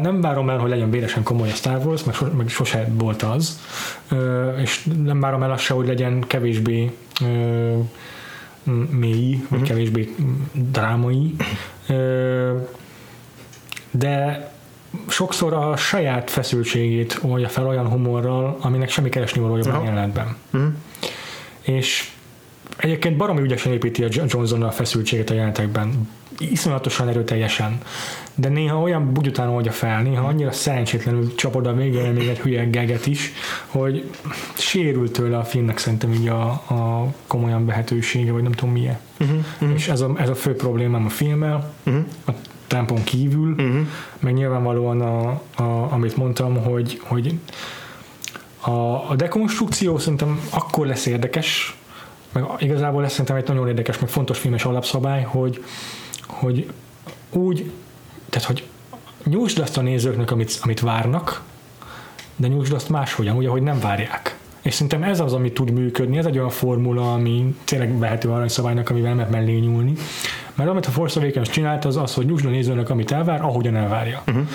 nem 0.00 0.20
várom 0.20 0.50
el, 0.50 0.58
hogy 0.58 0.70
legyen 0.70 0.90
véresen 0.90 1.22
komoly 1.22 1.48
a 1.48 1.54
Star 1.54 1.86
Wars, 1.86 2.04
meg, 2.04 2.14
so, 2.14 2.26
meg 2.36 2.48
sose 2.48 2.88
volt 2.92 3.22
az, 3.22 3.60
és 4.56 4.88
nem 5.02 5.20
várom 5.20 5.42
el 5.42 5.52
azt 5.52 5.62
se, 5.62 5.74
hogy 5.74 5.86
legyen 5.86 6.24
kevésbé 6.26 6.92
mély, 8.90 9.30
vagy 9.32 9.42
uh-huh. 9.50 9.62
kevésbé 9.62 10.14
drámai, 10.52 11.34
de 13.90 14.50
sokszor 15.08 15.52
a 15.52 15.76
saját 15.76 16.30
feszültségét 16.30 17.18
oldja 17.22 17.48
fel 17.48 17.66
olyan 17.66 17.88
humorral, 17.88 18.56
aminek 18.60 18.90
semmi 18.90 19.08
keresni 19.08 19.40
valója 19.40 19.78
a 19.78 19.82
jelenetben. 19.84 20.36
Uh-huh. 20.52 20.72
És 21.60 22.10
Egyébként 22.76 23.16
baromi 23.16 23.40
ügyesen 23.40 23.72
építi 23.72 24.04
a 24.04 24.08
Johnson 24.10 24.62
a 24.62 24.70
feszültséget 24.70 25.30
a 25.30 25.34
jelentekben. 25.34 26.08
Iszonyatosan 26.38 27.08
erőteljesen. 27.08 27.78
De 28.34 28.48
néha 28.48 28.80
olyan 28.80 29.12
bugyután 29.12 29.48
oldja 29.48 29.72
fel, 29.72 30.02
néha 30.02 30.26
annyira 30.26 30.52
szerencsétlenül 30.52 31.34
csapod 31.34 31.66
a 31.66 31.74
végén 31.74 32.12
még 32.12 32.28
egy 32.28 32.38
hülye 32.38 32.64
geget 32.64 33.06
is, 33.06 33.32
hogy 33.66 34.10
sérült 34.54 35.12
tőle 35.12 35.38
a 35.38 35.44
filmnek 35.44 35.78
szerintem 35.78 36.12
így 36.12 36.28
a, 36.28 36.46
a 36.50 37.12
komolyan 37.26 37.66
behetősége, 37.66 38.32
vagy 38.32 38.42
nem 38.42 38.52
tudom 38.52 38.74
milyen. 38.74 38.98
Uh-huh, 39.20 39.38
uh-huh. 39.60 39.74
És 39.74 39.88
ez 39.88 40.00
a, 40.00 40.14
ez 40.18 40.28
a 40.28 40.34
fő 40.34 40.54
problémám 40.54 41.04
a 41.04 41.08
filmmel, 41.08 41.72
uh-huh. 41.86 42.04
a 42.26 42.30
tempon 42.66 43.04
kívül, 43.04 43.50
uh-huh. 43.50 43.86
meg 44.18 44.34
nyilvánvalóan 44.34 45.00
a, 45.00 45.28
a, 45.56 45.92
amit 45.92 46.16
mondtam, 46.16 46.56
hogy, 46.56 47.00
hogy 47.02 47.34
a, 48.60 49.10
a 49.10 49.14
dekonstrukció 49.16 49.98
szerintem 49.98 50.40
akkor 50.50 50.86
lesz 50.86 51.06
érdekes, 51.06 51.76
meg 52.32 52.44
igazából 52.58 53.04
ez 53.04 53.10
szerintem 53.10 53.36
egy 53.36 53.48
nagyon 53.48 53.68
érdekes, 53.68 53.98
meg 53.98 54.08
fontos 54.08 54.38
filmes 54.38 54.64
alapszabály, 54.64 55.22
hogy, 55.22 55.64
hogy 56.26 56.70
úgy, 57.30 57.70
tehát 58.30 58.46
hogy 58.46 58.64
nyújtsd 59.24 59.58
azt 59.58 59.76
a 59.76 59.80
nézőknek, 59.80 60.30
amit, 60.30 60.58
amit 60.62 60.80
várnak, 60.80 61.42
de 62.36 62.48
nyújtsd 62.48 62.72
azt 62.72 62.88
máshogyan, 62.88 63.36
úgy, 63.36 63.46
ahogy 63.46 63.62
nem 63.62 63.80
várják. 63.80 64.36
És 64.62 64.74
szerintem 64.74 65.02
ez 65.02 65.20
az, 65.20 65.32
ami 65.32 65.52
tud 65.52 65.70
működni, 65.70 66.18
ez 66.18 66.26
egy 66.26 66.36
olyan 66.36 66.50
formula, 66.50 67.12
ami 67.12 67.56
tényleg 67.64 67.98
vehető 67.98 68.28
aranyszabálynak, 68.30 68.90
amivel 68.90 69.08
nem 69.08 69.18
lehet 69.18 69.32
mellé 69.32 69.58
nyúlni. 69.58 69.92
Mert 70.54 70.70
amit 70.70 70.86
a 70.86 70.90
Force 70.90 71.20
Awakens 71.20 71.48
csinált, 71.48 71.84
az 71.84 71.96
az, 71.96 72.14
hogy 72.14 72.26
nyújtsd 72.26 72.46
a 72.46 72.48
nézőnek, 72.48 72.90
amit 72.90 73.12
elvár, 73.12 73.42
ahogyan 73.42 73.76
elvárja. 73.76 74.22
Uh-huh. 74.26 74.48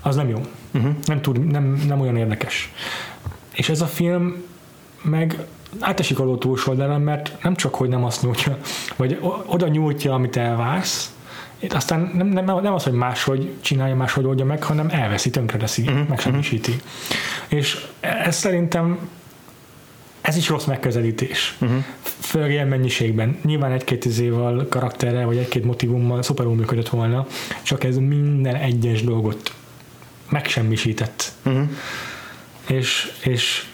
Az 0.00 0.16
nem 0.16 0.28
jó. 0.28 0.40
Uh-huh. 0.74 0.92
Nem, 1.04 1.20
tud, 1.20 1.46
nem, 1.46 1.82
nem 1.86 2.00
olyan 2.00 2.16
érdekes. 2.16 2.72
És 3.54 3.68
ez 3.68 3.80
a 3.80 3.86
film 3.86 4.44
meg 5.02 5.46
átesik 5.78 6.18
a 6.18 6.24
ló 6.24 6.36
túlsó 6.36 6.70
oldalán, 6.70 7.00
mert 7.00 7.42
nem 7.42 7.54
csak, 7.54 7.74
hogy 7.74 7.88
nem 7.88 8.04
azt 8.04 8.22
nyújtja, 8.22 8.58
vagy 8.96 9.18
oda 9.46 9.68
nyújtja, 9.68 10.14
amit 10.14 10.36
elvársz, 10.36 11.14
itt 11.58 11.72
aztán 11.72 12.10
nem, 12.14 12.26
nem, 12.26 12.44
nem 12.44 12.74
az, 12.74 12.82
hogy 12.82 12.92
máshogy 12.92 13.50
csinálja, 13.60 13.94
máshogy 13.94 14.24
oldja 14.24 14.44
meg, 14.44 14.62
hanem 14.62 14.88
elveszi, 14.90 15.30
tönkreteszi, 15.30 15.82
uh-huh. 15.82 16.08
megsemmisíti. 16.08 16.70
Uh-huh. 16.70 17.58
És 17.58 17.86
ez 18.00 18.36
szerintem 18.36 18.98
ez 20.20 20.36
is 20.36 20.48
rossz 20.48 20.64
megközelítés. 20.64 21.56
Uh-huh. 21.60 21.84
Főleg 22.02 22.50
ilyen 22.50 22.68
mennyiségben. 22.68 23.38
Nyilván 23.44 23.72
egy-két 23.72 24.04
izéval, 24.04 24.66
karakterrel, 24.68 25.26
vagy 25.26 25.36
egy-két 25.36 25.64
motivummal 25.64 26.22
szuperul 26.22 26.54
működött 26.54 26.88
volna, 26.88 27.26
csak 27.62 27.84
ez 27.84 27.96
minden 27.96 28.54
egyes 28.54 29.04
dolgot 29.04 29.54
megsemmisített. 30.28 31.32
Uh-huh. 31.44 31.68
És, 32.66 33.12
és 33.22 33.64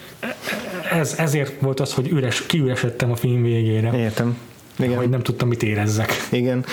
ez, 0.93 1.15
ezért 1.19 1.61
volt 1.61 1.81
az, 1.81 1.93
hogy 1.93 2.09
üres, 2.09 2.47
kiüresedtem 2.47 3.11
a 3.11 3.17
film 3.17 3.43
végére. 3.43 3.99
Értem. 3.99 4.39
Igen. 4.79 4.97
Hogy 4.97 5.09
nem 5.09 5.23
tudtam, 5.23 5.49
mit 5.49 5.63
érezzek. 5.63 6.13
Igen. 6.31 6.65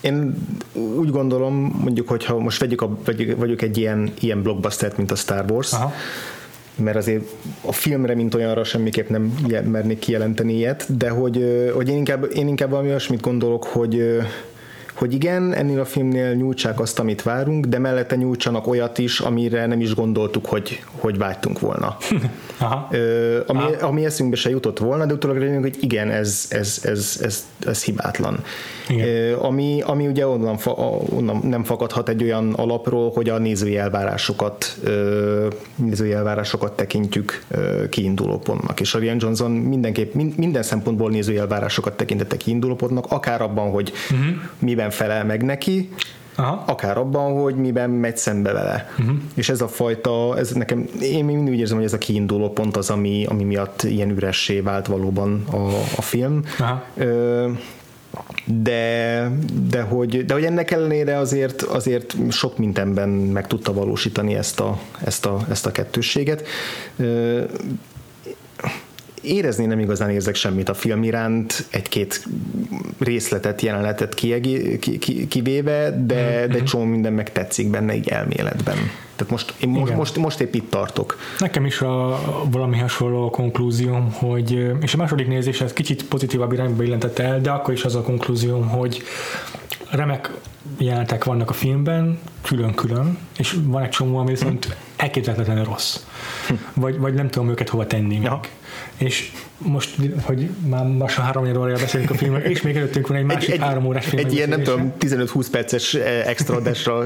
Én 0.00 0.34
úgy 0.72 1.10
gondolom, 1.10 1.80
mondjuk, 1.82 2.08
hogyha 2.08 2.38
most 2.38 2.60
vegyük, 2.60 2.82
a, 2.82 2.98
vegyük, 3.04 3.38
vegyük 3.38 3.62
egy 3.62 3.78
ilyen, 3.78 4.12
ilyen 4.20 4.42
blockbustert, 4.42 4.96
mint 4.96 5.10
a 5.10 5.14
Star 5.14 5.50
Wars, 5.50 5.72
Aha 5.72 5.92
mert 6.80 6.96
azért 6.96 7.24
a 7.60 7.72
filmre, 7.72 8.14
mint 8.14 8.34
olyanra 8.34 8.64
semmiképp 8.64 9.08
nem 9.08 9.22
mernék 9.64 9.98
kijelenteni 9.98 10.54
ilyet, 10.54 10.96
de 10.96 11.08
hogy, 11.08 11.70
hogy 11.74 11.88
én, 11.88 11.96
inkább, 11.96 12.30
én 12.34 12.48
inkább 12.48 12.70
valami 12.70 12.88
olyasmit 12.88 13.20
gondolok, 13.20 13.64
hogy, 13.64 14.18
hogy 14.94 15.14
igen, 15.14 15.54
ennél 15.54 15.80
a 15.80 15.84
filmnél 15.84 16.34
nyújtsák 16.34 16.80
azt, 16.80 16.98
amit 16.98 17.22
várunk, 17.22 17.66
de 17.66 17.78
mellette 17.78 18.16
nyújtsanak 18.16 18.66
olyat 18.66 18.98
is, 18.98 19.20
amire 19.20 19.66
nem 19.66 19.80
is 19.80 19.94
gondoltuk, 19.94 20.46
hogy, 20.46 20.82
hogy 20.90 21.18
vágytunk 21.18 21.60
volna. 21.60 21.96
Aha. 22.58 22.88
Ö, 22.90 23.40
ami, 23.46 23.58
Aha. 23.58 23.86
ami 23.86 24.04
eszünkbe 24.04 24.36
se 24.36 24.50
jutott 24.50 24.78
volna, 24.78 25.06
de 25.06 25.12
utólag 25.12 25.36
rájönünk, 25.36 25.62
hogy 25.62 25.76
igen, 25.80 26.10
ez, 26.10 26.46
ez, 26.48 26.80
ez, 26.82 27.18
ez, 27.22 27.46
ez 27.66 27.84
hibátlan. 27.84 28.44
Igen. 28.88 29.08
Ö, 29.08 29.38
ami, 29.40 29.82
ami 29.84 30.06
ugye 30.06 30.26
onnan, 30.26 30.56
fa, 30.56 30.70
onnan 31.16 31.40
nem 31.44 31.64
fakadhat 31.64 32.08
egy 32.08 32.22
olyan 32.22 32.52
alapról, 32.52 33.10
hogy 33.10 33.28
a 33.28 33.38
nézői 33.38 33.76
elvárásokat, 33.76 34.76
ö, 34.84 35.48
nézői 35.74 36.12
elvárásokat 36.12 36.72
tekintjük 36.72 37.42
ö, 37.48 37.88
kiinduló 37.88 38.38
pontnak. 38.38 38.80
És 38.80 38.94
a 38.94 38.98
Rian 38.98 39.16
Johnson 39.20 39.50
mindenképp 39.50 40.14
minden 40.36 40.62
szempontból 40.62 41.10
nézői 41.10 41.38
elvárásokat 41.38 41.96
tekintette 41.96 42.36
kiinduló 42.36 42.74
pontnak, 42.74 43.06
akár 43.08 43.42
abban, 43.42 43.70
hogy 43.70 43.92
uh-huh. 44.10 44.26
miben 44.58 44.79
miben 44.80 44.96
felel 44.96 45.24
meg 45.24 45.42
neki, 45.42 45.88
Aha. 46.34 46.64
akár 46.66 46.98
abban, 46.98 47.40
hogy 47.40 47.54
miben 47.54 47.90
megy 47.90 48.16
szembe 48.16 48.52
vele. 48.52 48.90
Uh-huh. 48.98 49.16
És 49.34 49.48
ez 49.48 49.60
a 49.60 49.68
fajta, 49.68 50.38
ez 50.38 50.50
nekem, 50.50 50.88
én 51.00 51.24
mindig 51.24 51.52
úgy 51.52 51.58
érzem, 51.58 51.76
hogy 51.76 51.86
ez 51.86 51.92
a 51.92 51.98
kiinduló 51.98 52.52
pont 52.52 52.76
az, 52.76 52.90
ami, 52.90 53.24
ami 53.28 53.44
miatt 53.44 53.82
ilyen 53.82 54.10
üressé 54.10 54.60
vált 54.60 54.86
valóban 54.86 55.44
a, 55.50 55.56
a 55.96 56.02
film. 56.02 56.42
Aha. 56.58 56.84
Ö, 56.96 57.50
de, 58.44 59.30
de, 59.68 59.80
hogy, 59.82 60.24
de 60.24 60.34
hogy 60.34 60.44
ennek 60.44 60.70
ellenére 60.70 61.18
azért, 61.18 61.62
azért 61.62 62.16
sok 62.30 62.58
mindenben 62.58 63.08
meg 63.08 63.46
tudta 63.46 63.72
valósítani 63.72 64.34
ezt 64.34 64.60
a, 64.60 64.78
ezt 65.04 65.26
a, 65.26 65.38
ezt 65.50 65.66
a 65.66 65.72
kettősséget 65.72 66.46
érezni 69.20 69.66
nem 69.66 69.78
igazán 69.78 70.10
érzek 70.10 70.34
semmit 70.34 70.68
a 70.68 70.74
film 70.74 71.02
iránt, 71.02 71.64
egy-két 71.70 72.24
részletet, 72.98 73.60
jelenetet 73.60 74.14
kiegé, 74.14 74.78
ki, 74.78 74.98
ki, 74.98 75.26
kivéve, 75.28 76.04
de, 76.06 76.40
mm-hmm. 76.40 76.52
de 76.52 76.62
csomó 76.62 76.84
minden 76.84 77.12
meg 77.12 77.32
tetszik 77.32 77.70
benne 77.70 77.94
így 77.94 78.08
elméletben. 78.08 78.76
Tehát 79.16 79.32
most, 79.32 79.54
én 79.60 79.68
most, 79.68 79.94
most, 79.94 80.16
most 80.16 80.40
épp 80.40 80.54
itt 80.54 80.70
tartok. 80.70 81.18
Nekem 81.38 81.66
is 81.66 81.80
a, 81.80 82.20
valami 82.50 82.78
hasonló 82.78 83.26
a 83.26 83.30
konklúzióm, 83.30 84.12
hogy, 84.12 84.70
és 84.80 84.94
a 84.94 84.96
második 84.96 85.28
nézés 85.28 85.60
ez 85.60 85.72
kicsit 85.72 86.04
pozitívabb 86.04 86.52
irányba 86.52 86.82
illentette 86.82 87.22
el, 87.22 87.40
de 87.40 87.50
akkor 87.50 87.74
is 87.74 87.84
az 87.84 87.94
a 87.94 88.02
konklúzióm, 88.02 88.68
hogy 88.68 89.02
remek 89.90 90.30
jelenetek 90.78 91.24
vannak 91.24 91.50
a 91.50 91.52
filmben, 91.52 92.18
külön-külön, 92.42 93.18
és 93.38 93.56
van 93.62 93.82
egy 93.82 93.88
csomó, 93.88 94.18
ami 94.18 94.30
viszont 94.30 94.76
elképzelhetetlenül 94.96 95.64
rossz. 95.64 95.98
Vagy, 96.74 96.98
vagy 96.98 97.14
nem 97.14 97.28
tudom 97.28 97.50
őket 97.50 97.68
hova 97.68 97.86
tenni. 97.86 98.20
Ja. 98.22 98.40
És 98.96 99.32
most, 99.58 99.96
hogy 100.22 100.50
már 100.66 100.86
lassan 100.98 101.24
három 101.24 101.56
órája 101.56 101.78
beszélünk 101.78 102.10
a 102.10 102.14
filmről, 102.14 102.42
és 102.42 102.62
még 102.62 102.76
előttünk 102.76 103.06
van 103.06 103.16
egy 103.16 103.24
másik 103.24 103.52
egy, 103.52 103.60
három 103.60 103.86
órás 103.86 104.06
film. 104.06 104.24
Egy 104.24 104.32
ilyen, 104.32 104.48
nem 104.48 104.62
tudom, 104.62 104.92
15-20 105.00 105.46
perces 105.50 105.94
eh, 105.94 106.26
extra 106.26 106.56
adásra 106.56 107.04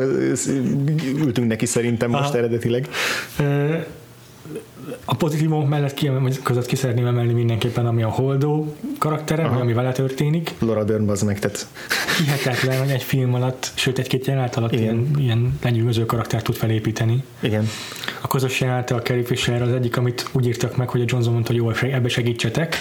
ültünk 1.16 1.48
neki 1.48 1.66
szerintem 1.66 2.10
most 2.10 2.28
Aha. 2.28 2.38
eredetileg. 2.38 2.88
A 5.04 5.14
pozitívumok 5.14 5.68
mellett 5.68 5.94
ki, 5.94 6.10
között 6.42 6.66
ki 6.66 6.76
szeretném 6.76 7.06
emelni 7.06 7.32
mindenképpen, 7.32 7.86
ami 7.86 8.02
a 8.02 8.08
Holdó 8.08 8.76
karaktere, 8.98 9.48
vagy 9.48 9.60
ami 9.60 9.72
vele 9.72 9.92
történik. 9.92 10.54
Laura 10.58 10.84
Dern 10.84 11.08
az 11.08 11.22
meg, 11.22 11.38
tehát 11.38 11.66
hihetetlen, 12.18 12.78
hogy 12.78 12.90
egy 12.90 13.02
film 13.02 13.34
alatt, 13.34 13.72
sőt 13.74 13.98
egy-két 13.98 14.26
jelenet 14.26 14.56
alatt 14.56 14.72
ilyen, 14.72 15.10
ilyen 15.18 15.58
lenyűgöző 15.62 16.06
karaktert 16.06 16.44
tud 16.44 16.54
felépíteni. 16.54 17.24
Igen. 17.40 17.68
A 18.20 18.26
közös 18.28 18.60
jelenete 18.60 18.94
a 18.94 19.02
Carrie 19.02 19.24
Fisher 19.24 19.62
az 19.62 19.72
egyik, 19.72 19.96
amit 19.96 20.28
úgy 20.32 20.46
írtak 20.46 20.76
meg, 20.76 20.88
hogy 20.88 21.00
a 21.00 21.04
Johnson 21.06 21.32
mondta, 21.32 21.52
hogy 21.52 21.60
jó, 21.60 21.88
ebbe 21.90 22.08
segítsetek. 22.08 22.76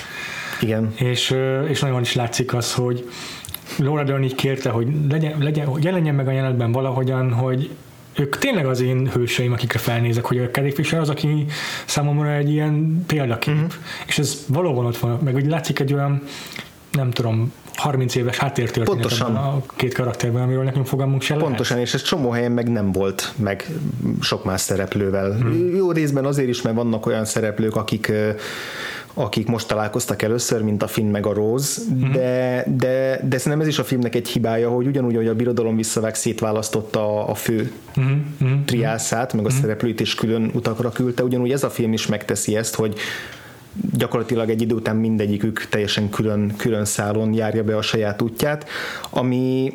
Igen. 0.62 0.94
És, 0.96 1.36
és 1.68 1.80
nagyon 1.80 2.02
is 2.02 2.16
látszik 2.16 2.54
az, 2.54 2.74
hogy 2.74 3.10
Laura 3.78 4.04
Dern 4.04 4.24
így 4.24 4.36
kérte, 4.36 4.70
hogy 4.70 4.88
legyen, 5.10 5.38
legyen, 5.40 5.70
jelenjen 5.82 6.16
meg 6.16 6.28
a 6.28 6.32
jelenetben 6.32 6.72
valahogyan, 6.72 7.32
hogy 7.32 7.70
ők 8.16 8.38
tényleg 8.38 8.66
az 8.66 8.82
én 8.82 9.10
hőseim, 9.14 9.52
akikre 9.52 9.80
felnézek, 9.80 10.26
hogy 10.26 10.40
a 10.40 10.50
Carrie 10.50 10.74
Fisher 10.74 11.00
az, 11.00 11.10
aki 11.10 11.46
számomra 11.86 12.32
egy 12.32 12.50
ilyen 12.50 13.04
példakép. 13.08 13.54
Uh-huh. 13.54 13.72
És 14.08 14.18
ez 14.18 14.46
valóban 14.48 14.86
ott 14.86 14.98
van, 14.98 15.20
meg 15.24 15.36
úgy 15.36 15.48
látszik 15.48 15.80
egy 15.80 15.94
olyan, 15.94 16.22
nem 16.92 17.12
tudom, 17.12 17.54
30 17.76 18.16
éves 18.16 18.38
háttértörténet 18.38 18.90
Pontosan. 18.90 19.36
a 19.36 19.62
két 19.76 19.94
karakterben, 19.94 20.42
amiről 20.42 20.64
nekünk 20.64 20.86
fogalmunk 20.86 21.22
se 21.22 21.36
Pontosan, 21.36 21.76
lehet. 21.76 21.94
és 21.94 21.94
ez 21.94 22.02
csomó 22.02 22.30
helyen 22.30 22.52
meg 22.52 22.70
nem 22.70 22.92
volt 22.92 23.34
meg 23.36 23.68
sok 24.22 24.44
más 24.44 24.62
szereplővel. 24.62 25.32
Hmm. 25.32 25.76
Jó 25.76 25.92
részben 25.92 26.26
azért 26.26 26.50
is, 26.50 26.62
mert 26.62 26.76
vannak 26.76 27.06
olyan 27.06 27.26
szereplők, 27.26 27.76
akik 27.76 28.12
akik 29.14 29.48
most 29.48 29.68
találkoztak 29.68 30.22
először, 30.22 30.62
mint 30.62 30.84
a 30.84 30.88
Finn 30.88 31.12
meg 31.12 31.26
a 31.26 31.34
Rose, 31.34 31.82
mm-hmm. 31.94 32.12
de, 32.12 32.66
de, 32.78 33.20
de 33.24 33.38
szerintem 33.38 33.62
ez 33.62 33.68
is 33.68 33.80
a 33.80 33.84
filmnek 33.84 34.16
egy 34.16 34.28
hibája, 34.28 34.70
hogy 34.70 34.88
ugyanúgy, 34.88 35.16
hogy 35.16 35.28
a 35.28 35.36
birodalom 35.36 35.76
visszavág 35.76 36.16
szétválasztotta 36.16 37.28
a 37.28 37.34
fő 37.34 37.72
mm-hmm. 38.00 38.64
triászát, 38.66 39.34
meg 39.34 39.46
a 39.46 39.48
mm-hmm. 39.50 39.62
szereplőit 39.62 40.00
is 40.00 40.16
külön 40.16 40.52
utakra 40.54 40.90
küldte, 40.90 41.24
ugyanúgy 41.24 41.52
ez 41.52 41.64
a 41.64 41.70
film 41.70 41.94
is 41.94 42.08
megteszi 42.08 42.56
ezt, 42.56 42.76
hogy 42.76 42.98
gyakorlatilag 43.98 44.50
egy 44.50 44.62
idő 44.62 44.76
után 44.76 44.96
mindegyikük 44.96 45.68
teljesen 45.70 46.10
külön, 46.10 46.54
külön 46.58 46.86
szálon 46.86 47.34
járja 47.34 47.64
be 47.64 47.78
a 47.78 47.82
saját 47.82 48.22
útját, 48.22 48.70
ami, 49.10 49.74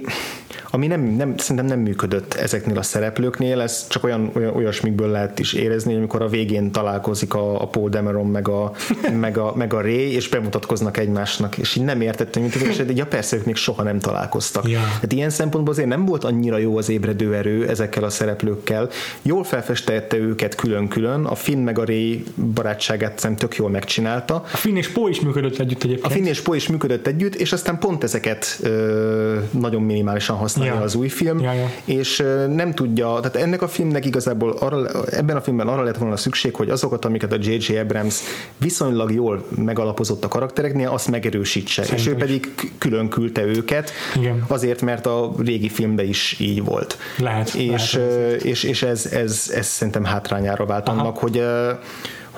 ami 0.70 0.86
nem, 0.86 1.00
nem, 1.00 1.36
szerintem 1.36 1.66
nem 1.66 1.78
működött 1.78 2.34
ezeknél 2.34 2.78
a 2.78 2.82
szereplőknél, 2.82 3.60
ez 3.60 3.86
csak 3.88 4.04
olyan, 4.04 4.30
olyan 4.34 4.54
olyasmikből 4.54 5.08
lehet 5.10 5.38
is 5.38 5.52
érezni, 5.52 5.94
amikor 5.94 6.22
a 6.22 6.28
végén 6.28 6.72
találkozik 6.72 7.34
a, 7.34 7.62
a 7.62 7.66
Paul 7.66 7.88
Dameron 7.88 8.26
meg 8.26 8.48
a, 8.48 8.72
meg, 9.20 9.38
a, 9.38 9.52
meg 9.56 9.74
a 9.74 9.80
Ray, 9.80 10.12
és 10.12 10.28
bemutatkoznak 10.28 10.96
egymásnak, 10.96 11.58
és 11.58 11.76
így 11.76 11.84
nem 11.84 12.00
értettem, 12.00 12.42
mint 12.42 12.54
és 12.54 12.82
ja 12.94 13.06
persze, 13.06 13.36
ők 13.36 13.44
még 13.44 13.56
soha 13.56 13.82
nem 13.82 13.98
találkoztak. 13.98 14.68
Ja. 14.68 14.78
Hát 14.78 15.12
ilyen 15.12 15.30
szempontból 15.30 15.72
azért 15.72 15.88
nem 15.88 16.04
volt 16.04 16.24
annyira 16.24 16.58
jó 16.58 16.76
az 16.76 16.88
ébredő 16.88 17.34
erő 17.34 17.68
ezekkel 17.68 18.04
a 18.04 18.10
szereplőkkel. 18.10 18.88
Jól 19.22 19.44
felfestette 19.44 20.16
őket 20.16 20.54
külön-külön, 20.54 21.24
a 21.24 21.34
Finn 21.34 21.62
meg 21.62 21.78
a 21.78 21.84
Ray 21.84 22.24
barátságát 22.54 23.18
szerintem 23.18 23.48
tök 23.48 23.58
jól 23.58 23.70
megcsinálta. 23.70 24.34
A 24.52 24.56
Finn 24.56 24.76
és 24.76 24.88
Po 24.88 25.08
is 25.08 25.20
működött 25.20 25.58
együtt 25.58 25.82
egyébként. 25.82 26.06
A 26.06 26.14
Finn 26.14 26.26
és 26.26 26.40
Po 26.40 26.54
is 26.54 26.68
működött 26.68 27.06
együtt, 27.06 27.34
és 27.34 27.52
aztán 27.52 27.78
pont 27.78 28.02
ezeket 28.02 28.58
ö, 28.62 29.38
nagyon 29.50 29.82
minimálisan 29.82 30.36
használja 30.38 30.74
ja. 30.74 30.80
az 30.80 30.94
új 30.94 31.08
film, 31.08 31.40
ja, 31.40 31.52
ja. 31.52 31.70
és 31.84 32.24
nem 32.48 32.74
tudja, 32.74 33.06
tehát 33.06 33.36
ennek 33.36 33.62
a 33.62 33.68
filmnek 33.68 34.04
igazából 34.04 34.50
arra, 34.50 35.02
ebben 35.10 35.36
a 35.36 35.40
filmben 35.40 35.68
arra 35.68 35.82
lett 35.82 35.96
volna 35.96 36.16
szükség, 36.16 36.54
hogy 36.54 36.70
azokat, 36.70 37.04
amiket 37.04 37.32
a 37.32 37.36
J.J. 37.40 37.76
Abrams 37.78 38.20
viszonylag 38.56 39.12
jól 39.12 39.44
megalapozott 39.56 40.24
a 40.24 40.28
karaktereknél, 40.28 40.88
azt 40.88 41.08
megerősítse, 41.08 41.82
Szerintem 41.82 42.12
és 42.12 42.12
ő 42.12 42.16
pedig 42.16 42.54
külön 42.78 43.08
küldte 43.08 43.42
őket, 43.42 43.90
Igen. 44.16 44.44
azért, 44.48 44.82
mert 44.82 45.06
a 45.06 45.32
régi 45.38 45.68
filmben 45.68 46.06
is 46.06 46.36
így 46.40 46.64
volt. 46.64 46.98
Lehet. 47.18 47.54
És, 47.54 47.94
lehet, 47.94 48.42
és, 48.42 48.62
és 48.62 48.82
ez, 48.82 49.06
ez, 49.06 49.50
ez 49.54 49.66
szerintem 49.66 50.04
hátrányára 50.04 50.66
vált 50.66 50.88
Aha. 50.88 51.00
annak, 51.00 51.18
hogy 51.18 51.42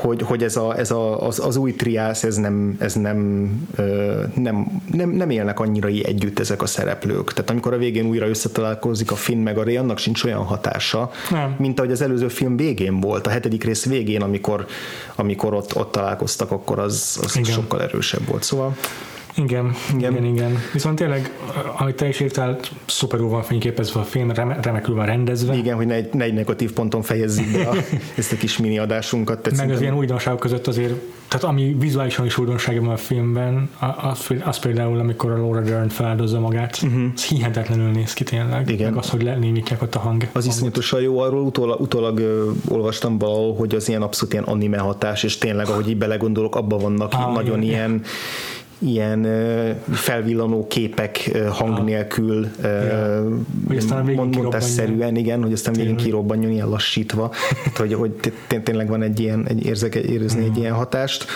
hogy, 0.00 0.22
hogy 0.22 0.42
ez 0.42 0.56
a, 0.56 0.78
ez 0.78 0.90
a, 0.90 1.26
az, 1.26 1.38
az 1.38 1.56
új 1.56 1.74
triász, 1.74 2.22
ez 2.22 2.36
nem, 2.36 2.76
ez 2.78 2.94
nem, 2.94 3.18
nem, 4.34 4.82
nem, 4.92 5.10
nem 5.10 5.30
élnek 5.30 5.60
annyira 5.60 5.88
együtt 5.88 6.38
ezek 6.38 6.62
a 6.62 6.66
szereplők. 6.66 7.32
Tehát 7.32 7.50
amikor 7.50 7.72
a 7.72 7.76
végén 7.76 8.06
újra 8.06 8.28
összetalálkozik 8.28 9.10
a 9.10 9.14
Finn 9.14 9.42
meg 9.42 9.58
a 9.58 9.64
Ray, 9.64 9.76
annak 9.76 9.98
sincs 9.98 10.24
olyan 10.24 10.44
hatása, 10.44 11.10
nem. 11.30 11.54
mint 11.58 11.78
ahogy 11.78 11.92
az 11.92 12.00
előző 12.00 12.28
film 12.28 12.56
végén 12.56 13.00
volt, 13.00 13.26
a 13.26 13.30
hetedik 13.30 13.64
rész 13.64 13.84
végén, 13.84 14.22
amikor, 14.22 14.66
amikor 15.14 15.54
ott, 15.54 15.76
ott 15.76 15.92
találkoztak, 15.92 16.50
akkor 16.50 16.78
az, 16.78 17.18
az 17.22 17.40
sokkal 17.48 17.82
erősebb 17.82 18.26
volt. 18.26 18.42
Szóval 18.42 18.76
igen, 19.36 19.74
igen, 19.94 20.12
igen, 20.12 20.24
igen. 20.24 20.58
Viszont 20.72 20.96
tényleg, 20.96 21.30
ahogy 21.78 21.94
te 21.94 22.08
is 22.08 22.20
írtál, 22.20 22.58
szuperul 22.86 23.28
van 23.28 23.42
fényképezve 23.42 24.00
a 24.00 24.04
film, 24.04 24.30
remekül 24.62 24.94
van 24.94 25.06
rendezve. 25.06 25.54
Igen, 25.54 25.76
hogy 25.76 25.86
ne 25.86 25.94
egy, 25.94 26.08
ne 26.12 26.24
egy 26.24 26.34
negatív 26.34 26.72
ponton 26.72 27.02
fejezzük 27.02 27.52
be 27.52 27.68
a, 27.68 27.74
ezt 28.16 28.32
a 28.32 28.36
kis 28.36 28.58
mini 28.58 28.78
adásunkat. 28.78 29.44
Meg 29.44 29.54
szerintem... 29.54 29.76
az 29.76 29.82
ilyen 29.82 29.94
újdonságok 29.94 30.40
között 30.40 30.66
azért, 30.66 30.94
tehát 31.28 31.44
ami 31.44 31.76
vizuálisan 31.78 32.26
is 32.26 32.38
újdonság 32.38 32.80
van 32.80 32.90
a 32.90 32.96
filmben, 32.96 33.70
az, 34.02 34.26
az 34.44 34.58
például, 34.58 34.98
amikor 34.98 35.30
a 35.30 35.36
Laura 35.36 35.60
Dern 35.60 35.88
feláldozza 35.88 36.40
magát, 36.40 36.80
uh-huh. 36.82 37.02
az 37.14 37.24
hihetetlenül 37.24 37.90
néz 37.90 38.12
ki 38.12 38.24
tényleg. 38.24 38.68
Igen. 38.68 38.92
Meg 38.92 39.02
az, 39.02 39.10
hogy 39.10 39.22
lenémítják 39.22 39.82
ott 39.82 39.94
a 39.94 39.98
hang. 39.98 40.28
Az 40.32 40.46
iszonyatosan 40.46 41.00
jó, 41.00 41.18
arról 41.18 41.42
utólag, 41.42 41.80
utólag 41.80 42.18
ö, 42.18 42.50
olvastam 42.68 43.18
valahol, 43.18 43.54
hogy 43.54 43.74
az 43.74 43.88
ilyen 43.88 44.02
abszolút 44.02 44.32
ilyen 44.32 44.44
anime 44.44 44.78
hatás, 44.78 45.22
és 45.22 45.38
tényleg, 45.38 45.68
ahogy 45.68 45.88
így 45.88 45.96
belegondolok, 45.96 46.56
abban 46.56 46.78
vannak 46.78 47.12
ah, 47.12 47.32
nagyon 47.32 47.62
igen, 47.62 47.74
ilyen 47.74 48.02
ilyen 48.80 49.26
felvillanó 49.92 50.66
képek 50.66 51.38
hang 51.50 51.84
nélkül 51.84 52.48
ja. 52.62 53.24
mondásszerűen, 54.14 55.16
igen, 55.16 55.42
hogy 55.42 55.52
aztán 55.52 55.74
végén 55.74 55.96
kirobbanjon 55.96 56.50
ilyen 56.50 56.68
lassítva, 56.68 57.32
hogy, 57.76 57.94
hogy 57.94 58.12
tényleg 58.62 58.88
van 58.88 59.02
egy 59.02 59.20
ilyen, 59.20 59.46
egy 59.48 59.66
érzek, 59.66 59.94
érezni 59.94 60.44
egy 60.44 60.56
ilyen 60.56 60.74
hatást. 60.74 61.26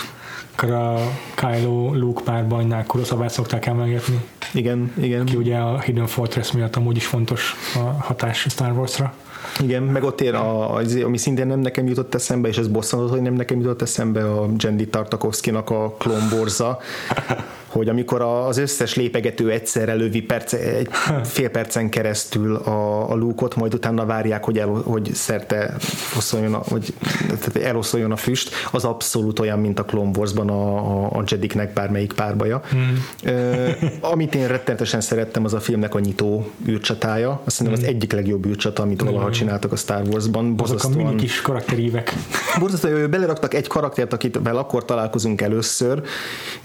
Akkor 0.57 0.71
a 0.71 0.99
Kylo 1.35 1.95
Luke 1.95 2.23
párbajnál 2.23 2.85
Kuroszabát 2.85 3.31
szokták 3.31 3.67
emlegetni. 3.67 4.21
Igen, 4.53 4.93
igen. 5.01 5.25
Ki 5.25 5.37
ugye 5.37 5.57
a 5.57 5.81
Hidden 5.81 6.07
Fortress 6.07 6.53
miatt 6.53 6.77
amúgy 6.77 6.97
is 6.97 7.07
fontos 7.07 7.55
a 7.75 7.79
hatás 7.79 8.47
Star 8.49 8.73
Wars-ra. 8.73 9.15
Igen, 9.61 9.83
meg 9.83 10.03
ott 10.03 10.21
ér, 10.21 10.35
a, 10.35 10.75
ami 11.05 11.19
szintén 11.19 11.47
nem 11.47 11.61
nekem 11.61 11.87
jutott 11.87 12.15
eszembe, 12.15 12.49
és 12.49 12.59
ez 12.59 12.69
bosszantott, 12.69 13.11
hogy 13.11 13.23
nem 13.23 13.35
nekem 13.35 13.61
jutott 13.61 13.83
eszembe 13.83 14.31
a 14.31 14.49
Jendi 14.59 14.89
Tartakovskynak 14.89 15.71
a 15.71 15.95
klomborza, 15.99 16.79
hogy 17.75 17.89
amikor 17.89 18.23
az 18.23 18.59
összes 18.59 18.95
lépegető 18.95 19.51
egyszerre 19.51 19.95
lövi 19.95 20.23
perce, 20.23 20.59
egy 20.59 20.89
fél 21.25 21.51
percen 21.51 21.89
keresztül 21.89 22.55
a, 22.55 23.11
a 23.11 23.15
lúkot, 23.15 23.57
majd 23.57 23.75
utána 23.75 24.07
várják, 24.07 24.45
hogy, 24.45 24.59
el, 24.59 24.69
hogy 24.69 25.11
szerte 25.15 25.77
oszoljon 26.17 26.55
a, 26.55 26.63
hogy, 26.69 26.95
tehát 27.27 27.57
eloszoljon 27.57 28.13
a 28.13 28.17
füst, 28.17 28.51
az 28.71 28.85
abszolút 28.85 29.39
olyan, 29.39 29.59
mint 29.59 29.79
a 29.79 29.85
Clone 29.85 30.11
Wars-ban 30.17 30.49
a, 30.49 30.77
a, 30.77 31.19
a 31.19 31.23
Jediknek 31.27 31.73
bármelyik 31.73 32.13
párbaja. 32.13 32.63
Hmm. 32.71 33.05
Uh, 33.25 34.13
amit 34.13 34.35
én 34.35 34.47
rettenetesen 34.47 35.01
szerettem, 35.01 35.45
az 35.45 35.55
a 35.55 35.61
filmnek 35.61 35.95
a 35.95 35.99
nyitó 35.99 36.51
űrcsatája. 36.69 37.31
Azt 37.45 37.59
hiszem 37.59 37.73
hmm. 37.73 37.83
az 37.83 37.89
egyik 37.89 38.13
legjobb 38.13 38.47
űrcsata, 38.47 38.83
amit 38.83 39.03
valaha 39.03 39.31
csináltak 39.45 39.73
a 39.73 39.77
Star 39.77 40.03
Wars-ban. 40.09 40.55
Azok 40.57 40.85
a 40.85 40.89
mini 40.89 41.15
kis 41.15 41.41
karakterívek. 41.41 42.15
Borzasztóan, 42.61 43.11
beleraktak 43.11 43.55
egy 43.55 43.67
karaktert, 43.67 44.13
akit 44.13 44.37
akkor 44.37 44.85
találkozunk 44.85 45.41
először, 45.41 46.03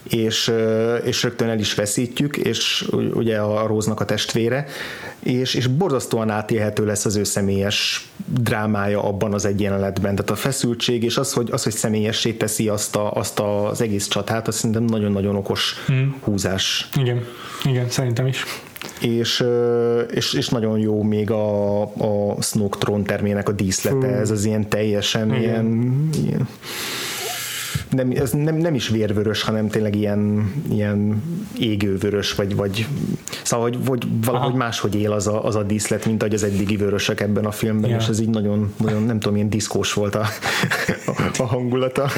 és 0.04 0.54
és 1.04 1.24
rögtön 1.24 1.50
el 1.50 1.60
is 1.60 1.76
veszítjük, 1.76 2.38
és 2.38 2.90
ugye 3.14 3.38
a 3.38 3.68
Róznak 3.68 4.00
a 4.00 4.06
testvére, 4.06 4.68
és, 5.20 5.54
és 5.54 5.68
borzasztóan 5.68 6.30
átélhető 6.30 6.86
lesz 6.86 7.06
az 7.06 7.16
ő 7.16 7.24
személyes 7.24 8.10
drámája 8.26 9.04
abban 9.04 9.34
az 9.34 9.46
egy 9.46 9.62
jelenetben. 9.62 10.16
Tehát 10.16 10.30
a 10.30 10.36
feszültség, 10.36 11.04
és 11.04 11.18
az, 11.18 11.34
hogy, 11.34 11.50
az, 11.52 11.64
hogy 11.64 11.74
személyessé 11.74 12.32
teszi 12.32 12.68
azt, 12.68 12.96
a, 12.96 13.12
azt 13.12 13.40
az 13.40 13.82
egész 13.82 14.08
csatát, 14.08 14.48
az 14.48 14.56
szerintem 14.56 14.84
nagyon-nagyon 14.84 15.36
okos 15.36 15.76
hmm. 15.86 16.16
húzás. 16.24 16.90
Igen, 16.96 17.26
igen, 17.64 17.90
szerintem 17.90 18.28
is 18.28 18.46
és, 19.02 19.44
és, 20.12 20.34
és 20.34 20.50
nagyon 20.50 20.80
jó 20.80 21.04
még 21.04 21.32
a, 21.32 21.82
a 21.82 22.42
Snoke 22.42 22.78
trón 22.78 23.04
termének 23.04 23.50
a 23.50 23.52
díszlete, 23.52 24.08
Fú. 24.08 24.14
ez 24.14 24.32
az 24.32 24.46
ilyen 24.46 24.70
teljesen 24.70 25.28
Igen. 25.28 25.42
ilyen, 25.42 26.10
ilyen 26.26 26.48
nem, 27.90 28.12
ez 28.16 28.32
nem, 28.32 28.56
nem 28.56 28.76
is 28.76 28.88
vérvörös, 28.88 29.42
hanem 29.42 29.68
tényleg 29.68 29.96
ilyen, 29.96 30.54
ilyen 30.72 31.24
égővörös, 31.60 32.36
vagy, 32.36 32.56
vagy 32.56 32.88
szóval, 33.44 33.70
hogy, 33.70 33.80
hogy 33.88 34.08
valahogy 34.26 34.50
Aha. 34.50 34.58
máshogy 34.58 34.96
él 34.96 35.12
az 35.12 35.28
a, 35.28 35.46
az 35.46 35.56
a 35.56 35.64
díszlet, 35.64 36.06
mint 36.06 36.22
ahogy 36.22 36.34
az 36.34 36.44
eddigi 36.44 36.76
vörösek 36.76 37.22
ebben 37.22 37.46
a 37.46 37.52
filmben, 37.52 37.90
yeah. 37.90 38.02
és 38.02 38.08
ez 38.08 38.20
így 38.20 38.30
nagyon, 38.30 38.74
nagyon 38.78 39.04
nem 39.04 39.20
tudom, 39.20 39.36
ilyen 39.36 39.50
diszkós 39.50 39.94
volt 39.94 40.16
a, 40.16 40.26
a 41.38 41.44
hangulata. 41.44 42.10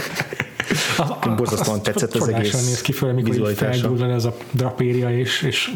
Borzasztóan 1.38 1.82
tetszett 1.82 2.14
az 2.14 2.28
egész 2.28 2.54
néz 2.54 2.82
ki, 2.82 2.92
főleg, 2.92 3.16
mikor 3.16 3.50
így 3.50 3.58
felgyullan 3.58 4.12
ez 4.12 4.26
a 4.26 4.36
drapéria, 4.52 5.18
és, 5.18 5.42
és 5.42 5.72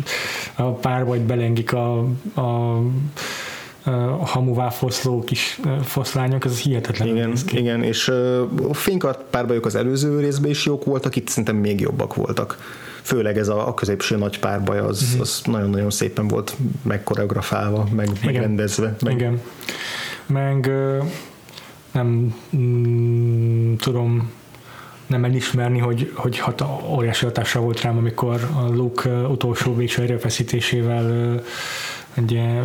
a 0.56 0.64
párbajt 0.64 1.22
belengik 1.22 1.74
a, 1.74 2.00
a 2.36 2.82
a 4.20 4.26
hamuvá 4.26 4.70
foszló 4.70 5.24
kis 5.24 5.60
foszlányok, 5.84 6.46
ez 6.46 6.60
hihetetlen. 6.60 7.08
Igen, 7.08 7.34
igen 7.52 7.84
és 7.84 8.08
a 8.70 8.74
fénykart 8.74 9.20
párbajok 9.30 9.66
az 9.66 9.76
előző 9.76 10.20
részben 10.20 10.50
is 10.50 10.66
jók 10.66 10.86
voltak, 10.86 11.16
itt 11.16 11.28
szerintem 11.28 11.56
még 11.56 11.80
jobbak 11.80 12.16
voltak. 12.16 12.58
Főleg 13.02 13.38
ez 13.38 13.48
a, 13.48 13.68
a 13.68 13.74
középső 13.74 14.16
nagy 14.16 14.40
párbaj, 14.40 14.80
az, 14.80 15.02
uh-huh. 15.02 15.22
az 15.22 15.42
nagyon-nagyon 15.46 15.90
szépen 15.90 16.28
volt 16.28 16.56
megkoreografálva, 16.82 17.88
meg, 17.96 18.08
igen. 18.08 18.20
megrendezve. 18.26 18.96
Meg... 19.02 19.14
Igen. 19.14 19.42
Meg 20.26 20.72
nem 21.92 22.36
mm, 22.56 23.76
tudom 23.76 24.32
nem 25.08 25.24
elismerni, 25.24 25.80
hogy, 25.80 26.12
hogy 26.16 26.40
hat, 26.40 26.64
óriási 26.90 27.26
hatással 27.26 27.62
volt 27.62 27.82
rám, 27.82 27.98
amikor 27.98 28.50
a 28.56 28.68
Luke 28.68 29.10
utolsó 29.10 29.76
végső 29.76 30.02
erőfeszítésével 30.02 31.42
ugye 32.18 32.62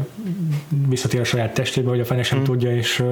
visszatér 0.89 1.21
a 1.21 1.25
saját 1.25 1.55
testébe, 1.55 1.89
hogy 1.89 2.01
a 2.01 2.05
fene 2.05 2.23
sem 2.23 2.39
mm. 2.39 2.43
tudja, 2.43 2.77
és, 2.77 3.05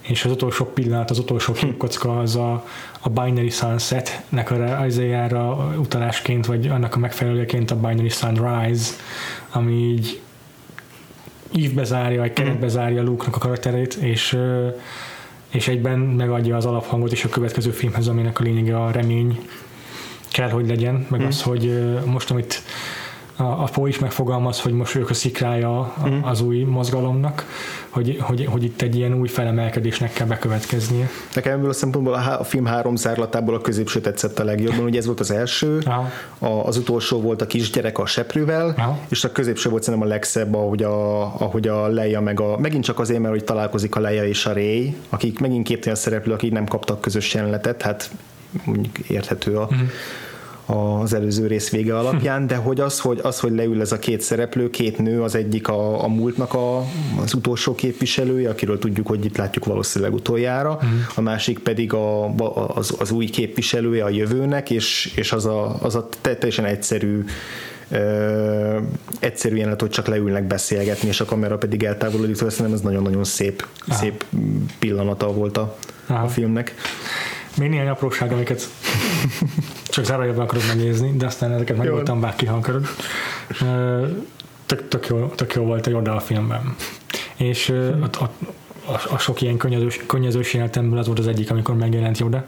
és 0.00 0.24
az 0.24 0.30
utolsó 0.30 0.64
pillanat, 0.64 1.10
az 1.10 1.18
utolsó 1.18 1.52
hm. 1.52 1.58
képkocka 1.58 2.18
az 2.18 2.36
a, 2.36 2.66
a 3.00 3.08
Binary 3.08 3.50
Sunset-nek 3.50 4.50
a 4.50 4.86
izéjára 4.86 5.74
utalásként, 5.78 6.46
vagy 6.46 6.68
annak 6.68 6.94
a 6.94 6.98
megfelelőjeként 6.98 7.70
a 7.70 7.76
Binary 7.76 8.08
Sunrise, 8.08 8.92
ami 9.52 9.72
így 9.72 10.20
ívbe 11.52 11.84
zárja, 11.84 12.20
vagy 12.20 12.32
keretbe 12.32 12.66
hm. 12.66 12.72
zárja 12.72 13.02
Luke-nak 13.02 13.36
a 13.36 13.38
karakterét, 13.38 13.94
és 13.94 14.38
és 15.54 15.68
egyben 15.68 15.98
megadja 15.98 16.56
az 16.56 16.66
alaphangot 16.66 17.12
is 17.12 17.24
a 17.24 17.28
következő 17.28 17.70
filmhez, 17.70 18.08
aminek 18.08 18.40
a 18.40 18.42
lényege 18.42 18.76
a 18.76 18.90
remény 18.90 19.38
kell, 20.30 20.50
hogy 20.50 20.66
legyen, 20.66 21.06
meg 21.08 21.22
mm. 21.22 21.26
az, 21.26 21.42
hogy 21.42 21.94
most, 22.04 22.30
amit 22.30 22.62
a, 23.36 23.64
Poe 23.64 23.88
is 23.88 23.98
megfogalmaz, 23.98 24.60
hogy 24.60 24.72
most 24.72 24.94
ők 24.94 25.10
a 25.10 25.14
szikrája 25.14 25.94
mm. 26.08 26.22
az 26.22 26.40
új 26.40 26.62
mozgalomnak, 26.62 27.46
hogy, 27.88 28.18
hogy, 28.20 28.46
hogy 28.50 28.64
itt 28.64 28.82
egy 28.82 28.96
ilyen 28.96 29.14
új 29.14 29.28
felemelkedésnek 29.28 30.12
kell 30.12 30.26
bekövetkeznie. 30.26 31.08
Nekem 31.34 31.52
ebből 31.52 31.68
a 31.68 31.72
szempontból 31.72 32.14
a, 32.14 32.40
a 32.40 32.44
film 32.44 32.64
három 32.64 32.96
zárlatából 32.96 33.54
a 33.54 33.60
középső 33.60 34.00
tetszett 34.00 34.38
a 34.38 34.44
legjobban, 34.44 34.84
ugye 34.84 34.98
ez 34.98 35.06
volt 35.06 35.20
az 35.20 35.30
első, 35.30 35.78
a, 36.38 36.46
az 36.46 36.76
utolsó 36.76 37.20
volt 37.20 37.42
a 37.42 37.46
kisgyerek 37.46 37.98
a 37.98 38.06
seprővel, 38.06 38.74
Aha. 38.76 38.98
és 39.08 39.24
a 39.24 39.32
középső 39.32 39.70
volt 39.70 39.82
szerintem 39.82 40.08
a 40.08 40.12
legszebb, 40.12 40.54
ahogy 40.54 40.82
a, 40.82 41.22
ahogy 41.22 41.68
a 41.68 41.86
Leia 41.86 42.20
meg 42.20 42.40
a, 42.40 42.58
megint 42.58 42.84
csak 42.84 42.98
azért, 42.98 43.20
mert 43.20 43.32
hogy 43.32 43.44
találkozik 43.44 43.96
a 43.96 44.00
Leia 44.00 44.24
és 44.24 44.46
a 44.46 44.52
Ray, 44.52 44.96
akik 45.08 45.38
megint 45.38 45.66
két 45.66 45.84
olyan 45.86 45.98
szereplő, 45.98 46.32
akik 46.32 46.52
nem 46.52 46.66
kaptak 46.66 47.00
közös 47.00 47.34
jelenetet, 47.34 47.82
hát 47.82 48.10
mondjuk 48.64 48.98
érthető 48.98 49.56
a, 49.56 49.62
uh-huh 49.62 49.88
az 50.66 51.14
előző 51.14 51.46
rész 51.46 51.70
vége 51.70 51.98
alapján, 51.98 52.46
de 52.46 52.56
hogy 52.56 52.80
az, 52.80 53.00
hogy, 53.00 53.20
az, 53.22 53.40
hogy 53.40 53.52
leül 53.52 53.80
ez 53.80 53.92
a 53.92 53.98
két 53.98 54.20
szereplő, 54.20 54.70
két 54.70 54.98
nő, 54.98 55.22
az 55.22 55.34
egyik 55.34 55.68
a, 55.68 56.04
a 56.04 56.08
múltnak 56.08 56.54
a, 56.54 56.78
az 57.22 57.34
utolsó 57.34 57.74
képviselője, 57.74 58.50
akiről 58.50 58.78
tudjuk, 58.78 59.06
hogy 59.06 59.24
itt 59.24 59.36
látjuk 59.36 59.64
valószínűleg 59.64 60.14
utoljára, 60.14 60.72
uh-huh. 60.72 60.90
a 61.14 61.20
másik 61.20 61.58
pedig 61.58 61.92
a, 61.92 62.34
az, 62.74 62.94
az 62.98 63.10
új 63.10 63.26
képviselője 63.26 64.04
a 64.04 64.08
jövőnek, 64.08 64.70
és, 64.70 65.12
és 65.16 65.32
az 65.32 65.46
a, 65.46 65.76
az 65.82 65.94
a 65.94 66.08
teljesen 66.20 66.64
egyszerű 66.64 67.24
Ö, 67.88 68.78
egyszerű 69.20 69.56
jelenet, 69.56 69.80
hogy 69.80 69.90
csak 69.90 70.06
leülnek 70.06 70.44
beszélgetni, 70.44 71.08
és 71.08 71.20
a 71.20 71.24
kamera 71.24 71.58
pedig 71.58 71.82
eltávolodik, 71.82 72.34
szóval 72.34 72.50
szerintem 72.50 72.74
ez 72.74 72.80
nagyon-nagyon 72.80 73.24
szép, 73.24 73.66
Aha. 73.86 73.98
szép 73.98 74.24
pillanata 74.78 75.32
volt 75.32 75.56
a, 75.56 75.76
a 76.06 76.28
filmnek. 76.28 76.74
Még 77.56 77.68
néhány 77.68 77.88
apróság, 77.88 78.32
amiket 78.32 78.68
csak 79.94 80.04
zárójelben 80.04 80.44
akarok 80.44 80.66
megnézni, 80.66 81.12
de 81.16 81.26
aztán 81.26 81.52
ezeket 81.52 81.76
megoldtam 81.76 82.20
bárki, 82.20 82.46
ha 82.46 82.56
akarod. 82.56 82.86
Tök, 84.66 84.88
tök, 84.88 85.06
jó, 85.06 85.26
tök 85.26 85.54
jó 85.54 85.64
volt 85.64 85.86
a 85.86 85.90
Yoda 85.90 86.14
a 86.14 86.20
filmben. 86.20 86.76
És 87.36 87.68
a, 87.68 88.24
a, 88.24 88.30
a, 88.92 89.00
a 89.10 89.18
sok 89.18 89.40
ilyen 89.40 89.56
könnyezős, 89.56 90.00
könnyezős 90.06 90.54
életemből 90.54 90.98
az 90.98 91.06
volt 91.06 91.18
az 91.18 91.26
egyik, 91.26 91.50
amikor 91.50 91.74
megjelent 91.74 92.18
Yoda. 92.18 92.44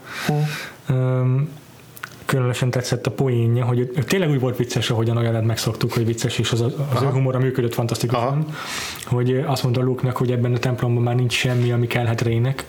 Um, 0.88 1.48
különösen 2.24 2.70
tetszett 2.70 3.06
a 3.06 3.10
poénja, 3.10 3.64
hogy 3.64 3.78
ő 3.78 4.02
tényleg 4.02 4.30
úgy 4.30 4.40
volt 4.40 4.56
vicces, 4.56 4.90
ahogyan 4.90 5.16
olyan 5.16 5.44
megszoktuk, 5.44 5.92
hogy 5.92 6.06
vicces, 6.06 6.38
és 6.38 6.52
az, 6.52 6.60
az 6.60 7.02
ő 7.02 7.06
humora 7.06 7.38
működött 7.38 7.74
fantasztikusan, 7.74 8.46
hogy 9.04 9.44
azt 9.46 9.62
mondta 9.62 9.82
Luke-nak, 9.82 10.16
hogy 10.16 10.30
ebben 10.30 10.54
a 10.54 10.58
templomban 10.58 11.02
már 11.02 11.14
nincs 11.14 11.32
semmi, 11.32 11.72
ami 11.72 11.86
kellhet 11.86 12.20
Rének, 12.20 12.64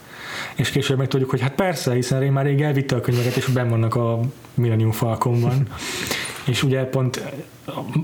és 0.58 0.70
később 0.70 0.98
meg 0.98 1.08
tudjuk, 1.08 1.30
hogy 1.30 1.42
hát 1.42 1.56
persze, 1.56 1.94
hiszen 1.94 2.24
én 2.24 2.32
már 2.32 2.46
rég 2.46 2.62
elvitte 2.62 2.96
a 2.96 3.02
könyveket, 3.02 3.36
és 3.36 3.46
benn 3.46 3.70
vannak 3.70 3.96
a 3.96 4.20
Millennium 4.54 4.92
Falconban. 4.92 5.68
és 6.46 6.64
ugye 6.64 6.84
pont 6.84 7.22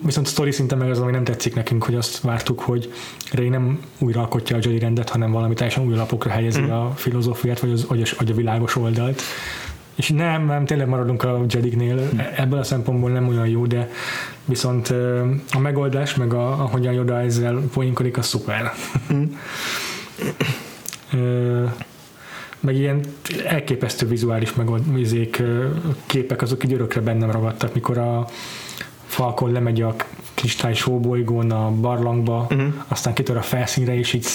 viszont 0.04 0.28
a 0.28 0.30
sztori 0.30 0.52
szinten 0.52 0.78
meg 0.78 0.90
az, 0.90 1.00
ami 1.00 1.12
nem 1.12 1.24
tetszik 1.24 1.56
nekünk, 1.56 1.84
hogy 1.84 1.96
azt 1.96 2.22
vártuk, 2.22 2.60
hogy 2.60 2.94
Ray 3.32 3.50
nem 3.50 3.80
újra 3.98 4.20
alkotja 4.20 4.56
a 4.56 4.60
Jedi 4.62 4.80
rendet, 4.80 5.10
hanem 5.10 5.32
valami 5.32 5.54
teljesen 5.54 5.86
új 5.86 5.96
lapokra 5.96 6.30
helyezi 6.30 6.62
mm. 6.62 6.70
a 6.70 6.92
filozófiát, 6.96 7.60
vagy, 7.60 7.72
az, 7.72 7.88
vagy, 7.88 8.02
a, 8.02 8.06
vagy 8.18 8.32
a 8.32 8.34
világos 8.34 8.76
oldalt. 8.76 9.22
És 9.96 10.10
nem, 10.10 10.46
nem, 10.46 10.66
tényleg 10.66 10.88
maradunk 10.88 11.24
a 11.24 11.46
Jediknél, 11.50 11.96
mm. 11.96 12.20
ebből 12.36 12.60
a 12.60 12.64
szempontból 12.64 13.10
nem 13.12 13.28
olyan 13.28 13.48
jó, 13.48 13.66
de 13.66 13.90
viszont 14.46 14.94
a 15.52 15.60
megoldás, 15.60 16.16
meg 16.16 16.34
a, 16.34 16.52
ahogyan 16.52 16.94
Yoda 16.94 17.20
ezzel 17.20 17.62
poénkodik, 17.74 18.18
az 18.18 18.26
szuper. 18.26 18.74
Mm 19.14 19.24
meg 22.64 22.76
ilyen 22.76 23.02
elképesztő 23.46 24.08
vizuális 24.08 24.54
megoldmizék, 24.54 25.42
képek 26.06 26.42
azok 26.42 26.64
így 26.64 26.74
örökre 26.74 27.02
bennem 27.02 27.32
ragadtak, 27.32 27.74
mikor 27.74 27.98
a 27.98 28.28
Falcon 29.14 29.52
lemegy 29.52 29.82
a 29.82 29.96
kristály 30.34 30.74
sóbolygón 30.74 31.52
a 31.52 31.72
barlangba, 31.72 32.48
uh-huh. 32.50 32.74
aztán 32.88 33.14
kitör 33.14 33.38
a 33.38 33.42
felszínre, 33.42 33.98
és 33.98 34.14
így 34.14 34.26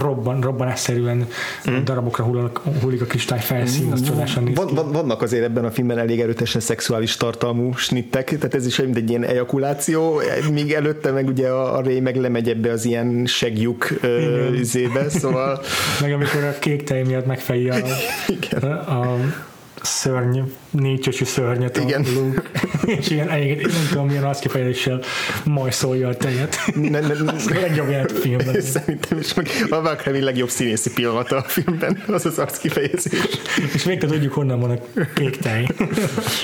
robban, 0.00 0.40
robbanásszerűen 0.40 1.26
uh-huh. 1.66 1.82
darabokra 1.82 2.24
hullik, 2.24 2.58
hullik 2.80 3.00
a 3.00 3.04
kristály 3.04 3.40
felszín, 3.40 3.92
az 3.92 4.02
csodásan 4.02 4.42
néz 4.42 4.56
van, 4.56 4.74
van, 4.74 4.92
Vannak 4.92 5.22
azért 5.22 5.44
ebben 5.44 5.64
a 5.64 5.70
filmben 5.70 5.98
elég 5.98 6.20
erőtesen 6.20 6.60
szexuális 6.60 7.16
tartalmú 7.16 7.72
snittek, 7.76 8.24
tehát 8.24 8.54
ez 8.54 8.66
is 8.66 8.78
egy 8.78 9.10
ilyen 9.10 9.24
ejakuláció, 9.24 10.20
míg 10.52 10.72
előtte 10.72 11.10
meg 11.10 11.26
ugye 11.26 11.48
a, 11.48 11.76
a 11.76 11.82
Ray 11.82 12.00
meg 12.00 12.16
lemegy 12.16 12.48
ebbe 12.48 12.70
az 12.70 12.84
ilyen 12.84 13.26
segjuk 13.26 13.88
zébe, 14.60 15.08
szóval... 15.08 15.60
meg 16.02 16.12
amikor 16.12 16.44
a 16.44 16.58
kék 16.58 16.82
tej 16.82 17.02
miatt 17.02 17.26
megfejje 17.26 17.74
a, 18.60 18.66
a, 18.66 19.12
a 19.12 19.16
szörny, 19.82 20.40
négy 20.78 21.00
csöcsű 21.00 21.24
szörnyet 21.24 21.76
Igen. 21.76 22.02
a 22.02 22.08
Luke, 22.14 22.42
és 22.98 23.10
ilyen, 23.10 23.30
egy, 23.30 23.56
nem 23.60 23.86
tudom 23.90 24.06
milyen 24.06 24.24
az 24.24 24.38
kifejezéssel 24.38 25.00
majszolja 25.44 26.08
a 26.08 26.16
tejet. 26.16 26.56
Ne, 26.74 27.00
ne, 27.00 27.14
ne, 27.22 27.30
a 27.30 27.60
legjobb 27.60 27.90
jelent 27.90 28.10
a 28.10 28.14
filmben. 28.14 28.60
Szerintem 28.76 29.18
is 29.18 29.34
meg 29.34 29.48
a 29.70 29.80
Valkyrie 29.80 30.24
legjobb 30.24 30.48
színészi 30.48 30.92
pillanata 30.92 31.36
a 31.36 31.42
filmben, 31.42 32.02
az 32.06 32.26
az 32.26 32.38
arc 32.38 32.58
kifejezés. 32.58 33.20
És 33.74 33.84
még 33.84 33.98
te 33.98 34.06
tudjuk, 34.06 34.32
honnan 34.32 34.60
van 34.60 34.70
a 34.70 35.02
kék 35.14 35.36
tej. 35.36 35.66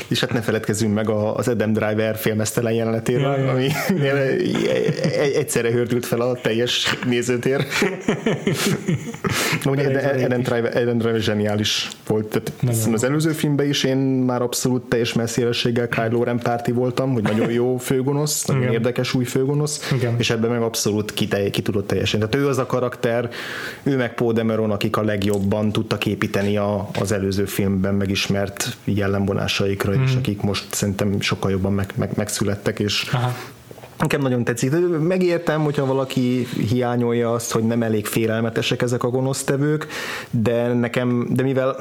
és 0.09 0.21
hát 0.21 0.33
ne 0.33 0.41
feledkezzünk 0.41 0.95
meg 0.95 1.09
az 1.09 1.49
Adam 1.49 1.73
Driver 1.73 2.17
filmesztelen 2.17 2.73
jelenetéről, 2.73 3.37
ja, 3.37 3.45
ja. 3.45 3.51
ami 3.51 3.69
egyszerre 5.35 5.71
hördült 5.71 6.07
fel 6.07 6.21
a 6.21 6.35
teljes 6.35 6.99
nézőtér. 7.07 7.67
Ugye 9.65 10.15
Adam 10.25 10.43
Driver, 10.43 10.77
Adam 10.77 10.99
Driver 10.99 11.21
zseniális 11.21 11.89
volt. 12.07 12.27
Tehát 12.29 12.77
az 12.93 13.05
előző 13.05 13.31
filmben 13.31 13.69
is 13.69 13.85
én 13.85 14.22
már 14.25 14.43
abszolút 14.43 14.83
teljes 14.83 15.13
messzélességgel 15.13 15.89
Kylo 15.89 16.23
Ren 16.23 16.39
párti 16.39 16.73
voltam, 16.73 17.13
hogy 17.13 17.23
nagyon 17.23 17.51
jó 17.51 17.77
főgonosz, 17.89 18.45
nagyon 18.45 18.63
Igen. 18.63 18.75
érdekes 18.75 19.15
új 19.15 19.25
főgonosz, 19.25 19.91
Igen. 19.93 20.15
és 20.19 20.31
ebben 20.31 20.51
meg 20.51 20.63
abszolút 20.63 21.15
ki, 21.15 21.29
ki 21.51 21.63
tudott 21.63 21.87
teljesen. 21.87 22.21
Tehát 22.21 22.35
ő 22.35 22.49
az 22.49 22.59
a 22.59 22.67
karakter, 22.67 23.31
ő 23.83 23.97
meg 23.97 24.15
Paul 24.15 24.33
Demeron, 24.33 24.71
akik 24.71 24.97
a 24.97 25.03
legjobban 25.03 25.73
tudtak 25.73 26.07
építeni 26.07 26.57
a, 26.57 26.89
az 27.01 27.13
előző 27.13 27.45
filmben 27.45 27.95
megismert 27.95 28.77
jellemvonásaikra, 28.85 29.97
mm. 29.97 30.03
és 30.03 30.15
akik 30.15 30.43
most 30.43 30.75
szerintem 30.75 31.21
sokkal 31.21 31.51
jobban 31.51 31.73
meg, 31.73 31.93
meg, 31.97 32.11
megszülettek, 32.17 32.79
és 32.79 33.09
Aha. 33.13 33.35
Nekem 34.03 34.21
nagyon 34.21 34.45
tetszik. 34.45 34.73
Megértem, 34.99 35.63
hogyha 35.63 35.87
valaki 35.87 36.47
hiányolja 36.69 37.33
azt, 37.33 37.53
hogy 37.53 37.63
nem 37.63 37.83
elég 37.83 38.07
félelmetesek 38.07 38.83
ezek 38.83 39.03
a 39.03 39.09
gonosztevők, 39.09 39.87
de 40.31 40.73
nekem, 40.73 41.27
de 41.31 41.43
mivel 41.43 41.77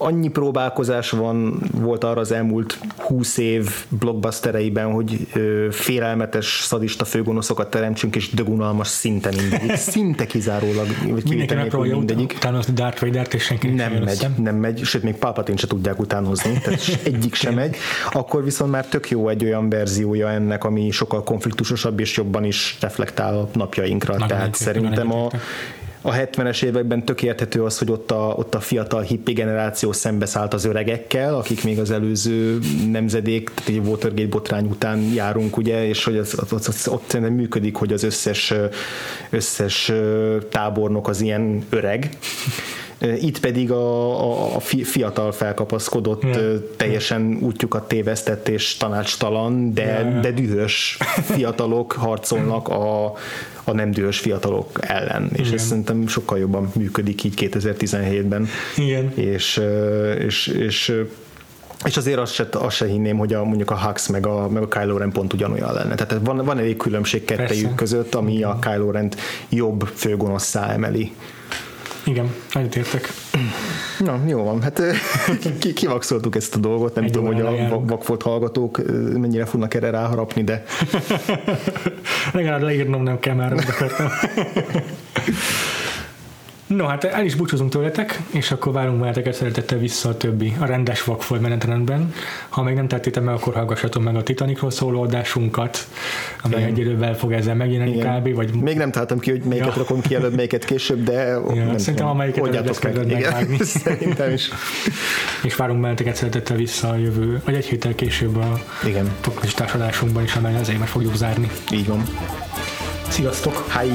annyi 0.00 0.28
próbálkozás 0.28 1.10
van, 1.10 1.62
volt 1.72 2.04
arra 2.04 2.20
az 2.20 2.32
elmúlt 2.32 2.78
húsz 2.96 3.36
év 3.36 3.70
blockbustereiben, 3.88 4.92
hogy 4.92 5.26
ö, 5.34 5.66
félelmetes 5.70 6.60
szadista 6.62 7.04
főgonoszokat 7.04 7.70
teremtsünk, 7.70 8.16
és 8.16 8.30
dögunalmas 8.30 8.88
szinten 8.88 9.34
mindegyik. 9.40 9.76
Szinte 9.90 10.26
kizárólag, 10.26 10.86
vagy 11.10 11.24
Mindenki 11.24 11.54
megpróbálja 11.54 11.96
mindegyik. 11.96 12.34
utánozni 12.36 12.74
Darth 12.74 13.00
Vader-t, 13.00 13.34
és 13.34 13.42
senki 13.42 13.68
nem 13.68 13.92
megy, 13.92 14.02
összem. 14.02 14.34
nem 14.38 14.56
megy, 14.56 14.84
sőt, 14.84 15.02
még 15.02 15.14
Palpatine 15.14 15.56
se 15.56 15.66
tudják 15.66 16.00
utánozni, 16.00 16.58
tehát 16.62 17.00
egyik 17.02 17.34
sem 17.34 17.54
megy. 17.54 17.76
Akkor 18.12 18.44
viszont 18.44 18.70
már 18.70 18.86
tök 18.86 19.10
jó 19.10 19.28
egy 19.28 19.44
olyan 19.44 19.68
verziója 19.68 20.30
ennek, 20.30 20.64
ami 20.64 20.90
sokkal 20.90 21.22
konfliktusosabb, 21.22 22.00
és 22.00 22.16
jobban 22.16 22.44
is 22.44 22.76
reflektál 22.80 23.38
a 23.38 23.48
napjainkra. 23.52 24.12
Nagyon 24.12 24.28
tehát 24.28 24.54
szerintem 24.54 25.12
a 25.12 25.30
a 26.02 26.12
70-es 26.12 26.62
években 26.62 27.04
tök 27.04 27.22
érthető 27.22 27.64
az, 27.64 27.78
hogy 27.78 27.90
ott 27.90 28.10
a, 28.10 28.34
ott 28.36 28.54
a 28.54 28.60
fiatal 28.60 29.02
hippi 29.02 29.32
generáció 29.32 29.92
szembeszállt 29.92 30.54
az 30.54 30.64
öregekkel, 30.64 31.34
akik 31.34 31.64
még 31.64 31.78
az 31.78 31.90
előző 31.90 32.58
nemzedék, 32.90 33.50
tehát 33.54 33.70
egy 33.70 33.88
Watergate 33.88 34.28
botrány 34.28 34.66
után 34.66 34.98
járunk, 35.14 35.56
ugye, 35.56 35.86
és 35.86 36.04
hogy 36.04 36.16
az, 36.16 36.36
az, 36.50 36.68
az, 36.68 36.88
ott 36.88 37.18
működik, 37.18 37.76
hogy 37.76 37.92
az 37.92 38.02
összes, 38.02 38.54
összes 39.30 39.92
tábornok 40.50 41.08
az 41.08 41.20
ilyen 41.20 41.64
öreg, 41.70 42.08
itt 43.00 43.40
pedig 43.40 43.70
a, 43.70 44.56
a 44.56 44.60
fiatal 44.60 45.32
felkapaszkodott, 45.32 46.22
yeah. 46.22 46.60
teljesen 46.76 47.38
útjukat 47.40 47.88
tévesztett 47.88 48.48
és 48.48 48.76
tanácstalan, 48.76 49.74
de, 49.74 49.82
yeah. 49.82 50.20
de 50.20 50.30
dühös 50.32 50.98
fiatalok 51.34 51.92
harcolnak 51.92 52.68
a, 52.68 53.04
a 53.64 53.72
nem 53.72 53.90
dühös 53.90 54.18
fiatalok 54.18 54.68
ellen, 54.80 55.30
és 55.32 55.40
Igen. 55.40 55.52
ez 55.52 55.66
szerintem 55.66 56.06
sokkal 56.06 56.38
jobban 56.38 56.70
működik 56.74 57.24
így 57.24 57.34
2017-ben. 57.36 58.48
Igen. 58.76 59.12
És, 59.14 59.60
és, 60.18 60.46
és 60.46 60.92
és 61.84 61.96
azért 61.96 62.18
azt 62.18 62.32
se, 62.32 62.48
azt 62.52 62.76
se 62.76 62.86
hinném, 62.86 63.18
hogy 63.18 63.32
a, 63.34 63.44
mondjuk 63.44 63.70
a 63.70 63.78
Hux 63.78 64.06
meg 64.06 64.26
a, 64.26 64.48
meg 64.48 64.62
a 64.62 64.68
Kylo 64.68 64.96
Ren 64.96 65.12
pont 65.12 65.32
ugyanolyan 65.32 65.72
lenne. 65.72 65.94
Tehát 65.94 66.18
van, 66.24 66.44
van 66.44 66.58
elég 66.58 66.76
különbség 66.76 67.24
kettejük 67.24 67.74
között, 67.74 68.14
ami 68.14 68.42
a 68.42 68.58
Kylo 68.60 68.90
Ren 68.90 69.12
jobb 69.48 69.88
főgonoszszá 69.94 70.72
emeli. 70.72 71.12
Igen, 72.04 72.34
egyetértek. 72.52 73.12
Na, 73.98 74.20
jó 74.26 74.44
van. 74.44 74.62
Hát 74.62 74.82
kivakszoltuk 75.74 76.36
ezt 76.36 76.54
a 76.54 76.58
dolgot, 76.58 76.94
nem 76.94 77.04
Egy 77.04 77.10
tudom, 77.10 77.26
hogy 77.26 77.40
a 77.40 77.80
vakfolt 77.86 78.22
hallgatók 78.22 78.80
mennyire 79.18 79.44
fognak 79.44 79.74
erre 79.74 79.90
ráharapni, 79.90 80.44
de... 80.44 80.62
Legalább 82.32 82.62
leírnom 82.62 83.02
nem 83.02 83.18
kell 83.18 83.34
már, 83.34 83.54
No, 86.76 86.86
hát 86.86 87.04
el 87.04 87.24
is 87.24 87.34
búcsúzunk 87.34 87.70
tőletek, 87.70 88.20
és 88.30 88.50
akkor 88.50 88.72
várunk 88.72 89.00
veleteket 89.00 89.34
szeretettel 89.34 89.78
vissza 89.78 90.08
a 90.08 90.16
többi, 90.16 90.56
a 90.58 90.64
rendes 90.64 91.04
vakfolt 91.04 91.40
menetrendben. 91.40 92.14
Ha 92.48 92.62
még 92.62 92.74
nem 92.74 92.88
tettétek 92.88 93.22
meg, 93.22 93.34
akkor 93.34 93.54
hallgassatok 93.54 94.02
meg 94.02 94.16
a 94.16 94.22
Titanicról 94.22 94.70
szóló 94.70 95.02
adásunkat, 95.02 95.86
amely 96.42 96.64
egy 96.64 96.78
idővel 96.78 97.16
fog 97.16 97.32
ezzel 97.32 97.54
megjelenni 97.54 97.94
Igen. 97.94 98.20
kb. 98.20 98.34
Vagy... 98.34 98.54
Még 98.54 98.76
nem 98.76 98.90
találtam 98.90 99.18
ki, 99.18 99.30
hogy 99.30 99.42
melyiket 99.42 99.74
ja. 99.74 99.74
rakom 99.76 100.00
ki 100.00 100.14
előbb, 100.14 100.34
melyiket 100.34 100.64
később, 100.64 101.04
de 101.04 101.22
ja, 101.54 101.64
nem 101.64 101.78
szerintem 101.78 102.08
amelyiket 102.08 102.46
előbb 102.46 102.66
lesz 102.66 102.82
megvágni. 102.82 103.56
Szerintem 103.84 104.32
is. 104.32 104.48
és 105.42 105.56
várunk 105.56 105.82
veleteket 105.82 106.14
szeretettel 106.14 106.56
vissza 106.56 106.88
a 106.88 106.96
jövő, 106.96 107.40
vagy 107.44 107.54
egy 107.54 107.66
héttel 107.66 107.94
később 107.94 108.36
a 108.36 108.60
Igen. 108.86 109.12
társadásunkban 109.54 110.22
is, 110.22 110.34
amely 110.34 110.56
az 110.56 110.70
évet 110.70 110.88
fogjuk 110.88 111.16
zárni. 111.16 111.50
Így 111.72 111.86
van. 111.86 112.02
Sziasztok! 113.08 113.66
Hi! 113.80 113.90